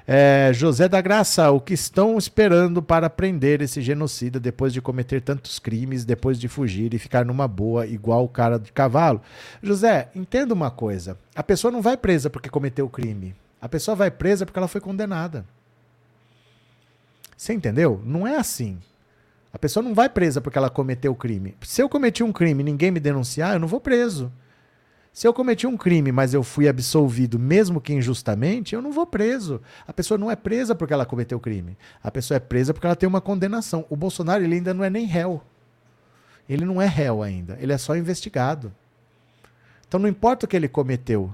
É, 0.08 0.52
José 0.54 0.88
da 0.88 1.02
Graça, 1.02 1.52
o 1.52 1.60
que 1.60 1.74
estão 1.74 2.18
esperando 2.18 2.82
para 2.82 3.10
prender 3.10 3.62
esse 3.62 3.82
genocida 3.82 4.40
depois 4.40 4.72
de 4.72 4.82
cometer 4.82 5.22
tantos 5.22 5.60
crimes, 5.60 6.06
depois 6.06 6.40
de 6.40 6.48
fugir 6.48 6.94
e 6.94 7.00
ficar 7.00 7.26
numa 7.26 7.48
boa, 7.48 7.86
igual 7.86 8.24
o 8.24 8.30
cara 8.30 8.58
de 8.58 8.72
cavalo? 8.72 9.22
José, 9.62 10.10
entenda 10.16 10.54
uma 10.54 10.72
coisa: 10.72 11.18
a 11.36 11.44
pessoa 11.44 11.72
não 11.72 11.82
vai 11.82 11.98
presa 11.98 12.30
porque 12.30 12.50
cometeu 12.50 12.86
o 12.86 12.90
crime. 12.90 13.36
A 13.62 13.68
pessoa 13.68 13.96
vai 13.96 14.10
presa 14.10 14.46
porque 14.46 14.58
ela 14.58 14.68
foi 14.68 14.80
condenada. 14.80 15.46
Você 17.36 17.54
entendeu? 17.54 18.02
Não 18.06 18.28
é 18.28 18.38
assim. 18.38 18.78
A 19.52 19.58
pessoa 19.58 19.84
não 19.84 19.94
vai 19.94 20.10
presa 20.10 20.40
porque 20.40 20.58
ela 20.58 20.70
cometeu 20.70 21.12
o 21.12 21.16
crime. 21.16 21.56
Se 21.62 21.82
eu 21.82 21.90
cometi 21.90 22.24
um 22.24 22.32
crime 22.32 22.62
e 22.62 22.66
ninguém 22.66 22.92
me 22.92 23.00
denunciar, 23.00 23.54
eu 23.54 23.60
não 23.60 23.68
vou 23.68 23.80
preso. 23.80 24.32
Se 25.12 25.28
eu 25.28 25.34
cometi 25.34 25.66
um 25.68 25.76
crime, 25.76 26.12
mas 26.12 26.34
eu 26.34 26.44
fui 26.44 26.68
absolvido, 26.68 27.38
mesmo 27.40 27.82
que 27.82 27.94
injustamente, 27.94 28.74
eu 28.76 28.82
não 28.82 28.92
vou 28.92 29.06
preso. 29.06 29.62
A 29.88 29.92
pessoa 29.92 30.18
não 30.18 30.30
é 30.30 30.36
presa 30.36 30.76
porque 30.76 30.94
ela 30.94 31.06
cometeu 31.06 31.40
crime. 31.40 31.78
A 32.02 32.12
pessoa 32.12 32.38
é 32.38 32.40
presa 32.40 32.74
porque 32.74 32.86
ela 32.86 32.96
tem 32.96 33.10
uma 33.10 33.20
condenação. 33.20 33.86
O 33.90 33.96
Bolsonaro 33.96 34.44
ele 34.44 34.56
ainda 34.56 34.74
não 34.74 34.84
é 34.84 34.90
nem 34.90 35.06
réu. 35.06 35.42
Ele 36.48 36.64
não 36.64 36.82
é 36.82 36.86
réu 36.86 37.22
ainda. 37.22 37.58
Ele 37.60 37.74
é 37.74 37.78
só 37.78 37.96
investigado. 37.96 38.74
Então 39.88 40.00
não 40.00 40.08
importa 40.08 40.46
o 40.46 40.50
que 40.50 40.56
ele 40.56 40.68
cometeu. 40.68 41.34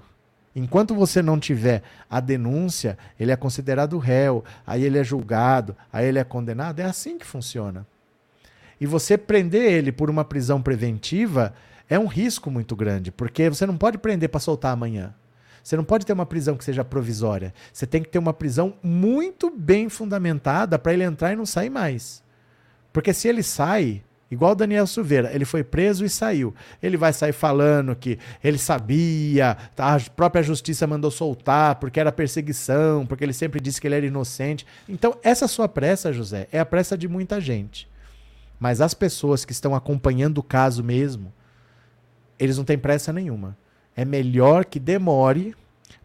Enquanto 0.56 0.96
você 0.96 1.22
não 1.22 1.38
tiver 1.38 1.84
a 2.10 2.22
denúncia, 2.22 2.98
ele 3.20 3.32
é 3.32 3.36
considerado 3.36 3.98
réu, 3.98 4.44
aí 4.66 4.86
ele 4.86 4.98
é 4.98 5.04
julgado, 5.04 5.76
aí 5.92 6.06
ele 6.08 6.18
é 6.18 6.24
condenado. 6.24 6.80
É 6.80 6.86
assim 6.86 7.18
que 7.18 7.26
funciona. 7.26 7.86
E 8.80 8.86
você 8.86 9.18
prender 9.18 9.72
ele 9.72 9.92
por 9.92 10.10
uma 10.10 10.24
prisão 10.24 10.62
preventiva 10.62 11.54
é 11.90 12.00
um 12.00 12.08
risco 12.08 12.50
muito 12.50 12.76
grande, 12.76 13.12
porque 13.12 13.50
você 13.50 13.66
não 13.66 13.78
pode 13.78 13.98
prender 13.98 14.30
para 14.30 14.40
soltar 14.40 14.74
amanhã. 14.74 15.14
Você 15.66 15.76
não 15.76 15.84
pode 15.84 16.06
ter 16.06 16.14
uma 16.14 16.28
prisão 16.28 16.56
que 16.56 16.64
seja 16.64 16.86
provisória. 16.86 17.52
Você 17.74 17.88
tem 17.88 18.04
que 18.04 18.10
ter 18.10 18.20
uma 18.20 18.34
prisão 18.34 18.76
muito 18.84 19.50
bem 19.50 19.90
fundamentada 19.90 20.78
para 20.78 20.94
ele 20.94 21.04
entrar 21.04 21.34
e 21.34 21.36
não 21.36 21.46
sair 21.46 21.72
mais. 21.72 22.24
Porque 22.94 23.12
se 23.12 23.28
ele 23.28 23.42
sai, 23.42 24.04
igual 24.30 24.52
o 24.52 24.56
Daniel 24.56 24.86
Silveira, 24.86 25.32
ele 25.34 25.44
foi 25.44 25.64
preso 25.64 26.06
e 26.06 26.10
saiu. 26.10 26.54
Ele 26.84 26.98
vai 26.98 27.12
sair 27.12 27.34
falando 27.34 27.96
que 27.96 28.20
ele 28.44 28.60
sabia, 28.60 29.58
a 29.76 30.00
própria 30.16 30.44
justiça 30.44 30.86
mandou 30.86 31.10
soltar 31.10 31.76
porque 31.76 32.00
era 32.00 32.12
perseguição, 32.12 33.04
porque 33.04 33.24
ele 33.24 33.34
sempre 33.34 33.60
disse 33.60 33.82
que 33.82 33.88
ele 33.88 33.96
era 33.96 34.06
inocente. 34.06 34.68
Então, 34.88 35.18
essa 35.24 35.48
sua 35.48 35.68
pressa, 35.68 36.14
José, 36.14 36.48
é 36.52 36.60
a 36.60 36.66
pressa 36.66 36.96
de 36.96 37.08
muita 37.08 37.42
gente. 37.42 37.90
Mas 38.60 38.82
as 38.82 38.94
pessoas 38.94 39.44
que 39.44 39.52
estão 39.52 39.74
acompanhando 39.74 40.38
o 40.38 40.44
caso 40.44 40.84
mesmo, 40.84 41.34
eles 42.40 42.58
não 42.58 42.64
têm 42.64 42.78
pressa 42.78 43.12
nenhuma. 43.14 43.58
É 43.96 44.04
melhor 44.04 44.66
que 44.66 44.80
demore, 44.80 45.56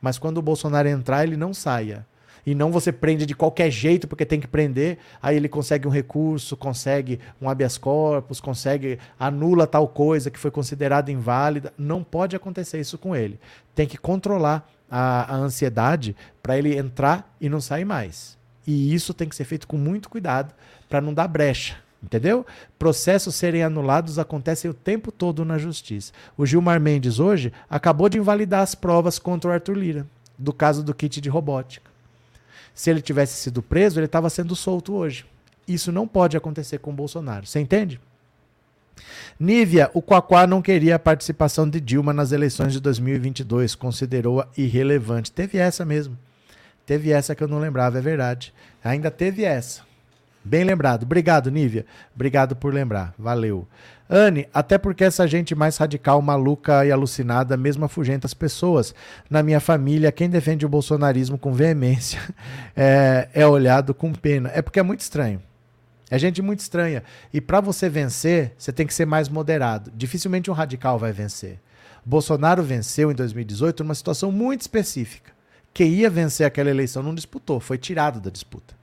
mas 0.00 0.18
quando 0.18 0.38
o 0.38 0.42
Bolsonaro 0.42 0.88
entrar, 0.88 1.24
ele 1.24 1.36
não 1.36 1.52
saia. 1.52 2.06
E 2.44 2.54
não 2.54 2.72
você 2.72 2.90
prende 2.90 3.26
de 3.26 3.34
qualquer 3.34 3.70
jeito 3.70 4.08
porque 4.08 4.24
tem 4.24 4.40
que 4.40 4.46
prender, 4.46 4.98
aí 5.22 5.36
ele 5.36 5.48
consegue 5.48 5.86
um 5.86 5.90
recurso, 5.90 6.56
consegue 6.56 7.20
um 7.40 7.48
habeas 7.48 7.76
corpus, 7.76 8.40
consegue 8.40 8.98
anula 9.18 9.66
tal 9.66 9.86
coisa 9.86 10.30
que 10.30 10.38
foi 10.38 10.50
considerada 10.50 11.12
inválida. 11.12 11.72
Não 11.76 12.02
pode 12.02 12.34
acontecer 12.34 12.80
isso 12.80 12.96
com 12.96 13.14
ele. 13.14 13.38
Tem 13.74 13.86
que 13.86 13.98
controlar 13.98 14.68
a, 14.90 15.34
a 15.34 15.36
ansiedade 15.36 16.16
para 16.42 16.56
ele 16.56 16.76
entrar 16.76 17.34
e 17.40 17.48
não 17.48 17.60
sair 17.60 17.84
mais. 17.84 18.38
E 18.66 18.94
isso 18.94 19.12
tem 19.12 19.28
que 19.28 19.36
ser 19.36 19.44
feito 19.44 19.66
com 19.66 19.76
muito 19.76 20.08
cuidado 20.08 20.54
para 20.88 21.00
não 21.00 21.12
dar 21.12 21.28
brecha. 21.28 21.76
Entendeu? 22.02 22.46
Processos 22.78 23.34
serem 23.34 23.62
anulados 23.62 24.18
acontecem 24.18 24.70
o 24.70 24.74
tempo 24.74 25.12
todo 25.12 25.44
na 25.44 25.58
justiça. 25.58 26.12
O 26.36 26.46
Gilmar 26.46 26.80
Mendes 26.80 27.18
hoje 27.18 27.52
acabou 27.68 28.08
de 28.08 28.18
invalidar 28.18 28.62
as 28.62 28.74
provas 28.74 29.18
contra 29.18 29.50
o 29.50 29.52
Arthur 29.52 29.76
Lira, 29.76 30.06
do 30.38 30.52
caso 30.52 30.82
do 30.82 30.94
kit 30.94 31.20
de 31.20 31.28
robótica. 31.28 31.90
Se 32.74 32.88
ele 32.88 33.02
tivesse 33.02 33.34
sido 33.34 33.60
preso, 33.60 33.98
ele 33.98 34.06
estava 34.06 34.30
sendo 34.30 34.56
solto 34.56 34.94
hoje. 34.94 35.26
Isso 35.68 35.92
não 35.92 36.08
pode 36.08 36.36
acontecer 36.36 36.78
com 36.78 36.90
o 36.90 36.94
Bolsonaro. 36.94 37.46
Você 37.46 37.60
entende? 37.60 38.00
Nívia, 39.38 39.90
o 39.94 40.02
Quaquá 40.02 40.46
não 40.46 40.62
queria 40.62 40.96
a 40.96 40.98
participação 40.98 41.68
de 41.68 41.80
Dilma 41.80 42.12
nas 42.12 42.32
eleições 42.32 42.72
de 42.72 42.80
2022, 42.80 43.74
considerou-a 43.74 44.48
irrelevante. 44.56 45.32
Teve 45.32 45.58
essa 45.58 45.84
mesmo. 45.84 46.18
Teve 46.84 47.12
essa 47.12 47.34
que 47.34 47.42
eu 47.42 47.48
não 47.48 47.58
lembrava, 47.58 47.98
é 47.98 48.00
verdade. 48.00 48.52
Ainda 48.82 49.10
teve 49.10 49.44
essa. 49.44 49.82
Bem 50.42 50.64
lembrado. 50.64 51.02
Obrigado, 51.02 51.50
Nívia. 51.50 51.84
Obrigado 52.14 52.56
por 52.56 52.72
lembrar. 52.72 53.14
Valeu. 53.18 53.68
Anne, 54.08 54.48
até 54.52 54.78
porque 54.78 55.04
essa 55.04 55.26
gente 55.26 55.54
mais 55.54 55.76
radical, 55.76 56.20
maluca 56.20 56.84
e 56.84 56.90
alucinada 56.90 57.56
mesmo 57.56 57.84
afugenta 57.84 58.26
as 58.26 58.34
pessoas. 58.34 58.94
Na 59.28 59.42
minha 59.42 59.60
família, 59.60 60.10
quem 60.10 60.28
defende 60.28 60.66
o 60.66 60.68
bolsonarismo 60.68 61.38
com 61.38 61.52
veemência 61.52 62.20
é, 62.74 63.28
é 63.34 63.46
olhado 63.46 63.94
com 63.94 64.12
pena. 64.12 64.50
É 64.54 64.62
porque 64.62 64.80
é 64.80 64.82
muito 64.82 65.00
estranho. 65.00 65.40
É 66.10 66.18
gente 66.18 66.42
muito 66.42 66.58
estranha. 66.58 67.04
E 67.32 67.40
para 67.40 67.60
você 67.60 67.88
vencer, 67.88 68.52
você 68.58 68.72
tem 68.72 68.86
que 68.86 68.94
ser 68.94 69.06
mais 69.06 69.28
moderado. 69.28 69.92
Dificilmente 69.94 70.50
um 70.50 70.54
radical 70.54 70.98
vai 70.98 71.12
vencer. 71.12 71.60
Bolsonaro 72.04 72.62
venceu 72.62 73.12
em 73.12 73.14
2018 73.14 73.84
numa 73.84 73.94
situação 73.94 74.32
muito 74.32 74.62
específica. 74.62 75.30
Quem 75.72 75.92
ia 75.92 76.10
vencer 76.10 76.44
aquela 76.44 76.70
eleição 76.70 77.02
não 77.02 77.14
disputou, 77.14 77.60
foi 77.60 77.78
tirado 77.78 78.20
da 78.20 78.30
disputa. 78.30 78.79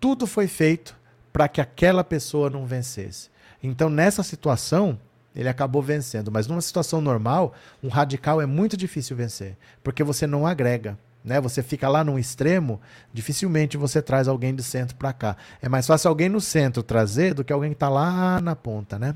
Tudo 0.00 0.26
foi 0.26 0.46
feito 0.46 0.96
para 1.32 1.48
que 1.48 1.60
aquela 1.60 2.04
pessoa 2.04 2.50
não 2.50 2.66
vencesse. 2.66 3.30
Então, 3.62 3.88
nessa 3.88 4.22
situação, 4.22 4.98
ele 5.34 5.48
acabou 5.48 5.82
vencendo. 5.82 6.30
Mas 6.30 6.46
numa 6.46 6.60
situação 6.60 7.00
normal, 7.00 7.54
um 7.82 7.88
radical 7.88 8.40
é 8.40 8.46
muito 8.46 8.76
difícil 8.76 9.16
vencer, 9.16 9.56
porque 9.82 10.04
você 10.04 10.26
não 10.26 10.46
agrega 10.46 10.98
né? 11.24 11.40
Você 11.40 11.62
fica 11.62 11.88
lá 11.88 12.04
num 12.04 12.18
extremo, 12.18 12.80
dificilmente 13.12 13.78
você 13.78 14.02
traz 14.02 14.28
alguém 14.28 14.54
de 14.54 14.62
centro 14.62 14.94
para 14.94 15.12
cá. 15.12 15.36
É 15.62 15.68
mais 15.68 15.86
fácil 15.86 16.08
alguém 16.08 16.28
no 16.28 16.40
centro 16.40 16.82
trazer 16.82 17.32
do 17.32 17.42
que 17.42 17.52
alguém 17.52 17.70
que 17.70 17.76
está 17.76 17.88
lá 17.88 18.40
na 18.40 18.54
ponta, 18.54 18.98
né? 18.98 19.14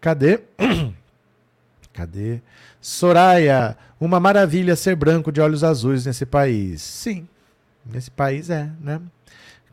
Cadê? 0.00 0.40
Cadê? 1.92 2.40
Soraya, 2.80 3.76
uma 4.00 4.18
maravilha 4.18 4.74
ser 4.74 4.96
branco 4.96 5.30
de 5.30 5.40
olhos 5.40 5.62
azuis 5.62 6.06
nesse 6.06 6.24
país. 6.24 6.80
Sim, 6.80 7.28
nesse 7.84 8.10
país 8.10 8.48
é, 8.48 8.70
né? 8.80 9.00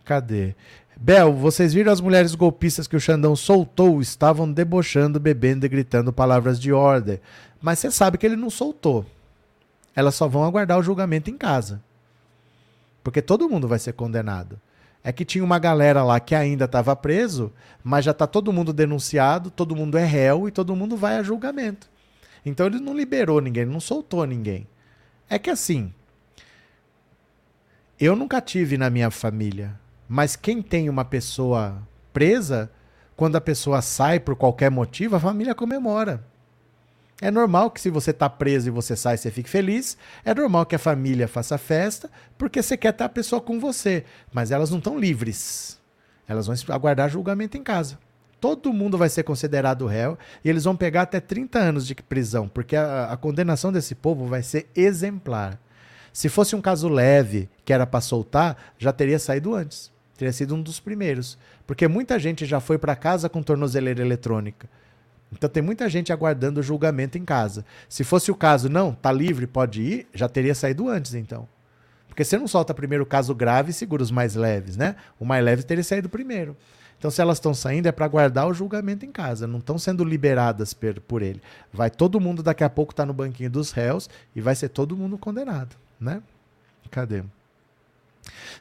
Cadê? 0.05 0.55
Bel, 0.95 1.33
vocês 1.33 1.73
viram 1.73 1.91
as 1.91 1.99
mulheres 1.99 2.33
golpistas 2.35 2.87
que 2.87 2.95
o 2.95 3.01
Xandão 3.01 3.35
soltou? 3.35 3.99
Estavam 3.99 4.49
debochando, 4.49 5.19
bebendo 5.19 5.65
e 5.65 5.69
gritando 5.69 6.13
palavras 6.13 6.57
de 6.57 6.71
ordem. 6.71 7.19
Mas 7.61 7.79
você 7.79 7.91
sabe 7.91 8.17
que 8.17 8.25
ele 8.25 8.37
não 8.37 8.49
soltou 8.49 9.05
elas 9.95 10.13
só 10.13 10.27
vão 10.27 10.43
aguardar 10.43 10.77
o 10.77 10.83
julgamento 10.83 11.29
em 11.31 11.37
casa. 11.37 11.81
Porque 13.03 13.21
todo 13.21 13.49
mundo 13.49 13.67
vai 13.67 13.79
ser 13.79 13.93
condenado. 13.93 14.59
É 15.03 15.11
que 15.11 15.23
tinha 15.23 15.43
uma 15.43 15.59
galera 15.59 16.03
lá 16.03 16.19
que 16.19 16.35
ainda 16.35 16.65
estava 16.65 16.95
preso, 16.95 17.53
mas 17.83 18.03
já 18.03 18.11
está 18.11 18.27
todo 18.27 18.51
mundo 18.51 18.73
denunciado, 18.73 19.49
todo 19.49 19.75
mundo 19.75 19.97
é 19.97 20.03
réu 20.03 20.47
e 20.47 20.51
todo 20.51 20.75
mundo 20.75 20.97
vai 20.97 21.17
a 21.17 21.23
julgamento. 21.23 21.87
Então 22.45 22.65
ele 22.65 22.79
não 22.79 22.95
liberou 22.95 23.39
ninguém, 23.39 23.65
não 23.65 23.79
soltou 23.79 24.25
ninguém. 24.25 24.67
É 25.29 25.39
que 25.39 25.49
assim, 25.49 25.93
eu 27.99 28.15
nunca 28.15 28.41
tive 28.41 28.77
na 28.77 28.89
minha 28.89 29.11
família, 29.11 29.79
mas 30.07 30.35
quem 30.35 30.61
tem 30.61 30.89
uma 30.89 31.05
pessoa 31.05 31.81
presa, 32.13 32.69
quando 33.15 33.35
a 33.35 33.41
pessoa 33.41 33.81
sai 33.81 34.19
por 34.19 34.35
qualquer 34.35 34.69
motivo, 34.69 35.15
a 35.15 35.19
família 35.19 35.55
comemora. 35.55 36.23
É 37.21 37.31
normal 37.31 37.71
que 37.71 37.79
se 37.79 37.89
você 37.89 38.11
está 38.11 38.29
preso 38.29 38.67
e 38.67 38.71
você 38.71 38.95
sai, 38.95 39.17
você 39.17 39.31
fique 39.31 39.49
feliz. 39.49 39.97
É 40.23 40.33
normal 40.33 40.65
que 40.65 40.75
a 40.75 40.79
família 40.79 41.27
faça 41.27 41.57
festa, 41.57 42.09
porque 42.37 42.61
você 42.61 42.75
quer 42.75 42.91
ter 42.91 43.05
a 43.05 43.09
pessoa 43.09 43.41
com 43.41 43.59
você. 43.59 44.03
Mas 44.33 44.51
elas 44.51 44.69
não 44.69 44.79
estão 44.79 44.99
livres. 44.99 45.79
Elas 46.27 46.47
vão 46.47 46.55
aguardar 46.69 47.09
julgamento 47.09 47.57
em 47.57 47.63
casa. 47.63 47.97
Todo 48.39 48.73
mundo 48.73 48.97
vai 48.97 49.07
ser 49.07 49.23
considerado 49.23 49.87
réu 49.87 50.17
e 50.43 50.49
eles 50.49 50.65
vão 50.65 50.75
pegar 50.75 51.03
até 51.03 51.19
30 51.19 51.57
anos 51.57 51.87
de 51.87 51.95
prisão, 51.95 52.47
porque 52.49 52.75
a, 52.75 53.05
a 53.05 53.17
condenação 53.17 53.71
desse 53.71 53.95
povo 53.95 54.27
vai 54.27 54.43
ser 54.43 54.69
exemplar. 54.75 55.59
Se 56.11 56.29
fosse 56.29 56.55
um 56.55 56.61
caso 56.61 56.87
leve, 56.87 57.49
que 57.63 57.73
era 57.73 57.87
para 57.87 58.01
soltar, 58.01 58.57
já 58.77 58.91
teria 58.91 59.17
saído 59.17 59.55
antes. 59.55 59.91
Teria 60.17 60.31
sido 60.31 60.55
um 60.55 60.61
dos 60.61 60.79
primeiros. 60.79 61.37
Porque 61.67 61.87
muita 61.87 62.17
gente 62.17 62.45
já 62.45 62.59
foi 62.59 62.77
para 62.77 62.95
casa 62.95 63.29
com 63.29 63.43
tornozeleira 63.43 64.01
eletrônica. 64.01 64.67
Então 65.31 65.49
tem 65.49 65.61
muita 65.61 65.89
gente 65.89 66.13
aguardando 66.13 66.59
o 66.59 66.63
julgamento 66.63 67.17
em 67.17 67.25
casa. 67.25 67.65
Se 67.89 68.03
fosse 68.03 68.31
o 68.31 68.35
caso, 68.35 68.69
não, 68.69 68.93
tá 68.93 69.11
livre, 69.11 69.47
pode 69.47 69.81
ir, 69.81 70.07
já 70.13 70.29
teria 70.29 70.55
saído 70.55 70.87
antes 70.87 71.13
então. 71.13 71.47
Porque 72.07 72.23
você 72.23 72.37
não 72.37 72.47
solta 72.47 72.73
primeiro 72.73 73.03
o 73.03 73.07
caso 73.07 73.35
grave 73.35 73.71
e 73.71 73.73
segura 73.73 74.01
os 74.01 74.11
mais 74.11 74.35
leves, 74.35 74.77
né? 74.77 74.95
O 75.19 75.25
mais 75.25 75.43
leve 75.43 75.63
teria 75.63 75.83
saído 75.83 76.07
primeiro. 76.07 76.55
Então, 76.97 77.11
se 77.11 77.21
elas 77.21 77.37
estão 77.37 77.53
saindo, 77.53 77.87
é 77.87 77.91
para 77.91 78.07
guardar 78.07 78.47
o 78.47 78.53
julgamento 78.53 79.05
em 79.05 79.11
casa, 79.11 79.45
não 79.45 79.59
estão 79.59 79.77
sendo 79.77 80.03
liberadas 80.03 80.73
per, 80.73 81.01
por 81.01 81.21
ele. 81.21 81.41
Vai 81.73 81.89
todo 81.89 82.21
mundo 82.21 82.41
daqui 82.41 82.63
a 82.63 82.69
pouco 82.69 82.93
estar 82.93 83.03
tá 83.03 83.07
no 83.07 83.13
banquinho 83.13 83.49
dos 83.49 83.71
réus 83.71 84.09
e 84.33 84.39
vai 84.39 84.55
ser 84.55 84.69
todo 84.69 84.95
mundo 84.95 85.17
condenado, 85.17 85.75
né? 85.99 86.21
Cadê? 86.89 87.21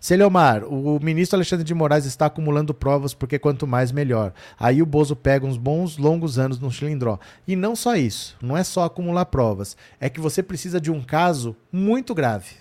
Celiomar, 0.00 0.64
o 0.64 0.98
ministro 1.02 1.36
Alexandre 1.36 1.64
de 1.64 1.74
Moraes 1.74 2.04
está 2.04 2.26
acumulando 2.26 2.74
provas 2.74 3.14
porque 3.14 3.38
quanto 3.38 3.66
mais 3.66 3.90
melhor. 3.90 4.32
Aí 4.58 4.82
o 4.82 4.86
Bozo 4.86 5.16
pega 5.16 5.46
uns 5.46 5.56
bons 5.56 5.96
longos 5.96 6.38
anos 6.38 6.58
no 6.58 6.70
cilindró. 6.70 7.18
E 7.46 7.56
não 7.56 7.74
só 7.74 7.96
isso, 7.96 8.36
não 8.42 8.56
é 8.56 8.62
só 8.62 8.84
acumular 8.84 9.26
provas, 9.26 9.76
é 9.98 10.10
que 10.10 10.20
você 10.20 10.42
precisa 10.42 10.80
de 10.80 10.90
um 10.90 11.02
caso 11.02 11.56
muito 11.72 12.14
grave. 12.14 12.56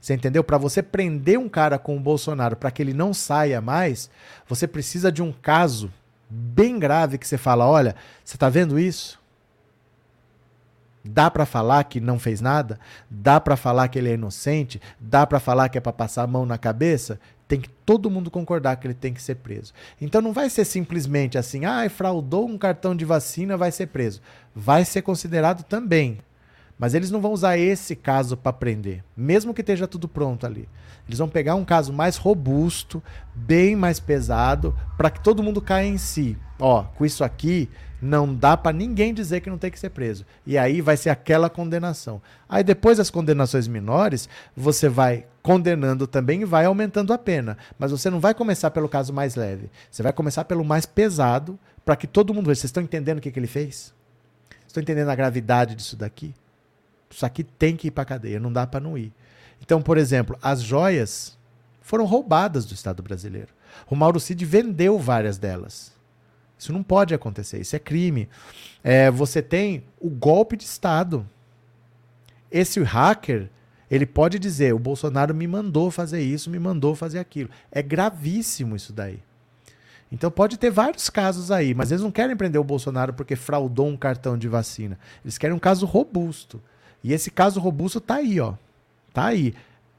Você 0.00 0.14
entendeu? 0.14 0.42
Para 0.42 0.58
você 0.58 0.82
prender 0.82 1.38
um 1.38 1.48
cara 1.48 1.78
com 1.78 1.96
o 1.96 2.00
Bolsonaro 2.00 2.56
para 2.56 2.72
que 2.72 2.82
ele 2.82 2.92
não 2.92 3.14
saia 3.14 3.60
mais, 3.60 4.10
você 4.48 4.66
precisa 4.66 5.12
de 5.12 5.22
um 5.22 5.30
caso 5.30 5.92
bem 6.28 6.78
grave 6.78 7.18
que 7.18 7.28
você 7.28 7.38
fala, 7.38 7.64
olha, 7.68 7.94
você 8.24 8.34
está 8.34 8.48
vendo 8.48 8.80
isso? 8.80 9.21
Dá 11.04 11.30
para 11.30 11.44
falar 11.44 11.84
que 11.84 12.00
não 12.00 12.18
fez 12.18 12.40
nada? 12.40 12.78
Dá 13.10 13.40
para 13.40 13.56
falar 13.56 13.88
que 13.88 13.98
ele 13.98 14.10
é 14.10 14.14
inocente? 14.14 14.80
Dá 15.00 15.26
para 15.26 15.40
falar 15.40 15.68
que 15.68 15.76
é 15.76 15.80
para 15.80 15.92
passar 15.92 16.22
a 16.22 16.26
mão 16.26 16.46
na 16.46 16.56
cabeça? 16.56 17.18
Tem 17.48 17.60
que 17.60 17.68
todo 17.68 18.10
mundo 18.10 18.30
concordar 18.30 18.76
que 18.76 18.86
ele 18.86 18.94
tem 18.94 19.12
que 19.12 19.20
ser 19.20 19.36
preso. 19.36 19.72
Então 20.00 20.22
não 20.22 20.32
vai 20.32 20.48
ser 20.48 20.64
simplesmente 20.64 21.36
assim, 21.36 21.64
ah, 21.64 21.88
fraudou 21.90 22.46
um 22.48 22.56
cartão 22.56 22.94
de 22.94 23.04
vacina, 23.04 23.56
vai 23.56 23.72
ser 23.72 23.88
preso. 23.88 24.20
Vai 24.54 24.84
ser 24.84 25.02
considerado 25.02 25.64
também. 25.64 26.18
Mas 26.78 26.94
eles 26.94 27.10
não 27.10 27.20
vão 27.20 27.32
usar 27.32 27.58
esse 27.58 27.94
caso 27.94 28.36
para 28.36 28.52
prender, 28.52 29.04
mesmo 29.16 29.54
que 29.54 29.60
esteja 29.60 29.86
tudo 29.86 30.08
pronto 30.08 30.46
ali. 30.46 30.68
Eles 31.06 31.18
vão 31.18 31.28
pegar 31.28 31.54
um 31.54 31.64
caso 31.64 31.92
mais 31.92 32.16
robusto, 32.16 33.02
bem 33.34 33.76
mais 33.76 34.00
pesado, 34.00 34.76
para 34.96 35.10
que 35.10 35.22
todo 35.22 35.42
mundo 35.42 35.60
caia 35.60 35.86
em 35.86 35.98
si. 35.98 36.36
Ó, 36.58 36.82
com 36.82 37.04
isso 37.04 37.22
aqui, 37.22 37.68
não 38.02 38.34
dá 38.34 38.56
para 38.56 38.76
ninguém 38.76 39.14
dizer 39.14 39.40
que 39.40 39.48
não 39.48 39.56
tem 39.56 39.70
que 39.70 39.78
ser 39.78 39.90
preso. 39.90 40.26
E 40.44 40.58
aí 40.58 40.80
vai 40.80 40.96
ser 40.96 41.08
aquela 41.08 41.48
condenação. 41.48 42.20
Aí 42.48 42.64
depois 42.64 42.98
das 42.98 43.10
condenações 43.10 43.68
menores, 43.68 44.28
você 44.56 44.88
vai 44.88 45.24
condenando 45.40 46.08
também 46.08 46.42
e 46.42 46.44
vai 46.44 46.64
aumentando 46.64 47.12
a 47.12 47.18
pena. 47.18 47.56
Mas 47.78 47.92
você 47.92 48.10
não 48.10 48.18
vai 48.18 48.34
começar 48.34 48.72
pelo 48.72 48.88
caso 48.88 49.12
mais 49.12 49.36
leve. 49.36 49.70
Você 49.88 50.02
vai 50.02 50.12
começar 50.12 50.44
pelo 50.44 50.64
mais 50.64 50.84
pesado 50.84 51.56
para 51.84 51.94
que 51.94 52.08
todo 52.08 52.34
mundo 52.34 52.46
veja. 52.46 52.62
Vocês 52.62 52.70
estão 52.70 52.82
entendendo 52.82 53.18
o 53.18 53.20
que, 53.20 53.30
que 53.30 53.38
ele 53.38 53.46
fez? 53.46 53.94
Estão 54.66 54.82
entendendo 54.82 55.08
a 55.08 55.14
gravidade 55.14 55.76
disso 55.76 55.96
daqui? 55.96 56.34
Isso 57.08 57.24
aqui 57.24 57.44
tem 57.44 57.76
que 57.76 57.86
ir 57.86 57.92
para 57.92 58.04
cadeia, 58.04 58.40
não 58.40 58.52
dá 58.52 58.66
para 58.66 58.80
não 58.80 58.98
ir. 58.98 59.12
Então, 59.60 59.80
por 59.80 59.96
exemplo, 59.96 60.36
as 60.42 60.60
joias 60.60 61.38
foram 61.80 62.04
roubadas 62.04 62.64
do 62.64 62.74
Estado 62.74 63.00
brasileiro. 63.00 63.50
O 63.88 63.94
Mauro 63.94 64.18
Cid 64.18 64.44
vendeu 64.44 64.98
várias 64.98 65.38
delas. 65.38 65.92
Isso 66.62 66.72
não 66.72 66.84
pode 66.84 67.12
acontecer, 67.12 67.60
isso 67.60 67.74
é 67.74 67.78
crime. 67.80 68.28
É, 68.84 69.10
você 69.10 69.42
tem 69.42 69.82
o 70.00 70.08
golpe 70.08 70.56
de 70.56 70.62
Estado. 70.62 71.28
Esse 72.52 72.80
hacker, 72.80 73.50
ele 73.90 74.06
pode 74.06 74.38
dizer: 74.38 74.72
o 74.72 74.78
Bolsonaro 74.78 75.34
me 75.34 75.48
mandou 75.48 75.90
fazer 75.90 76.22
isso, 76.22 76.48
me 76.48 76.60
mandou 76.60 76.94
fazer 76.94 77.18
aquilo. 77.18 77.50
É 77.72 77.82
gravíssimo 77.82 78.76
isso 78.76 78.92
daí. 78.92 79.18
Então 80.12 80.30
pode 80.30 80.56
ter 80.56 80.70
vários 80.70 81.10
casos 81.10 81.50
aí, 81.50 81.74
mas 81.74 81.90
eles 81.90 82.04
não 82.04 82.12
querem 82.12 82.36
prender 82.36 82.60
o 82.60 82.64
Bolsonaro 82.64 83.12
porque 83.12 83.34
fraudou 83.34 83.88
um 83.88 83.96
cartão 83.96 84.38
de 84.38 84.46
vacina. 84.46 84.96
Eles 85.24 85.38
querem 85.38 85.56
um 85.56 85.58
caso 85.58 85.84
robusto. 85.84 86.62
E 87.02 87.12
esse 87.12 87.28
caso 87.28 87.58
robusto 87.58 88.00
tá 88.00 88.16
aí, 88.16 88.38
ó. 88.38 88.54
Tá 89.12 89.24
aí. 89.24 89.52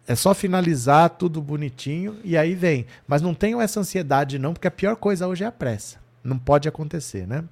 É 0.08 0.16
só 0.16 0.34
finalizar 0.34 1.10
tudo 1.10 1.42
bonitinho 1.42 2.18
e 2.24 2.38
aí 2.38 2.56
vem. 2.56 2.86
Mas 3.06 3.22
não 3.22 3.34
tenham 3.34 3.62
essa 3.62 3.82
ansiedade, 3.82 4.40
não, 4.40 4.54
porque 4.54 4.68
a 4.68 4.72
pior 4.72 4.96
coisa 4.96 5.28
hoje 5.28 5.44
é 5.44 5.48
a 5.48 5.52
pressa. 5.52 6.03
Não 6.24 6.38
pode 6.38 6.68
acontecer, 6.68 7.28
né? 7.28 7.44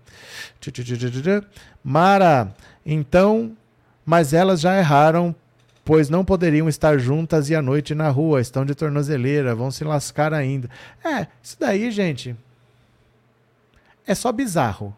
Mara, 1.84 2.54
então, 2.86 3.52
mas 4.06 4.34
elas 4.34 4.62
já 4.62 4.78
erraram 4.78 5.36
pois 5.84 6.10
não 6.10 6.24
poderiam 6.24 6.70
estar 6.70 6.98
juntas 6.98 7.50
e 7.50 7.56
à 7.56 7.62
noite 7.62 7.96
na 7.96 8.10
rua, 8.10 8.40
estão 8.40 8.66
de 8.66 8.76
tornozeleira, 8.76 9.56
vão 9.56 9.72
se 9.72 9.84
lascar 9.84 10.34
ainda. 10.34 10.70
É, 11.04 11.28
isso 11.42 11.58
daí, 11.60 11.92
gente, 11.92 12.36
é 14.06 14.16
só 14.16 14.32
bizarro. 14.32 14.96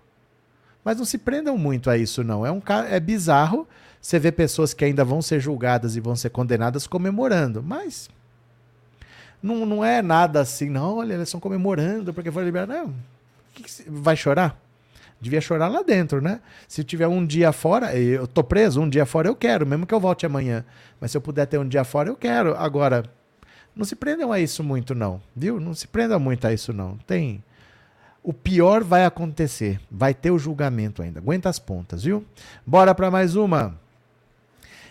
Mas 0.84 0.98
não 0.98 1.06
se 1.06 1.18
prendam 1.18 1.58
muito 1.58 1.90
a 1.90 1.98
isso, 1.98 2.24
não. 2.24 2.46
É, 2.46 2.52
um, 2.52 2.62
é 2.90 3.00
bizarro 3.00 3.68
você 4.02 4.20
ver 4.20 4.34
pessoas 4.34 4.74
que 4.74 4.84
ainda 4.84 5.06
vão 5.06 5.22
ser 5.22 5.40
julgadas 5.40 5.96
e 5.96 6.02
vão 6.02 6.16
ser 6.16 6.30
condenadas 6.30 6.86
comemorando. 6.86 7.64
Mas 7.64 8.10
não, 9.42 9.66
não 9.66 9.86
é 9.86 10.02
nada 10.02 10.42
assim, 10.42 10.70
não. 10.70 10.98
Olha, 10.98 11.14
eles 11.14 11.30
estão 11.30 11.40
comemorando 11.40 12.14
porque 12.14 12.30
foram 12.30 12.46
liberados. 12.46 12.76
Não. 12.76 12.94
Que 13.54 13.64
que 13.64 13.84
vai 13.88 14.16
chorar? 14.16 14.60
Devia 15.22 15.40
chorar 15.40 15.70
lá 15.70 15.82
dentro, 15.82 16.22
né? 16.22 16.42
Se 16.68 16.84
tiver 16.84 17.08
um 17.08 17.26
dia 17.26 17.54
fora, 17.54 17.96
eu 17.96 18.28
tô 18.28 18.44
preso, 18.44 18.82
um 18.82 18.90
dia 18.90 19.06
fora 19.06 19.30
eu 19.30 19.36
quero, 19.36 19.66
mesmo 19.66 19.86
que 19.86 19.94
eu 19.94 20.00
volte 20.00 20.26
amanhã. 20.26 20.66
Mas 21.00 21.12
se 21.12 21.18
eu 21.18 21.22
puder 21.22 21.46
ter 21.46 21.58
um 21.58 21.68
dia 21.68 21.86
fora, 21.86 22.10
eu 22.10 22.16
quero. 22.16 22.56
Agora, 22.58 23.06
não 23.74 23.86
se 23.86 23.96
prendam 23.96 24.34
a 24.34 24.40
isso 24.40 24.62
muito, 24.64 24.94
não, 24.94 25.22
viu? 25.34 25.62
Não 25.62 25.74
se 25.74 25.88
prendam 25.88 26.20
muito 26.20 26.46
a 26.46 26.52
isso, 26.54 26.74
não. 26.74 26.98
Tem. 27.08 27.42
O 28.22 28.34
pior 28.34 28.84
vai 28.84 29.06
acontecer. 29.06 29.80
Vai 29.90 30.14
ter 30.14 30.30
o 30.30 30.38
julgamento 30.38 31.02
ainda. 31.02 31.20
Aguenta 31.20 31.48
as 31.48 31.58
pontas, 31.58 32.04
viu? 32.04 32.26
Bora 32.66 32.94
para 32.94 33.10
mais 33.10 33.36
uma. 33.38 33.80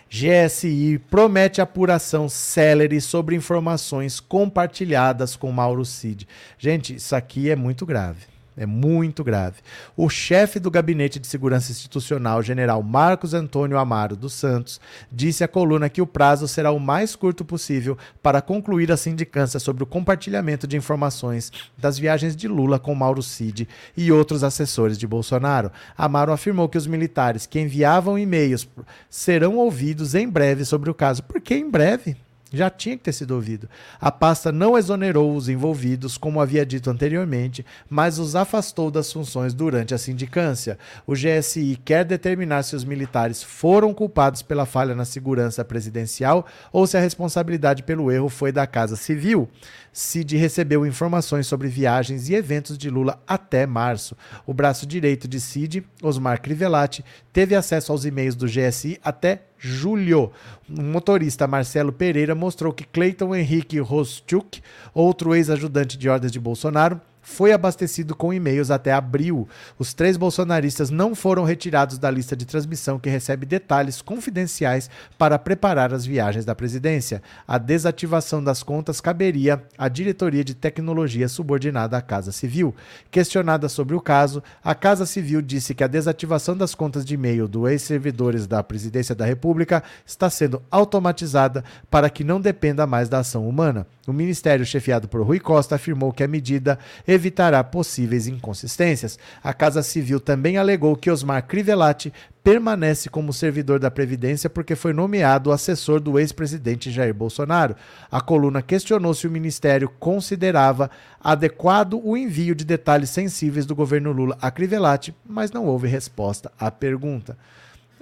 GSI 0.09 0.99
promete 1.11 1.61
apuração 1.61 2.27
célere 2.29 2.99
sobre 3.01 3.35
informações 3.35 4.19
compartilhadas 4.19 5.35
com 5.35 5.51
Mauro 5.51 5.85
Cid. 5.85 6.27
Gente, 6.57 6.95
isso 6.95 7.15
aqui 7.15 7.49
é 7.49 7.55
muito 7.55 7.85
grave. 7.85 8.32
É 8.55 8.65
muito 8.65 9.23
grave. 9.23 9.57
O 9.97 10.09
chefe 10.09 10.59
do 10.59 10.69
Gabinete 10.69 11.19
de 11.19 11.25
Segurança 11.25 11.71
Institucional, 11.71 12.43
general 12.43 12.83
Marcos 12.83 13.33
Antônio 13.33 13.77
Amaro 13.77 14.15
dos 14.15 14.33
Santos, 14.33 14.79
disse 15.11 15.43
à 15.43 15.47
coluna 15.47 15.89
que 15.89 16.01
o 16.01 16.07
prazo 16.07 16.47
será 16.47 16.71
o 16.71 16.79
mais 16.79 17.15
curto 17.15 17.43
possível 17.43 17.97
para 18.21 18.41
concluir 18.41 18.91
a 18.91 18.97
sindicância 18.97 19.59
sobre 19.59 19.83
o 19.83 19.87
compartilhamento 19.87 20.67
de 20.67 20.77
informações 20.77 21.51
das 21.77 21.97
viagens 21.97 22.35
de 22.35 22.47
Lula 22.47 22.77
com 22.77 22.93
Mauro 22.93 23.23
Cid 23.23 23.67
e 23.97 24.11
outros 24.11 24.43
assessores 24.43 24.97
de 24.97 25.07
Bolsonaro. 25.07 25.71
Amaro 25.97 26.31
afirmou 26.31 26.69
que 26.69 26.77
os 26.77 26.85
militares 26.85 27.47
que 27.47 27.59
enviavam 27.59 28.19
e-mails 28.19 28.67
serão 29.09 29.57
ouvidos 29.57 30.13
em 30.13 30.29
breve 30.29 30.63
sobre 30.63 30.89
o 30.89 30.93
caso. 30.93 31.23
Por 31.23 31.41
que 31.41 31.55
em 31.55 31.69
breve? 31.69 32.15
Já 32.53 32.69
tinha 32.69 32.95
que 32.95 33.03
ter 33.03 33.13
sido 33.13 33.31
ouvido. 33.31 33.67
A 33.99 34.11
pasta 34.11 34.51
não 34.51 34.77
exonerou 34.77 35.35
os 35.35 35.49
envolvidos, 35.49 36.19
como 36.19 36.39
havia 36.39 36.63
dito 36.63 36.87
anteriormente, 36.87 37.65
mas 37.89 38.19
os 38.19 38.35
afastou 38.35 38.91
das 38.91 39.11
funções 39.11 39.55
durante 39.55 39.95
a 39.95 39.97
sindicância. 39.97 40.77
O 41.07 41.13
GSI 41.13 41.79
quer 41.83 42.05
determinar 42.05 42.61
se 42.61 42.75
os 42.75 42.83
militares 42.83 43.41
foram 43.41 43.91
culpados 43.91 44.43
pela 44.43 44.67
falha 44.67 44.93
na 44.93 45.03
segurança 45.03 45.65
presidencial 45.65 46.45
ou 46.71 46.85
se 46.85 46.95
a 46.95 46.99
responsabilidade 46.99 47.81
pelo 47.81 48.11
erro 48.11 48.29
foi 48.29 48.51
da 48.51 48.67
Casa 48.67 48.95
Civil. 48.95 49.49
Cid 49.91 50.37
recebeu 50.37 50.85
informações 50.85 51.47
sobre 51.47 51.67
viagens 51.67 52.29
e 52.29 52.35
eventos 52.35 52.77
de 52.77 52.89
Lula 52.89 53.21
até 53.27 53.65
março. 53.65 54.15
O 54.45 54.53
braço 54.53 54.85
direito 54.85 55.27
de 55.27 55.39
Cid, 55.39 55.83
Osmar 56.01 56.39
Crivellati, 56.39 57.03
teve 57.31 57.55
acesso 57.55 57.91
aos 57.91 58.05
e-mails 58.05 58.35
do 58.35 58.45
GSI 58.45 58.99
até 59.03 59.43
julho. 59.63 60.29
O 60.69 60.81
motorista 60.81 61.47
Marcelo 61.47 61.93
Pereira 61.93 62.35
mostrou 62.35 62.73
que 62.73 62.83
Cleiton 62.83 63.33
Henrique 63.33 63.79
Roschuk, 63.79 64.61
outro 64.93 65.33
ex-ajudante 65.33 65.97
de 65.97 66.09
ordens 66.09 66.31
de 66.31 66.39
Bolsonaro, 66.39 66.99
foi 67.23 67.53
abastecido 67.53 68.13
com 68.13 68.33
e-mails 68.33 68.69
até 68.69 68.91
abril. 68.91 69.47
Os 69.79 69.93
três 69.93 70.17
bolsonaristas 70.17 70.89
não 70.89 71.15
foram 71.15 71.43
retirados 71.43 71.97
da 71.97 72.11
lista 72.11 72.35
de 72.35 72.45
transmissão 72.45 72.99
que 72.99 73.09
recebe 73.09 73.45
detalhes 73.45 74.01
confidenciais 74.01 74.89
para 75.17 75.39
preparar 75.39 75.93
as 75.93 76.05
viagens 76.05 76.45
da 76.45 76.53
presidência. 76.53 77.23
A 77.47 77.57
desativação 77.57 78.43
das 78.43 78.61
contas 78.61 78.99
caberia 78.99 79.63
à 79.77 79.87
diretoria 79.87 80.43
de 80.43 80.53
tecnologia 80.53 81.27
subordinada 81.27 81.97
à 81.97 82.01
Casa 82.01 82.31
Civil. 82.31 82.75
Questionada 83.09 83.69
sobre 83.69 83.95
o 83.95 84.01
caso, 84.01 84.43
a 84.63 84.75
Casa 84.75 85.05
Civil 85.05 85.41
disse 85.41 85.73
que 85.73 85.83
a 85.83 85.87
desativação 85.87 86.55
das 86.55 86.75
contas 86.75 87.05
de 87.05 87.13
e-mail 87.13 87.47
dos 87.47 87.69
ex-servidores 87.69 88.45
da 88.45 88.61
Presidência 88.61 89.15
da 89.15 89.25
República 89.25 89.81
está 90.05 90.29
sendo 90.29 90.61
automatizada 90.69 91.63
para 91.89 92.09
que 92.09 92.23
não 92.23 92.41
dependa 92.41 92.85
mais 92.85 93.07
da 93.07 93.19
ação 93.19 93.47
humana. 93.47 93.87
O 94.05 94.11
ministério, 94.11 94.65
chefiado 94.65 95.07
por 95.07 95.21
Rui 95.21 95.39
Costa, 95.39 95.75
afirmou 95.75 96.11
que 96.11 96.23
a 96.23 96.27
medida 96.27 96.77
evitará 97.13 97.63
possíveis 97.63 98.27
inconsistências. 98.27 99.17
A 99.43 99.53
Casa 99.53 99.81
Civil 99.81 100.19
também 100.19 100.57
alegou 100.57 100.95
que 100.95 101.09
Osmar 101.09 101.45
Crivellati 101.47 102.11
permanece 102.43 103.09
como 103.09 103.31
servidor 103.31 103.79
da 103.79 103.89
Previdência 103.89 104.49
porque 104.49 104.75
foi 104.75 104.91
nomeado 104.91 105.51
assessor 105.51 105.99
do 105.99 106.19
ex-presidente 106.19 106.91
Jair 106.91 107.13
Bolsonaro. 107.13 107.75
A 108.11 108.19
coluna 108.19 108.61
questionou 108.61 109.13
se 109.13 109.25
o 109.25 109.31
ministério 109.31 109.89
considerava 109.99 110.89
adequado 111.23 112.01
o 112.03 112.17
envio 112.17 112.53
de 112.53 112.65
detalhes 112.65 113.09
sensíveis 113.09 113.65
do 113.65 113.75
governo 113.75 114.11
Lula 114.11 114.37
a 114.41 114.51
Crivellati, 114.51 115.15
mas 115.25 115.51
não 115.51 115.65
houve 115.65 115.87
resposta 115.87 116.51
à 116.59 116.69
pergunta. 116.69 117.37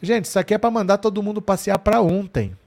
Gente, 0.02 0.26
isso 0.26 0.40
aqui 0.40 0.56
é 0.56 0.58
para 0.58 0.72
mandar 0.72 0.98
todo 0.98 1.22
mundo 1.22 1.42
passear 1.42 1.78
para 1.78 2.02
ontem. 2.02 2.58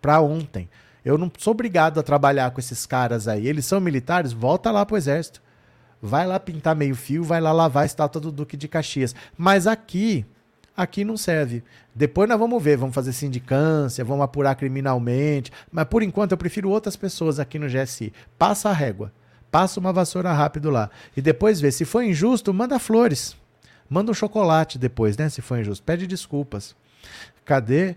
Para 0.00 0.20
ontem. 0.20 0.68
Eu 1.04 1.16
não 1.16 1.30
sou 1.38 1.52
obrigado 1.52 2.00
a 2.00 2.02
trabalhar 2.02 2.50
com 2.50 2.60
esses 2.60 2.86
caras 2.86 3.26
aí. 3.26 3.46
Eles 3.46 3.66
são 3.66 3.80
militares, 3.80 4.32
volta 4.32 4.70
lá 4.70 4.86
pro 4.86 4.96
exército. 4.96 5.40
Vai 6.00 6.26
lá 6.26 6.38
pintar 6.38 6.76
meio 6.76 6.94
fio, 6.94 7.24
vai 7.24 7.40
lá 7.40 7.52
lavar 7.52 7.82
a 7.82 7.86
estátua 7.86 8.20
do 8.20 8.30
Duque 8.30 8.56
de 8.56 8.68
Caxias. 8.68 9.14
Mas 9.36 9.66
aqui, 9.66 10.24
aqui 10.76 11.04
não 11.04 11.16
serve. 11.16 11.62
Depois 11.94 12.28
nós 12.28 12.38
vamos 12.38 12.62
ver, 12.62 12.76
vamos 12.76 12.94
fazer 12.94 13.12
sindicância, 13.12 14.04
vamos 14.04 14.24
apurar 14.24 14.54
criminalmente. 14.54 15.50
Mas 15.72 15.86
por 15.86 16.02
enquanto 16.02 16.32
eu 16.32 16.38
prefiro 16.38 16.70
outras 16.70 16.96
pessoas 16.96 17.40
aqui 17.40 17.58
no 17.58 17.68
GSI. 17.68 18.12
Passa 18.38 18.68
a 18.68 18.72
régua. 18.72 19.12
Passa 19.50 19.80
uma 19.80 19.92
vassoura 19.92 20.32
rápido 20.32 20.70
lá. 20.70 20.90
E 21.16 21.22
depois 21.22 21.60
vê. 21.60 21.70
Se 21.70 21.84
for 21.84 22.02
injusto, 22.02 22.52
manda 22.52 22.78
flores. 22.78 23.36
Manda 23.88 24.10
um 24.10 24.14
chocolate 24.14 24.78
depois, 24.78 25.16
né? 25.16 25.28
Se 25.28 25.40
for 25.40 25.58
injusto. 25.58 25.82
Pede 25.84 26.06
desculpas. 26.06 26.76
Cadê? 27.44 27.96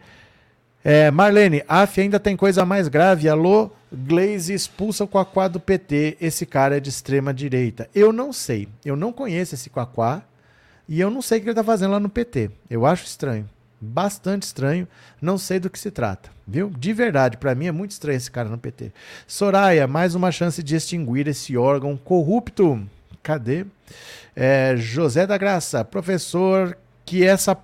É, 0.84 1.12
Marlene, 1.12 1.64
AF 1.68 2.00
ainda 2.00 2.20
tem 2.20 2.38
coisa 2.38 2.66
mais 2.66 2.88
grave. 2.88 3.28
Alô, 3.28 3.70
Glaze 3.92 4.54
expulsa 4.54 5.04
o 5.04 5.08
Quaquá 5.08 5.48
do 5.48 5.60
PT. 5.60 6.18
Esse 6.22 6.46
cara 6.46 6.78
é 6.78 6.80
de 6.80 6.90
extrema 6.90 7.34
direita. 7.34 7.90
Eu 7.94 8.14
não 8.14 8.32
sei. 8.32 8.68
Eu 8.86 8.96
não 8.96 9.12
conheço 9.12 9.56
esse 9.56 9.70
Quaquá. 9.70 10.22
E 10.88 11.00
eu 11.00 11.10
não 11.10 11.22
sei 11.22 11.38
o 11.38 11.42
que 11.42 11.48
ele 11.48 11.52
está 11.52 11.64
fazendo 11.64 11.92
lá 11.92 12.00
no 12.00 12.10
PT. 12.10 12.50
Eu 12.70 12.86
acho 12.86 13.06
estranho. 13.06 13.48
Bastante 13.82 14.44
estranho. 14.44 14.88
Não 15.22 15.38
sei 15.38 15.60
do 15.60 15.70
que 15.70 15.78
se 15.78 15.92
trata. 15.92 16.30
Viu? 16.48 16.70
De 16.70 16.94
verdade, 16.94 17.38
para 17.38 17.54
mim 17.54 17.68
é 17.68 17.72
muito 17.72 17.92
estranho 17.92 18.18
esse 18.18 18.32
cara 18.32 18.50
no 18.50 18.58
PT. 18.58 18.92
Soraya, 19.28 19.86
mais 19.86 20.16
uma 20.16 20.32
chance 20.32 20.64
de 20.64 20.76
extinguir 20.76 21.28
esse 21.28 21.56
órgão 21.56 21.96
corrupto. 21.96 22.82
Cadê? 23.22 23.66
É, 24.36 24.76
José 24.78 25.28
da 25.28 25.38
Graça, 25.38 25.86
professor, 25.86 26.78
que 27.06 27.24
essa 27.24 27.56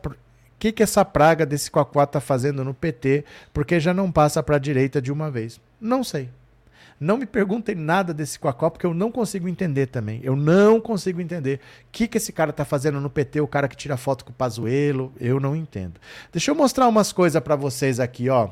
que, 0.66 0.72
que 0.72 0.84
essa 0.84 1.06
praga 1.06 1.46
desse 1.46 1.70
Quaquá 1.70 2.06
está 2.06 2.20
fazendo 2.20 2.64
no 2.64 2.74
PT, 2.74 3.24
porque 3.54 3.80
já 3.80 3.94
não 3.94 4.12
passa 4.12 4.42
para 4.42 4.56
a 4.56 4.60
direita 4.60 5.00
de 5.00 5.12
uma 5.12 5.30
vez? 5.30 5.60
Não 5.80 6.04
sei. 6.04 6.30
Não 7.00 7.18
me 7.18 7.26
perguntem 7.26 7.76
nada 7.76 8.14
desse 8.14 8.40
Quaquá, 8.40 8.72
porque 8.72 8.86
eu 8.86 8.94
não 8.94 9.12
consigo 9.12 9.48
entender 9.48 9.88
também. 9.88 10.22
Eu 10.24 10.36
não 10.36 10.82
consigo 10.82 11.22
entender 11.22 11.60
o 11.84 11.92
que, 11.92 12.08
que 12.08 12.18
esse 12.18 12.32
cara 12.32 12.50
está 12.50 12.66
fazendo 12.66 13.00
no 13.00 13.10
PT, 13.10 13.42
o 13.42 13.48
cara 13.48 13.68
que 13.68 13.76
tira 13.76 13.98
foto 13.98 14.26
com 14.26 14.32
o 14.32 14.34
Pazuelo, 14.34 15.14
eu 15.20 15.40
não 15.40 15.56
entendo. 15.56 16.00
Deixa 16.32 16.50
eu 16.50 16.56
mostrar 16.56 16.88
umas 16.88 17.12
coisas 17.12 17.42
para 17.44 17.56
vocês 17.56 18.00
aqui, 18.00 18.30
ó. 18.30 18.50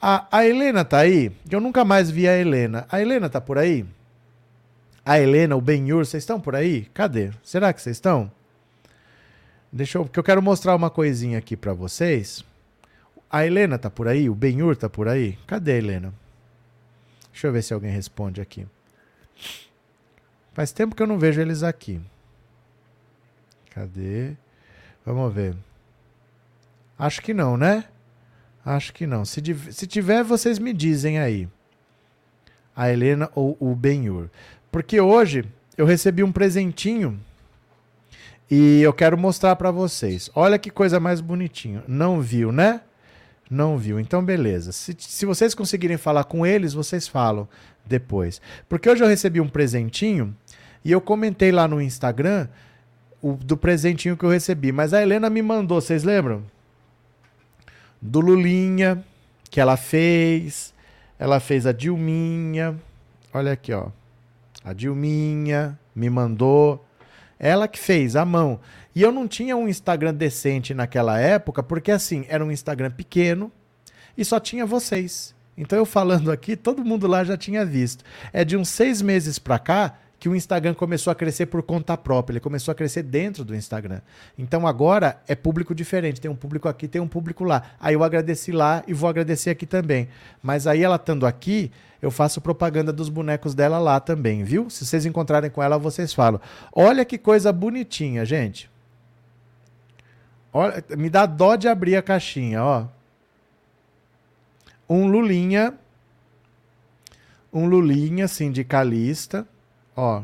A, 0.00 0.26
a 0.30 0.46
Helena 0.46 0.84
tá 0.84 0.98
aí? 0.98 1.32
Eu 1.48 1.60
nunca 1.60 1.84
mais 1.84 2.10
vi 2.10 2.28
a 2.28 2.36
Helena. 2.36 2.86
A 2.90 3.00
Helena 3.00 3.30
tá 3.30 3.40
por 3.40 3.56
aí? 3.56 3.86
A 5.04 5.18
Helena, 5.18 5.56
o 5.56 5.60
Benhur, 5.60 6.04
vocês 6.04 6.22
estão 6.22 6.40
por 6.40 6.54
aí? 6.54 6.82
Cadê? 6.92 7.30
Será 7.42 7.72
que 7.72 7.80
vocês 7.80 7.96
estão? 7.96 8.30
Deixa 9.72 9.96
eu, 9.96 10.04
porque 10.04 10.20
eu 10.20 10.24
quero 10.24 10.42
mostrar 10.42 10.76
uma 10.76 10.90
coisinha 10.90 11.38
aqui 11.38 11.56
para 11.56 11.72
vocês. 11.72 12.44
A 13.30 13.46
Helena 13.46 13.78
tá 13.78 13.88
por 13.88 14.06
aí? 14.06 14.28
O 14.28 14.34
Benhur 14.34 14.76
tá 14.76 14.90
por 14.90 15.08
aí? 15.08 15.38
Cadê 15.46 15.72
a 15.72 15.76
Helena? 15.76 16.14
Deixa 17.32 17.46
eu 17.46 17.52
ver 17.52 17.62
se 17.62 17.72
alguém 17.72 17.90
responde 17.90 18.42
aqui. 18.42 18.66
Faz 20.52 20.70
tempo 20.72 20.94
que 20.94 21.02
eu 21.02 21.06
não 21.06 21.18
vejo 21.18 21.40
eles 21.40 21.62
aqui. 21.62 21.98
Cadê? 23.70 24.34
Vamos 25.06 25.32
ver. 25.32 25.56
Acho 26.98 27.22
que 27.22 27.32
não, 27.32 27.56
né? 27.56 27.86
Acho 28.62 28.92
que 28.92 29.06
não. 29.06 29.24
Se, 29.24 29.40
se 29.72 29.86
tiver, 29.86 30.22
vocês 30.22 30.58
me 30.58 30.74
dizem 30.74 31.18
aí. 31.18 31.48
A 32.76 32.90
Helena 32.90 33.30
ou 33.34 33.56
o 33.58 33.74
Benhur. 33.74 34.28
Porque 34.70 35.00
hoje 35.00 35.46
eu 35.78 35.86
recebi 35.86 36.22
um 36.22 36.30
presentinho 36.30 37.18
e 38.54 38.82
eu 38.82 38.92
quero 38.92 39.16
mostrar 39.16 39.56
para 39.56 39.70
vocês. 39.70 40.30
Olha 40.34 40.58
que 40.58 40.70
coisa 40.70 41.00
mais 41.00 41.22
bonitinha. 41.22 41.82
Não 41.88 42.20
viu, 42.20 42.52
né? 42.52 42.82
Não 43.50 43.78
viu. 43.78 43.98
Então, 43.98 44.22
beleza. 44.22 44.72
Se, 44.72 44.94
se 44.98 45.24
vocês 45.24 45.54
conseguirem 45.54 45.96
falar 45.96 46.24
com 46.24 46.44
eles, 46.44 46.74
vocês 46.74 47.08
falam 47.08 47.48
depois. 47.82 48.42
Porque 48.68 48.90
hoje 48.90 49.02
eu 49.02 49.08
recebi 49.08 49.40
um 49.40 49.48
presentinho 49.48 50.36
e 50.84 50.92
eu 50.92 51.00
comentei 51.00 51.50
lá 51.50 51.66
no 51.66 51.80
Instagram 51.80 52.46
o, 53.22 53.32
do 53.32 53.56
presentinho 53.56 54.18
que 54.18 54.24
eu 54.26 54.28
recebi. 54.28 54.70
Mas 54.70 54.92
a 54.92 55.00
Helena 55.00 55.30
me 55.30 55.40
mandou, 55.40 55.80
vocês 55.80 56.04
lembram? 56.04 56.44
Do 58.02 58.20
Lulinha, 58.20 59.02
que 59.50 59.62
ela 59.62 59.78
fez. 59.78 60.74
Ela 61.18 61.40
fez 61.40 61.66
a 61.66 61.72
Dilminha. 61.72 62.78
Olha 63.32 63.52
aqui, 63.52 63.72
ó. 63.72 63.86
A 64.62 64.74
Dilminha 64.74 65.78
me 65.96 66.10
mandou. 66.10 66.84
Ela 67.42 67.66
que 67.66 67.78
fez, 67.78 68.14
a 68.14 68.24
mão. 68.24 68.60
E 68.94 69.02
eu 69.02 69.10
não 69.10 69.26
tinha 69.26 69.56
um 69.56 69.66
Instagram 69.66 70.14
decente 70.14 70.72
naquela 70.72 71.18
época, 71.18 71.60
porque 71.60 71.90
assim, 71.90 72.24
era 72.28 72.44
um 72.44 72.52
Instagram 72.52 72.92
pequeno 72.92 73.50
e 74.16 74.24
só 74.24 74.38
tinha 74.38 74.64
vocês. 74.64 75.34
Então 75.58 75.76
eu 75.76 75.84
falando 75.84 76.30
aqui, 76.30 76.56
todo 76.56 76.84
mundo 76.84 77.08
lá 77.08 77.24
já 77.24 77.36
tinha 77.36 77.66
visto. 77.66 78.04
É 78.32 78.44
de 78.44 78.56
uns 78.56 78.68
seis 78.68 79.02
meses 79.02 79.40
pra 79.40 79.58
cá 79.58 79.98
que 80.22 80.28
o 80.28 80.36
Instagram 80.36 80.72
começou 80.72 81.10
a 81.10 81.16
crescer 81.16 81.46
por 81.46 81.64
conta 81.64 81.96
própria, 81.96 82.34
ele 82.34 82.40
começou 82.40 82.70
a 82.70 82.76
crescer 82.76 83.02
dentro 83.02 83.44
do 83.44 83.56
Instagram. 83.56 84.00
Então 84.38 84.68
agora 84.68 85.20
é 85.26 85.34
público 85.34 85.74
diferente, 85.74 86.20
tem 86.20 86.30
um 86.30 86.36
público 86.36 86.68
aqui, 86.68 86.86
tem 86.86 87.00
um 87.00 87.08
público 87.08 87.42
lá. 87.42 87.72
Aí 87.80 87.94
eu 87.94 88.04
agradeci 88.04 88.52
lá 88.52 88.84
e 88.86 88.94
vou 88.94 89.10
agradecer 89.10 89.50
aqui 89.50 89.66
também. 89.66 90.08
Mas 90.40 90.68
aí 90.68 90.84
ela 90.84 90.94
estando 90.94 91.26
aqui, 91.26 91.72
eu 92.00 92.08
faço 92.08 92.40
propaganda 92.40 92.92
dos 92.92 93.08
bonecos 93.08 93.52
dela 93.52 93.80
lá 93.80 93.98
também, 93.98 94.44
viu? 94.44 94.70
Se 94.70 94.86
vocês 94.86 95.04
encontrarem 95.04 95.50
com 95.50 95.60
ela, 95.60 95.76
vocês 95.76 96.14
falam. 96.14 96.40
Olha 96.72 97.04
que 97.04 97.18
coisa 97.18 97.52
bonitinha, 97.52 98.24
gente. 98.24 98.70
Olha, 100.52 100.84
me 100.96 101.10
dá 101.10 101.26
dó 101.26 101.56
de 101.56 101.66
abrir 101.66 101.96
a 101.96 102.02
caixinha, 102.02 102.62
ó. 102.62 102.86
Um 104.88 105.08
lulinha. 105.08 105.74
Um 107.52 107.66
lulinha 107.66 108.28
sindicalista. 108.28 109.48
Ó. 109.96 110.22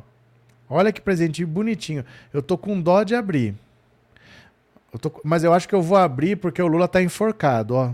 Olha 0.69 0.93
que 0.93 1.01
presentinho 1.01 1.49
bonitinho. 1.49 2.05
Eu 2.33 2.43
tô 2.43 2.59
com 2.59 2.81
dó 2.81 3.03
de 3.03 3.15
abrir. 3.15 3.55
Eu 4.93 4.99
tô, 4.99 5.21
mas 5.25 5.45
eu 5.45 5.53
acho 5.53 5.69
que 5.69 5.75
eu 5.75 5.83
vou 5.83 5.97
abrir 5.99 6.37
porque 6.37 6.63
o 6.63 6.67
Lula 6.67 6.89
tá 6.89 7.03
enforcado, 7.03 7.75
ó. 7.75 7.93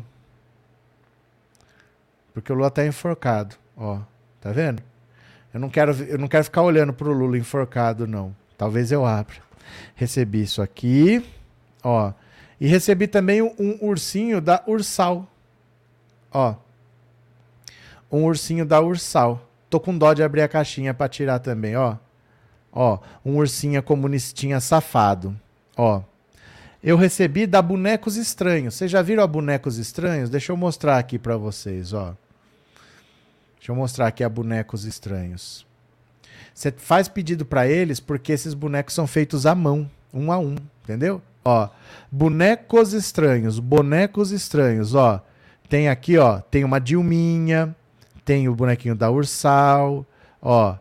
Porque 2.33 2.53
o 2.53 2.57
Lula 2.57 2.70
tá 2.70 2.85
enforcado, 2.87 3.57
ó. 3.77 4.01
Tá 4.41 4.53
vendo? 4.53 4.83
Eu 5.53 5.61
não 5.61 5.70
quero, 5.70 5.93
eu 6.05 6.18
não 6.18 6.29
quero 6.29 6.45
ficar 6.45 6.62
olhando 6.62 6.93
pro 6.93 7.12
Lula 7.12 7.39
enforcado, 7.39 8.07
não. 8.07 8.35
Talvez 8.59 8.91
eu 8.91 9.05
abra. 9.07 9.37
Recebi 9.95 10.43
isso 10.43 10.61
aqui, 10.61 11.25
ó. 11.83 12.12
E 12.61 12.66
recebi 12.66 13.07
também 13.07 13.43
um, 13.43 13.79
ursinho 13.81 14.41
da 14.41 14.62
Ursal. 14.66 15.29
Ó. 16.33 16.55
Um 18.11 18.25
ursinho 18.25 18.64
da 18.64 18.81
Ursal. 18.81 19.49
Tô 19.75 19.81
com 19.81 19.99
dó 19.99 20.14
de 20.14 20.22
abrir 20.22 20.43
a 20.43 20.47
caixinha 20.47 20.95
para 20.95 21.09
tirar 21.09 21.41
também, 21.41 21.75
ó. 21.75 21.97
Ó, 22.72 23.01
um 23.25 23.39
ursinho 23.39 23.83
comunistinha 23.83 24.61
safado. 24.61 25.35
Ó. 25.77 26.01
Eu 26.81 26.97
recebi 26.97 27.45
da 27.45 27.61
Bonecos 27.61 28.14
Estranhos. 28.14 28.77
Vocês 28.77 28.89
já 28.89 29.03
viram 29.03 29.25
a 29.25 29.27
Bonecos 29.27 29.77
Estranhos? 29.77 30.31
Deixa 30.31 30.53
eu 30.53 30.57
mostrar 30.57 30.97
aqui 30.97 31.18
para 31.18 31.37
vocês, 31.37 31.93
ó. 31.93 32.14
Deixa 33.57 33.72
eu 33.72 33.75
mostrar 33.75 34.07
aqui 34.07 34.22
a 34.22 34.29
Bonecos 34.29 34.85
Estranhos. 34.85 35.66
Você 36.55 36.70
faz 36.70 37.09
pedido 37.09 37.45
para 37.45 37.66
eles 37.66 37.99
porque 37.99 38.31
esses 38.31 38.55
bonecos 38.55 38.95
são 38.95 39.09
feitos 39.09 39.45
à 39.45 39.57
mão, 39.57 39.91
um 40.12 40.31
a 40.31 40.39
um, 40.39 40.55
entendeu? 40.85 41.20
Ó, 41.45 41.68
bonecos 42.12 42.93
estranhos, 42.93 43.59
bonecos 43.59 44.31
estranhos, 44.31 44.95
ó. 44.95 45.20
Tem 45.68 45.89
aqui, 45.89 46.16
ó, 46.16 46.39
tem 46.39 46.62
uma 46.62 46.79
Dilminha, 46.79 47.75
tem 48.25 48.49
o 48.49 48.55
bonequinho 48.55 48.95
da 48.95 49.11
Ursal, 49.11 50.07
ó. 50.41 50.77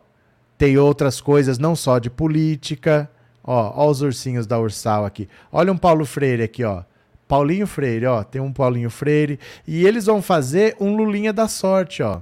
Tem 0.56 0.78
outras 0.78 1.20
coisas, 1.20 1.58
não 1.58 1.74
só 1.76 1.98
de 1.98 2.08
política. 2.08 3.10
Ó, 3.42 3.72
ó 3.74 3.90
os 3.90 4.00
ursinhos 4.00 4.46
da 4.46 4.58
Ursal 4.58 5.04
aqui. 5.04 5.28
Olha 5.52 5.72
um 5.72 5.76
Paulo 5.76 6.06
Freire 6.06 6.42
aqui, 6.42 6.64
ó. 6.64 6.82
Paulinho 7.28 7.66
Freire, 7.66 8.06
ó. 8.06 8.22
Tem 8.22 8.40
um 8.40 8.52
Paulinho 8.52 8.90
Freire. 8.90 9.38
E 9.66 9.86
eles 9.86 10.06
vão 10.06 10.22
fazer 10.22 10.76
um 10.80 10.96
Lulinha 10.96 11.32
da 11.32 11.48
Sorte, 11.48 12.02
ó. 12.02 12.20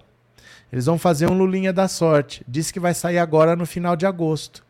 Eles 0.72 0.86
vão 0.86 0.98
fazer 0.98 1.30
um 1.30 1.36
Lulinha 1.36 1.72
da 1.72 1.86
Sorte. 1.86 2.42
Diz 2.48 2.70
que 2.70 2.80
vai 2.80 2.94
sair 2.94 3.18
agora 3.18 3.54
no 3.54 3.66
final 3.66 3.94
de 3.94 4.06
agosto. 4.06 4.64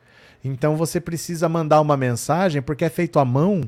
Então 0.44 0.76
você 0.76 1.00
precisa 1.00 1.48
mandar 1.48 1.80
uma 1.80 1.96
mensagem, 1.96 2.60
porque 2.60 2.84
é 2.84 2.88
feito 2.88 3.20
à 3.20 3.24
mão, 3.24 3.62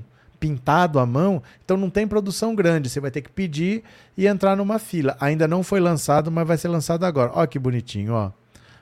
pintado 0.44 0.98
à 0.98 1.06
mão, 1.06 1.42
então 1.64 1.74
não 1.74 1.88
tem 1.88 2.06
produção 2.06 2.54
grande. 2.54 2.90
Você 2.90 3.00
vai 3.00 3.10
ter 3.10 3.22
que 3.22 3.30
pedir 3.30 3.82
e 4.14 4.26
entrar 4.26 4.54
numa 4.54 4.78
fila. 4.78 5.16
Ainda 5.18 5.48
não 5.48 5.62
foi 5.62 5.80
lançado, 5.80 6.30
mas 6.30 6.46
vai 6.46 6.58
ser 6.58 6.68
lançado 6.68 7.04
agora. 7.04 7.32
Olha 7.34 7.46
que 7.46 7.58
bonitinho, 7.58 8.12
ó. 8.12 8.30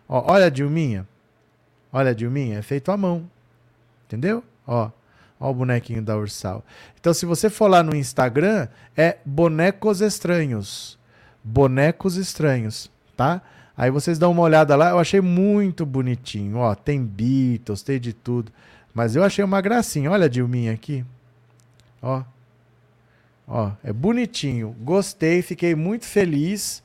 ó 0.09 0.33
olha 0.33 0.47
a 0.47 0.51
Dilminha. 0.51 1.07
Olha 1.93 2.11
a 2.11 2.15
Dilminha, 2.15 2.59
é 2.59 2.63
feito 2.63 2.91
à 2.91 2.97
mão. 2.97 3.31
Entendeu? 4.07 4.43
Ó. 4.67 4.91
Ó 5.39 5.51
o 5.53 5.55
bonequinho 5.55 6.03
da 6.03 6.17
Ursal. 6.17 6.65
Então, 6.99 7.15
se 7.15 7.25
você 7.25 7.49
for 7.49 7.69
lá 7.69 7.81
no 7.81 7.95
Instagram, 7.95 8.67
é 8.97 9.19
Bonecos 9.25 10.01
Estranhos. 10.01 10.99
Bonecos 11.45 12.17
Estranhos, 12.17 12.91
tá? 13.17 13.41
Aí 13.77 13.89
vocês 13.89 14.19
dão 14.19 14.33
uma 14.33 14.43
olhada 14.43 14.75
lá, 14.75 14.91
eu 14.91 14.99
achei 14.99 15.21
muito 15.21 15.87
bonitinho. 15.87 16.57
Ó, 16.57 16.75
tem 16.75 17.05
Beatles, 17.05 17.83
tem 17.83 18.01
de 18.01 18.13
tudo. 18.13 18.51
Mas 18.93 19.15
eu 19.15 19.23
achei 19.23 19.45
uma 19.45 19.61
gracinha. 19.61 20.11
Olha 20.11 20.27
a 20.27 20.29
Dilminha 20.29 20.73
aqui. 20.73 21.05
Ó. 22.03 22.23
Ó, 23.47 23.71
é 23.85 23.93
bonitinho. 23.93 24.75
Gostei, 24.81 25.41
fiquei 25.41 25.75
muito 25.75 26.05
feliz. 26.05 26.83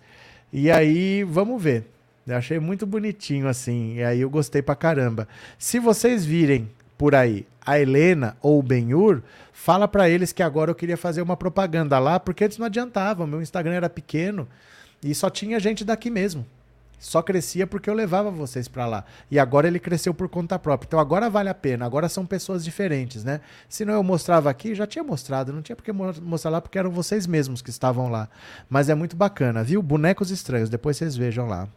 E 0.54 0.72
aí, 0.72 1.24
vamos 1.24 1.62
ver. 1.62 1.92
Eu 2.26 2.36
achei 2.36 2.60
muito 2.60 2.86
bonitinho 2.86 3.48
assim. 3.48 3.96
E 3.96 4.04
aí 4.04 4.22
eu 4.22 4.30
gostei 4.30 4.62
pra 4.62 4.76
caramba. 4.76 5.28
Se 5.58 5.80
vocês 5.80 6.26
virem 6.26 6.70
por 6.98 7.16
aí 7.16 7.48
a 7.66 7.80
Helena 7.80 8.38
ou 8.42 8.60
o 8.60 8.64
Benhur, 8.64 9.22
fala 9.52 9.88
para 9.88 10.10
eles 10.10 10.32
que 10.32 10.44
agora 10.44 10.72
eu 10.72 10.76
queria 10.76 10.98
fazer 10.98 11.22
uma 11.22 11.36
propaganda 11.38 12.00
lá, 12.00 12.20
porque 12.20 12.46
antes 12.46 12.58
não 12.58 12.66
adiantava. 12.66 13.28
Meu 13.28 13.42
Instagram 13.42 13.74
era 13.74 13.90
pequeno 13.90 14.48
e 15.04 15.14
só 15.14 15.30
tinha 15.30 15.60
gente 15.60 15.84
daqui 15.86 16.10
mesmo. 16.10 16.46
Só 17.00 17.22
crescia 17.22 17.68
porque 17.68 17.90
eu 17.90 17.94
levava 17.94 18.32
vocês 18.32 18.68
para 18.68 18.86
lá. 18.86 19.06
E 19.30 19.38
agora 19.38 19.68
ele 19.68 19.80
cresceu 19.80 20.14
por 20.14 20.28
conta 20.28 20.58
própria. 20.58 20.88
Então 20.88 21.00
agora 21.00 21.30
vale 21.30 21.50
a 21.50 21.54
pena. 21.54 21.86
Agora 21.86 22.10
são 22.10 22.26
pessoas 22.26 22.64
diferentes, 22.64 23.24
né? 23.24 23.40
Se 23.70 23.86
não 23.86 23.94
eu 23.94 24.04
mostrava 24.04 24.50
aqui, 24.50 24.74
já 24.74 24.88
tinha 24.88 25.04
mostrado. 25.04 25.54
Não 25.54 25.62
tinha 25.62 25.76
porque 25.76 25.92
mostrar 25.92 26.52
lá 26.52 26.62
porque 26.62 26.80
eram 26.80 26.90
vocês 26.90 27.28
mesmos 27.28 27.62
que 27.62 27.70
estavam 27.70 28.10
lá. 28.10 28.28
Mas 28.68 28.90
é 28.90 28.96
muito 28.96 29.16
bacana, 29.16 29.64
viu? 29.64 29.82
Bonecos 29.82 30.32
estranhos. 30.32 30.70
Depois 30.70 30.98
vocês 30.98 31.16
vejam 31.16 31.48
lá. 31.48 31.68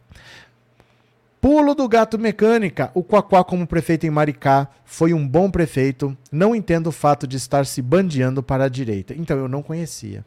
Pulo 1.39 1.73
do 1.75 1.87
gato 1.87 2.19
mecânica. 2.19 2.91
O 2.93 3.03
Quaquá 3.03 3.43
como 3.43 3.67
prefeito 3.67 4.05
em 4.05 4.11
Maricá 4.11 4.67
foi 4.83 5.13
um 5.13 5.27
bom 5.27 5.49
prefeito. 5.49 6.17
Não 6.31 6.55
entendo 6.55 6.87
o 6.87 6.91
fato 6.91 7.27
de 7.27 7.37
estar 7.37 7.65
se 7.65 7.81
bandeando 7.81 8.41
para 8.41 8.65
a 8.65 8.69
direita. 8.69 9.13
Então 9.13 9.37
eu 9.37 9.47
não 9.47 9.61
conhecia. 9.63 10.25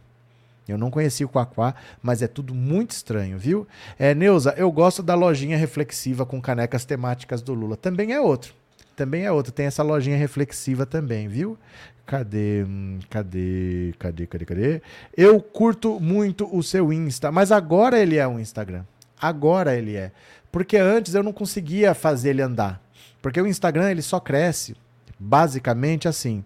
Eu 0.67 0.79
não 0.79 0.91
conheci 0.91 1.25
o 1.25 1.29
Quaquá, 1.29 1.75
mas 2.03 2.23
é 2.23 2.27
tudo 2.27 2.55
muito 2.55 2.93
estranho, 2.93 3.39
viu? 3.39 3.67
É, 3.99 4.15
Neuza, 4.15 4.55
eu 4.57 4.71
gosto 4.73 5.03
da 5.03 5.15
lojinha 5.15 5.57
reflexiva 5.57 6.25
com 6.25 6.41
canecas 6.41 6.85
temáticas 6.85 7.43
do 7.43 7.53
Lula. 7.53 7.77
Também 7.77 8.13
é 8.13 8.21
outro. 8.21 8.55
Também 8.97 9.25
é 9.25 9.33
outro. 9.33 9.53
Tem 9.53 9.67
essa 9.67 9.83
lojinha 9.83 10.17
reflexiva 10.17 10.87
também, 10.87 11.29
viu? 11.29 11.59
Cadê? 12.07 12.65
Hum, 12.65 12.99
cadê? 13.11 13.95
Cadê? 13.99 14.27
Cadê? 14.27 14.45
Cadê? 14.45 14.83
Eu 15.17 15.41
curto 15.41 15.99
muito 16.01 16.49
o 16.55 16.63
seu 16.63 16.93
Insta, 16.93 17.33
mas 17.33 17.51
agora 17.51 17.99
ele 17.99 18.17
é 18.17 18.27
um 18.27 18.39
Instagram. 18.39 18.85
Agora 19.21 19.75
ele 19.75 19.97
é. 19.97 20.13
Porque 20.53 20.77
antes 20.77 21.15
eu 21.15 21.23
não 21.23 21.33
conseguia 21.33 21.95
fazer 21.95 22.31
ele 22.31 22.43
andar. 22.43 22.81
Porque 23.21 23.41
o 23.41 23.47
Instagram 23.47 23.91
ele 23.91 24.03
só 24.03 24.21
cresce 24.21 24.77
basicamente 25.19 26.07
assim. 26.07 26.45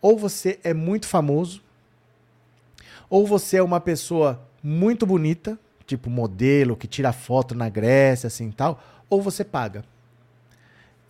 Ou 0.00 0.18
você 0.18 0.58
é 0.62 0.74
muito 0.74 1.06
famoso, 1.06 1.62
ou 3.08 3.26
você 3.26 3.58
é 3.58 3.62
uma 3.62 3.80
pessoa 3.80 4.40
muito 4.62 5.06
bonita, 5.06 5.58
tipo 5.86 6.08
modelo, 6.08 6.76
que 6.76 6.86
tira 6.86 7.12
foto 7.12 7.54
na 7.54 7.68
Grécia, 7.68 8.26
assim 8.26 8.50
tal, 8.50 8.82
ou 9.08 9.20
você 9.20 9.44
paga. 9.44 9.84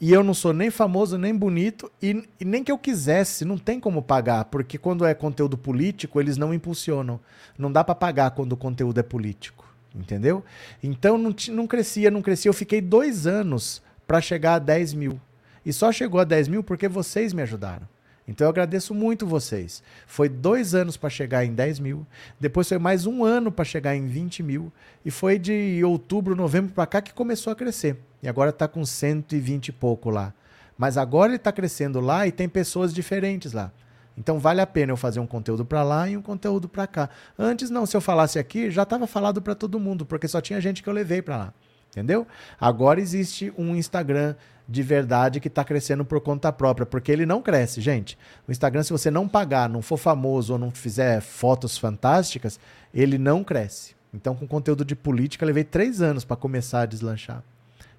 E 0.00 0.12
eu 0.12 0.22
não 0.22 0.34
sou 0.34 0.52
nem 0.52 0.70
famoso, 0.70 1.16
nem 1.16 1.34
bonito, 1.34 1.90
e, 2.02 2.28
e, 2.38 2.44
nem 2.44 2.64
que 2.64 2.70
eu 2.70 2.76
quisesse, 2.76 3.44
não 3.44 3.56
tem 3.56 3.78
como 3.78 4.02
pagar, 4.02 4.44
porque 4.46 4.76
quando 4.76 5.04
é 5.06 5.14
conteúdo 5.14 5.56
político, 5.56 6.20
eles 6.20 6.36
não 6.36 6.52
impulsionam. 6.52 7.20
Não 7.56 7.70
dá 7.70 7.84
para 7.84 7.94
pagar 7.94 8.32
quando 8.32 8.52
o 8.52 8.56
conteúdo 8.56 8.98
é 8.98 9.02
político, 9.02 9.64
entendeu? 9.94 10.44
Então 10.82 11.16
não, 11.16 11.34
não 11.52 11.66
crescia, 11.66 12.10
não 12.10 12.20
crescia. 12.20 12.48
Eu 12.48 12.54
fiquei 12.54 12.80
dois 12.80 13.26
anos 13.26 13.80
para 14.06 14.20
chegar 14.20 14.54
a 14.54 14.58
10 14.58 14.94
mil. 14.94 15.20
E 15.64 15.72
só 15.72 15.90
chegou 15.90 16.20
a 16.20 16.24
10 16.24 16.48
mil 16.48 16.62
porque 16.62 16.88
vocês 16.88 17.32
me 17.32 17.42
ajudaram. 17.42 17.88
Então 18.26 18.46
eu 18.46 18.50
agradeço 18.50 18.94
muito 18.94 19.26
vocês. 19.26 19.82
Foi 20.06 20.28
dois 20.28 20.74
anos 20.74 20.96
para 20.96 21.10
chegar 21.10 21.44
em 21.44 21.52
10 21.52 21.78
mil, 21.78 22.06
depois 22.40 22.68
foi 22.68 22.78
mais 22.78 23.06
um 23.06 23.24
ano 23.24 23.52
para 23.52 23.64
chegar 23.64 23.94
em 23.94 24.06
20 24.06 24.42
mil, 24.42 24.72
e 25.04 25.10
foi 25.10 25.38
de 25.38 25.82
outubro, 25.84 26.34
novembro 26.34 26.72
para 26.72 26.86
cá 26.86 27.02
que 27.02 27.12
começou 27.12 27.52
a 27.52 27.56
crescer. 27.56 27.98
E 28.22 28.28
agora 28.28 28.50
está 28.50 28.66
com 28.66 28.84
120 28.84 29.68
e 29.68 29.72
pouco 29.72 30.08
lá. 30.08 30.32
Mas 30.76 30.96
agora 30.96 31.30
ele 31.30 31.36
está 31.36 31.52
crescendo 31.52 32.00
lá 32.00 32.26
e 32.26 32.32
tem 32.32 32.48
pessoas 32.48 32.92
diferentes 32.92 33.52
lá. 33.52 33.70
Então 34.16 34.38
vale 34.38 34.60
a 34.60 34.66
pena 34.66 34.92
eu 34.92 34.96
fazer 34.96 35.20
um 35.20 35.26
conteúdo 35.26 35.64
para 35.64 35.82
lá 35.82 36.08
e 36.08 36.16
um 36.16 36.22
conteúdo 36.22 36.68
para 36.68 36.86
cá. 36.86 37.10
Antes 37.38 37.68
não, 37.68 37.84
se 37.84 37.96
eu 37.96 38.00
falasse 38.00 38.38
aqui, 38.38 38.70
já 38.70 38.84
estava 38.84 39.06
falado 39.06 39.42
para 39.42 39.54
todo 39.54 39.78
mundo, 39.78 40.06
porque 40.06 40.28
só 40.28 40.40
tinha 40.40 40.60
gente 40.60 40.82
que 40.82 40.88
eu 40.88 40.92
levei 40.92 41.20
para 41.20 41.36
lá. 41.36 41.54
Entendeu? 41.90 42.26
Agora 42.60 43.00
existe 43.00 43.52
um 43.56 43.76
Instagram 43.76 44.34
de 44.68 44.82
verdade 44.82 45.40
que 45.40 45.48
está 45.48 45.62
crescendo 45.62 46.04
por 46.04 46.20
conta 46.20 46.52
própria, 46.52 46.86
porque 46.86 47.12
ele 47.12 47.26
não 47.26 47.42
cresce, 47.42 47.80
gente. 47.80 48.18
O 48.48 48.52
Instagram, 48.52 48.82
se 48.82 48.92
você 48.92 49.10
não 49.10 49.28
pagar, 49.28 49.68
não 49.68 49.82
for 49.82 49.96
famoso 49.96 50.54
ou 50.54 50.58
não 50.58 50.70
fizer 50.70 51.20
fotos 51.20 51.76
fantásticas, 51.76 52.58
ele 52.92 53.18
não 53.18 53.44
cresce. 53.44 53.94
Então, 54.12 54.34
com 54.34 54.46
conteúdo 54.46 54.84
de 54.84 54.94
política, 54.94 55.44
levei 55.44 55.64
três 55.64 56.00
anos 56.00 56.24
para 56.24 56.36
começar 56.36 56.82
a 56.82 56.86
deslanchar. 56.86 57.42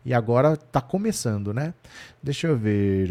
E 0.06 0.14
agora 0.14 0.54
está 0.54 0.80
começando, 0.80 1.54
né? 1.54 1.74
Deixa 2.22 2.48
eu 2.48 2.58
ver. 2.58 3.08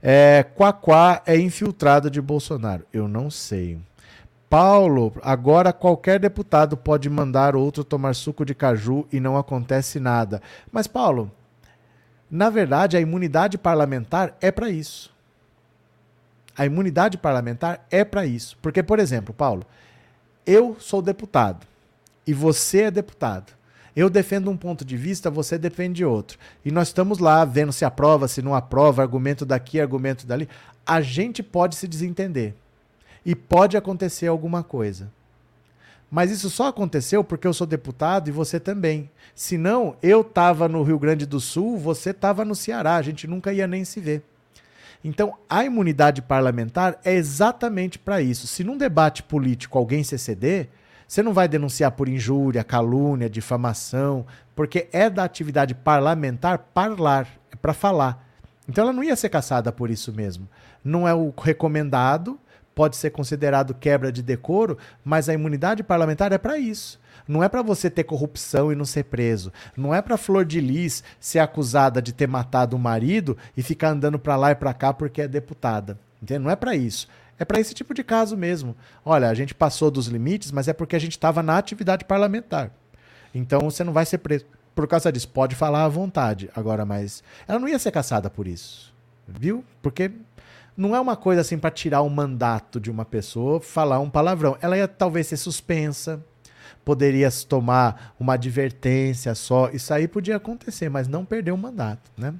É, 0.00 0.44
Quaquá 0.54 1.22
é 1.26 1.36
infiltrado 1.36 2.08
de 2.10 2.20
Bolsonaro. 2.20 2.84
Eu 2.92 3.08
não 3.08 3.30
sei. 3.30 3.78
Paulo, 4.54 5.12
agora 5.20 5.72
qualquer 5.72 6.20
deputado 6.20 6.76
pode 6.76 7.10
mandar 7.10 7.56
outro 7.56 7.82
tomar 7.82 8.14
suco 8.14 8.44
de 8.44 8.54
caju 8.54 9.04
e 9.10 9.18
não 9.18 9.36
acontece 9.36 9.98
nada. 9.98 10.40
Mas, 10.70 10.86
Paulo, 10.86 11.28
na 12.30 12.50
verdade, 12.50 12.96
a 12.96 13.00
imunidade 13.00 13.58
parlamentar 13.58 14.36
é 14.40 14.52
para 14.52 14.70
isso. 14.70 15.12
A 16.56 16.64
imunidade 16.64 17.18
parlamentar 17.18 17.84
é 17.90 18.04
para 18.04 18.24
isso. 18.26 18.56
Porque, 18.62 18.80
por 18.80 19.00
exemplo, 19.00 19.34
Paulo, 19.34 19.66
eu 20.46 20.76
sou 20.78 21.02
deputado 21.02 21.66
e 22.24 22.32
você 22.32 22.82
é 22.82 22.90
deputado. 22.92 23.52
Eu 23.96 24.08
defendo 24.08 24.52
um 24.52 24.56
ponto 24.56 24.84
de 24.84 24.96
vista, 24.96 25.28
você 25.32 25.58
defende 25.58 26.04
outro. 26.04 26.38
E 26.64 26.70
nós 26.70 26.86
estamos 26.86 27.18
lá 27.18 27.44
vendo 27.44 27.72
se 27.72 27.84
aprova, 27.84 28.28
se 28.28 28.40
não 28.40 28.54
aprova, 28.54 29.02
argumento 29.02 29.44
daqui, 29.44 29.80
argumento 29.80 30.24
dali. 30.24 30.48
A 30.86 31.00
gente 31.00 31.42
pode 31.42 31.74
se 31.74 31.88
desentender 31.88 32.54
e 33.24 33.34
pode 33.34 33.76
acontecer 33.76 34.26
alguma 34.26 34.62
coisa. 34.62 35.10
Mas 36.10 36.30
isso 36.30 36.48
só 36.48 36.68
aconteceu 36.68 37.24
porque 37.24 37.46
eu 37.46 37.52
sou 37.52 37.66
deputado 37.66 38.28
e 38.28 38.32
você 38.32 38.60
também. 38.60 39.10
Senão, 39.34 39.96
eu 40.02 40.20
estava 40.20 40.68
no 40.68 40.82
Rio 40.82 40.98
Grande 40.98 41.26
do 41.26 41.40
Sul, 41.40 41.76
você 41.76 42.10
estava 42.10 42.44
no 42.44 42.54
Ceará, 42.54 42.96
a 42.96 43.02
gente 43.02 43.26
nunca 43.26 43.52
ia 43.52 43.66
nem 43.66 43.84
se 43.84 43.98
ver. 43.98 44.22
Então, 45.02 45.34
a 45.50 45.64
imunidade 45.64 46.22
parlamentar 46.22 46.98
é 47.04 47.14
exatamente 47.14 47.98
para 47.98 48.22
isso. 48.22 48.46
Se 48.46 48.62
num 48.62 48.78
debate 48.78 49.22
político 49.22 49.76
alguém 49.76 50.04
se 50.04 50.14
exceder, 50.14 50.68
você 51.06 51.22
não 51.22 51.34
vai 51.34 51.46
denunciar 51.46 51.92
por 51.92 52.08
injúria, 52.08 52.64
calúnia, 52.64 53.28
difamação, 53.28 54.24
porque 54.54 54.88
é 54.92 55.10
da 55.10 55.24
atividade 55.24 55.74
parlamentar 55.74 56.58
parlar, 56.72 57.28
é 57.52 57.56
para 57.56 57.74
falar. 57.74 58.26
Então 58.68 58.84
ela 58.84 58.92
não 58.92 59.04
ia 59.04 59.16
ser 59.16 59.28
caçada 59.28 59.70
por 59.70 59.90
isso 59.90 60.12
mesmo. 60.12 60.48
Não 60.82 61.06
é 61.06 61.12
o 61.12 61.32
recomendado, 61.36 62.38
pode 62.74 62.96
ser 62.96 63.10
considerado 63.10 63.74
quebra 63.74 64.10
de 64.10 64.22
decoro, 64.22 64.76
mas 65.04 65.28
a 65.28 65.34
imunidade 65.34 65.82
parlamentar 65.82 66.32
é 66.32 66.38
para 66.38 66.58
isso. 66.58 67.00
Não 67.26 67.42
é 67.42 67.48
para 67.48 67.62
você 67.62 67.88
ter 67.88 68.04
corrupção 68.04 68.70
e 68.70 68.74
não 68.74 68.84
ser 68.84 69.04
preso. 69.04 69.52
Não 69.76 69.94
é 69.94 70.02
para 70.02 70.16
Flor 70.16 70.44
de 70.44 70.60
Lis 70.60 71.02
ser 71.18 71.38
acusada 71.38 72.02
de 72.02 72.12
ter 72.12 72.28
matado 72.28 72.76
o 72.76 72.78
marido 72.78 73.36
e 73.56 73.62
ficar 73.62 73.90
andando 73.90 74.18
para 74.18 74.36
lá 74.36 74.50
e 74.50 74.54
para 74.54 74.74
cá 74.74 74.92
porque 74.92 75.22
é 75.22 75.28
deputada. 75.28 75.98
Entende? 76.22 76.40
Não 76.40 76.50
é 76.50 76.56
para 76.56 76.74
isso. 76.74 77.08
É 77.38 77.44
para 77.44 77.58
esse 77.58 77.74
tipo 77.74 77.94
de 77.94 78.04
caso 78.04 78.36
mesmo. 78.36 78.76
Olha, 79.04 79.28
a 79.28 79.34
gente 79.34 79.54
passou 79.54 79.90
dos 79.90 80.06
limites, 80.06 80.52
mas 80.52 80.68
é 80.68 80.72
porque 80.72 80.94
a 80.94 80.98
gente 80.98 81.12
estava 81.12 81.42
na 81.42 81.56
atividade 81.56 82.04
parlamentar. 82.04 82.70
Então 83.34 83.60
você 83.60 83.82
não 83.82 83.92
vai 83.92 84.06
ser 84.06 84.18
preso 84.18 84.44
por 84.74 84.86
causa 84.86 85.10
disso. 85.10 85.28
Pode 85.28 85.54
falar 85.54 85.84
à 85.84 85.88
vontade. 85.88 86.50
Agora, 86.54 86.84
mas 86.84 87.22
ela 87.48 87.58
não 87.58 87.68
ia 87.68 87.78
ser 87.78 87.90
caçada 87.90 88.28
por 88.28 88.46
isso. 88.46 88.92
Viu? 89.26 89.64
Porque 89.82 90.10
não 90.76 90.94
é 90.94 91.00
uma 91.00 91.16
coisa 91.16 91.40
assim 91.40 91.58
para 91.58 91.70
tirar 91.70 92.02
o 92.02 92.10
mandato 92.10 92.80
de 92.80 92.90
uma 92.90 93.04
pessoa, 93.04 93.60
falar 93.60 94.00
um 94.00 94.10
palavrão. 94.10 94.56
Ela 94.60 94.76
ia 94.76 94.88
talvez 94.88 95.28
ser 95.28 95.36
suspensa, 95.36 96.24
poderia 96.84 97.28
tomar 97.48 98.14
uma 98.18 98.34
advertência 98.34 99.34
só. 99.34 99.70
Isso 99.70 99.92
aí 99.94 100.08
podia 100.08 100.36
acontecer, 100.36 100.88
mas 100.88 101.08
não 101.08 101.24
perder 101.24 101.52
o 101.52 101.58
mandato, 101.58 102.10
né? 102.16 102.34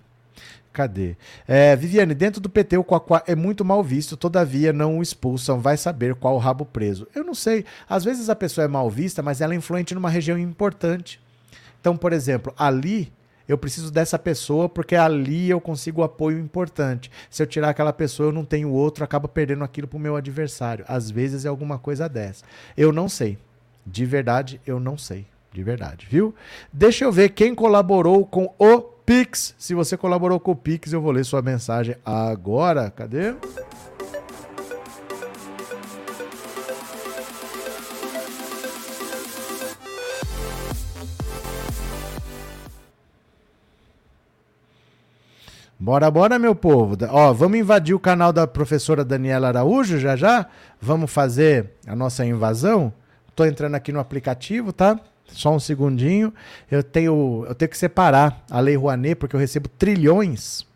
Cadê? 0.72 1.16
É, 1.46 1.76
Viviane, 1.76 2.14
dentro 2.14 2.40
do 2.40 2.50
PT 2.50 2.76
o 2.76 2.82
Quaquá 2.82 3.22
é 3.28 3.36
muito 3.36 3.64
mal 3.64 3.80
visto, 3.80 4.16
todavia 4.16 4.72
não 4.72 4.98
o 4.98 5.02
expulsam, 5.02 5.60
vai 5.60 5.76
saber 5.76 6.16
qual 6.16 6.34
o 6.34 6.38
rabo 6.38 6.66
preso. 6.66 7.06
Eu 7.14 7.22
não 7.22 7.32
sei, 7.34 7.64
às 7.88 8.02
vezes 8.02 8.28
a 8.28 8.34
pessoa 8.34 8.64
é 8.64 8.68
mal 8.68 8.90
vista, 8.90 9.22
mas 9.22 9.40
ela 9.40 9.54
é 9.54 9.56
influente 9.56 9.94
numa 9.94 10.10
região 10.10 10.36
importante. 10.36 11.20
Então, 11.80 11.96
por 11.96 12.12
exemplo, 12.12 12.52
ali 12.58 13.12
eu 13.48 13.58
preciso 13.58 13.90
dessa 13.90 14.18
pessoa 14.18 14.68
porque 14.68 14.96
ali 14.96 15.50
eu 15.50 15.60
consigo 15.60 16.00
o 16.00 16.04
apoio 16.04 16.38
importante. 16.38 17.10
Se 17.30 17.42
eu 17.42 17.46
tirar 17.46 17.70
aquela 17.70 17.92
pessoa, 17.92 18.28
eu 18.28 18.32
não 18.32 18.44
tenho 18.44 18.70
outro, 18.70 19.04
acaba 19.04 19.28
perdendo 19.28 19.64
aquilo 19.64 19.86
para 19.86 19.96
o 19.96 20.00
meu 20.00 20.16
adversário. 20.16 20.84
Às 20.88 21.10
vezes 21.10 21.44
é 21.44 21.48
alguma 21.48 21.78
coisa 21.78 22.08
dessa. 22.08 22.44
Eu 22.76 22.92
não 22.92 23.08
sei. 23.08 23.38
De 23.86 24.06
verdade, 24.06 24.60
eu 24.66 24.80
não 24.80 24.96
sei. 24.96 25.26
De 25.52 25.62
verdade, 25.62 26.06
viu? 26.10 26.34
Deixa 26.72 27.04
eu 27.04 27.12
ver 27.12 27.28
quem 27.28 27.54
colaborou 27.54 28.26
com 28.26 28.52
o 28.58 28.80
Pix. 28.80 29.54
Se 29.58 29.74
você 29.74 29.96
colaborou 29.96 30.40
com 30.40 30.50
o 30.50 30.56
Pix, 30.56 30.92
eu 30.92 31.00
vou 31.00 31.12
ler 31.12 31.24
sua 31.24 31.42
mensagem 31.42 31.94
agora. 32.04 32.90
Cadê? 32.90 33.34
Bora, 45.84 46.10
bora, 46.10 46.38
meu 46.38 46.54
povo. 46.54 46.96
Ó, 47.10 47.30
vamos 47.34 47.58
invadir 47.58 47.94
o 47.94 48.00
canal 48.00 48.32
da 48.32 48.46
professora 48.46 49.04
Daniela 49.04 49.48
Araújo 49.48 49.98
já 49.98 50.16
já? 50.16 50.46
Vamos 50.80 51.12
fazer 51.12 51.72
a 51.86 51.94
nossa 51.94 52.24
invasão? 52.24 52.90
Tô 53.36 53.44
entrando 53.44 53.74
aqui 53.74 53.92
no 53.92 54.00
aplicativo, 54.00 54.72
tá? 54.72 54.98
Só 55.26 55.54
um 55.54 55.60
segundinho. 55.60 56.32
Eu 56.70 56.82
tenho, 56.82 57.44
eu 57.46 57.54
tenho 57.54 57.68
que 57.68 57.76
separar 57.76 58.42
a 58.50 58.60
Lei 58.60 58.76
Rouanet, 58.76 59.14
porque 59.14 59.36
eu 59.36 59.40
recebo 59.40 59.68
trilhões. 59.68 60.66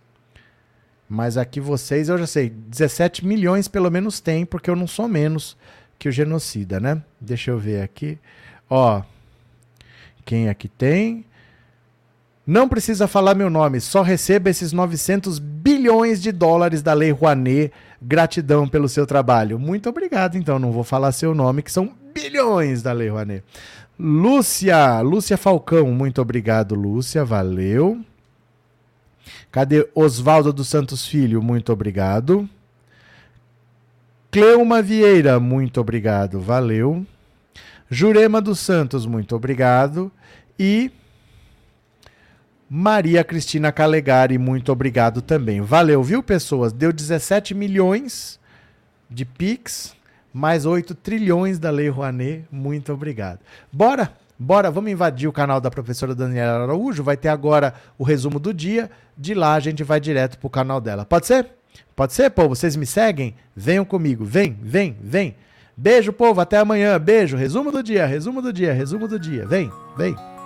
Mas 1.09 1.39
aqui 1.39 1.59
vocês, 1.59 2.11
eu 2.11 2.19
já 2.19 2.27
sei, 2.27 2.51
17 2.51 3.27
milhões 3.27 3.67
pelo 3.67 3.91
menos 3.91 4.21
tem, 4.21 4.45
porque 4.45 4.69
eu 4.69 4.77
não 4.77 4.87
sou 4.87 5.09
menos 5.09 5.57
que 5.99 6.11
o 6.11 6.13
genocida, 6.13 6.79
né? 6.79 7.03
Deixa 7.19 7.51
eu 7.51 7.59
ver 7.59 7.81
aqui. 7.81 8.19
Ó, 8.69 9.01
quem 10.27 10.51
aqui 10.51 10.69
tem? 10.69 11.25
Não 12.49 12.67
precisa 12.67 13.07
falar 13.07 13.35
meu 13.35 13.51
nome, 13.51 13.79
só 13.79 14.01
receba 14.01 14.49
esses 14.49 14.73
900 14.73 15.39
bilhões 15.39 16.19
de 16.23 16.33
dólares 16.33 16.81
da 16.81 16.95
Lei 16.95 17.11
Rouanet. 17.11 17.71
Gratidão 18.01 18.67
pelo 18.67 18.89
seu 18.89 19.07
trabalho. 19.07 19.59
Muito 19.59 19.87
obrigado, 19.87 20.39
então. 20.39 20.59
Não 20.59 20.73
vou 20.73 20.83
falar 20.83 21.13
seu 21.13 21.35
nome, 21.35 21.61
que 21.61 21.71
são 21.71 21.93
bilhões 22.15 22.81
da 22.81 22.91
Lei 22.95 23.11
Rouanet. 23.11 23.45
Lúcia, 24.01 25.03
Lúcia 25.03 25.37
Falcão, 25.37 25.93
muito 25.93 26.23
obrigado, 26.23 26.75
Lúcia, 26.75 27.23
valeu. 27.23 28.01
Cadê 29.53 29.87
Oswaldo 29.95 30.51
dos 30.51 30.69
Santos 30.69 31.07
Filho? 31.07 31.43
Muito 31.43 31.71
obrigado. 31.71 32.49
Cleuma 34.31 34.81
Vieira, 34.81 35.39
muito 35.39 35.83
obrigado, 35.83 36.41
valeu. 36.41 37.05
Jurema 37.91 38.41
dos 38.41 38.59
Santos, 38.59 39.05
muito 39.05 39.37
obrigado. 39.37 40.11
E 40.59 40.91
Maria 42.71 43.25
Cristina 43.25 43.73
Calegari, 43.73 44.37
muito 44.37 44.71
obrigado 44.71 45.23
também. 45.23 45.61
Valeu, 45.61 46.03
viu, 46.03 46.23
pessoas? 46.23 46.73
Deu 46.73 46.93
17 46.93 47.55
milhões 47.55 48.39
de 49.09 49.25
Pix, 49.25 49.97
mais 50.33 50.67
8 50.67 50.95
trilhões 50.95 51.59
da 51.59 51.71
Lei 51.71 51.89
Rouanet. 51.89 52.45
Muito 52.51 52.93
obrigado. 52.93 53.41
Bora? 53.73 54.13
Bora, 54.39 54.71
vamos 54.71 54.93
invadir 54.93 55.27
o 55.29 55.33
canal 55.33 55.61
da 55.61 55.71
professora 55.71 56.15
Daniela 56.15 56.63
Araújo. 56.63 57.03
Vai 57.03 57.17
ter 57.17 57.29
agora 57.29 57.75
o 57.97 58.05
resumo 58.05 58.39
do 58.39 58.55
dia. 58.55 58.91
De 59.17 59.35
lá 59.35 59.55
a 59.55 59.61
gente 59.61 59.83
vai 59.83 59.99
direto 59.99 60.39
pro 60.39 60.51
canal 60.51 60.81
dela. 60.81 61.05
Pode 61.05 61.27
ser? 61.27 61.49
Pode 61.97 62.13
ser, 62.13 62.31
povo? 62.31 62.55
Vocês 62.55 62.77
me 62.77 62.87
seguem? 62.87 63.35
Venham 63.57 63.85
comigo. 63.85 64.25
Vem, 64.25 64.57
vem, 64.63 64.97
vem. 65.01 65.35
Beijo, 65.77 66.13
povo. 66.13 66.41
Até 66.41 66.59
amanhã. 66.59 66.99
Beijo. 67.01 67.37
Resumo 67.37 67.73
do 67.73 67.83
dia, 67.83 68.07
resumo 68.07 68.41
do 68.41 68.53
dia, 68.53 68.73
resumo 68.73 69.09
do 69.09 69.19
dia. 69.19 69.45
Vem, 69.45 69.73
vem. 69.97 70.38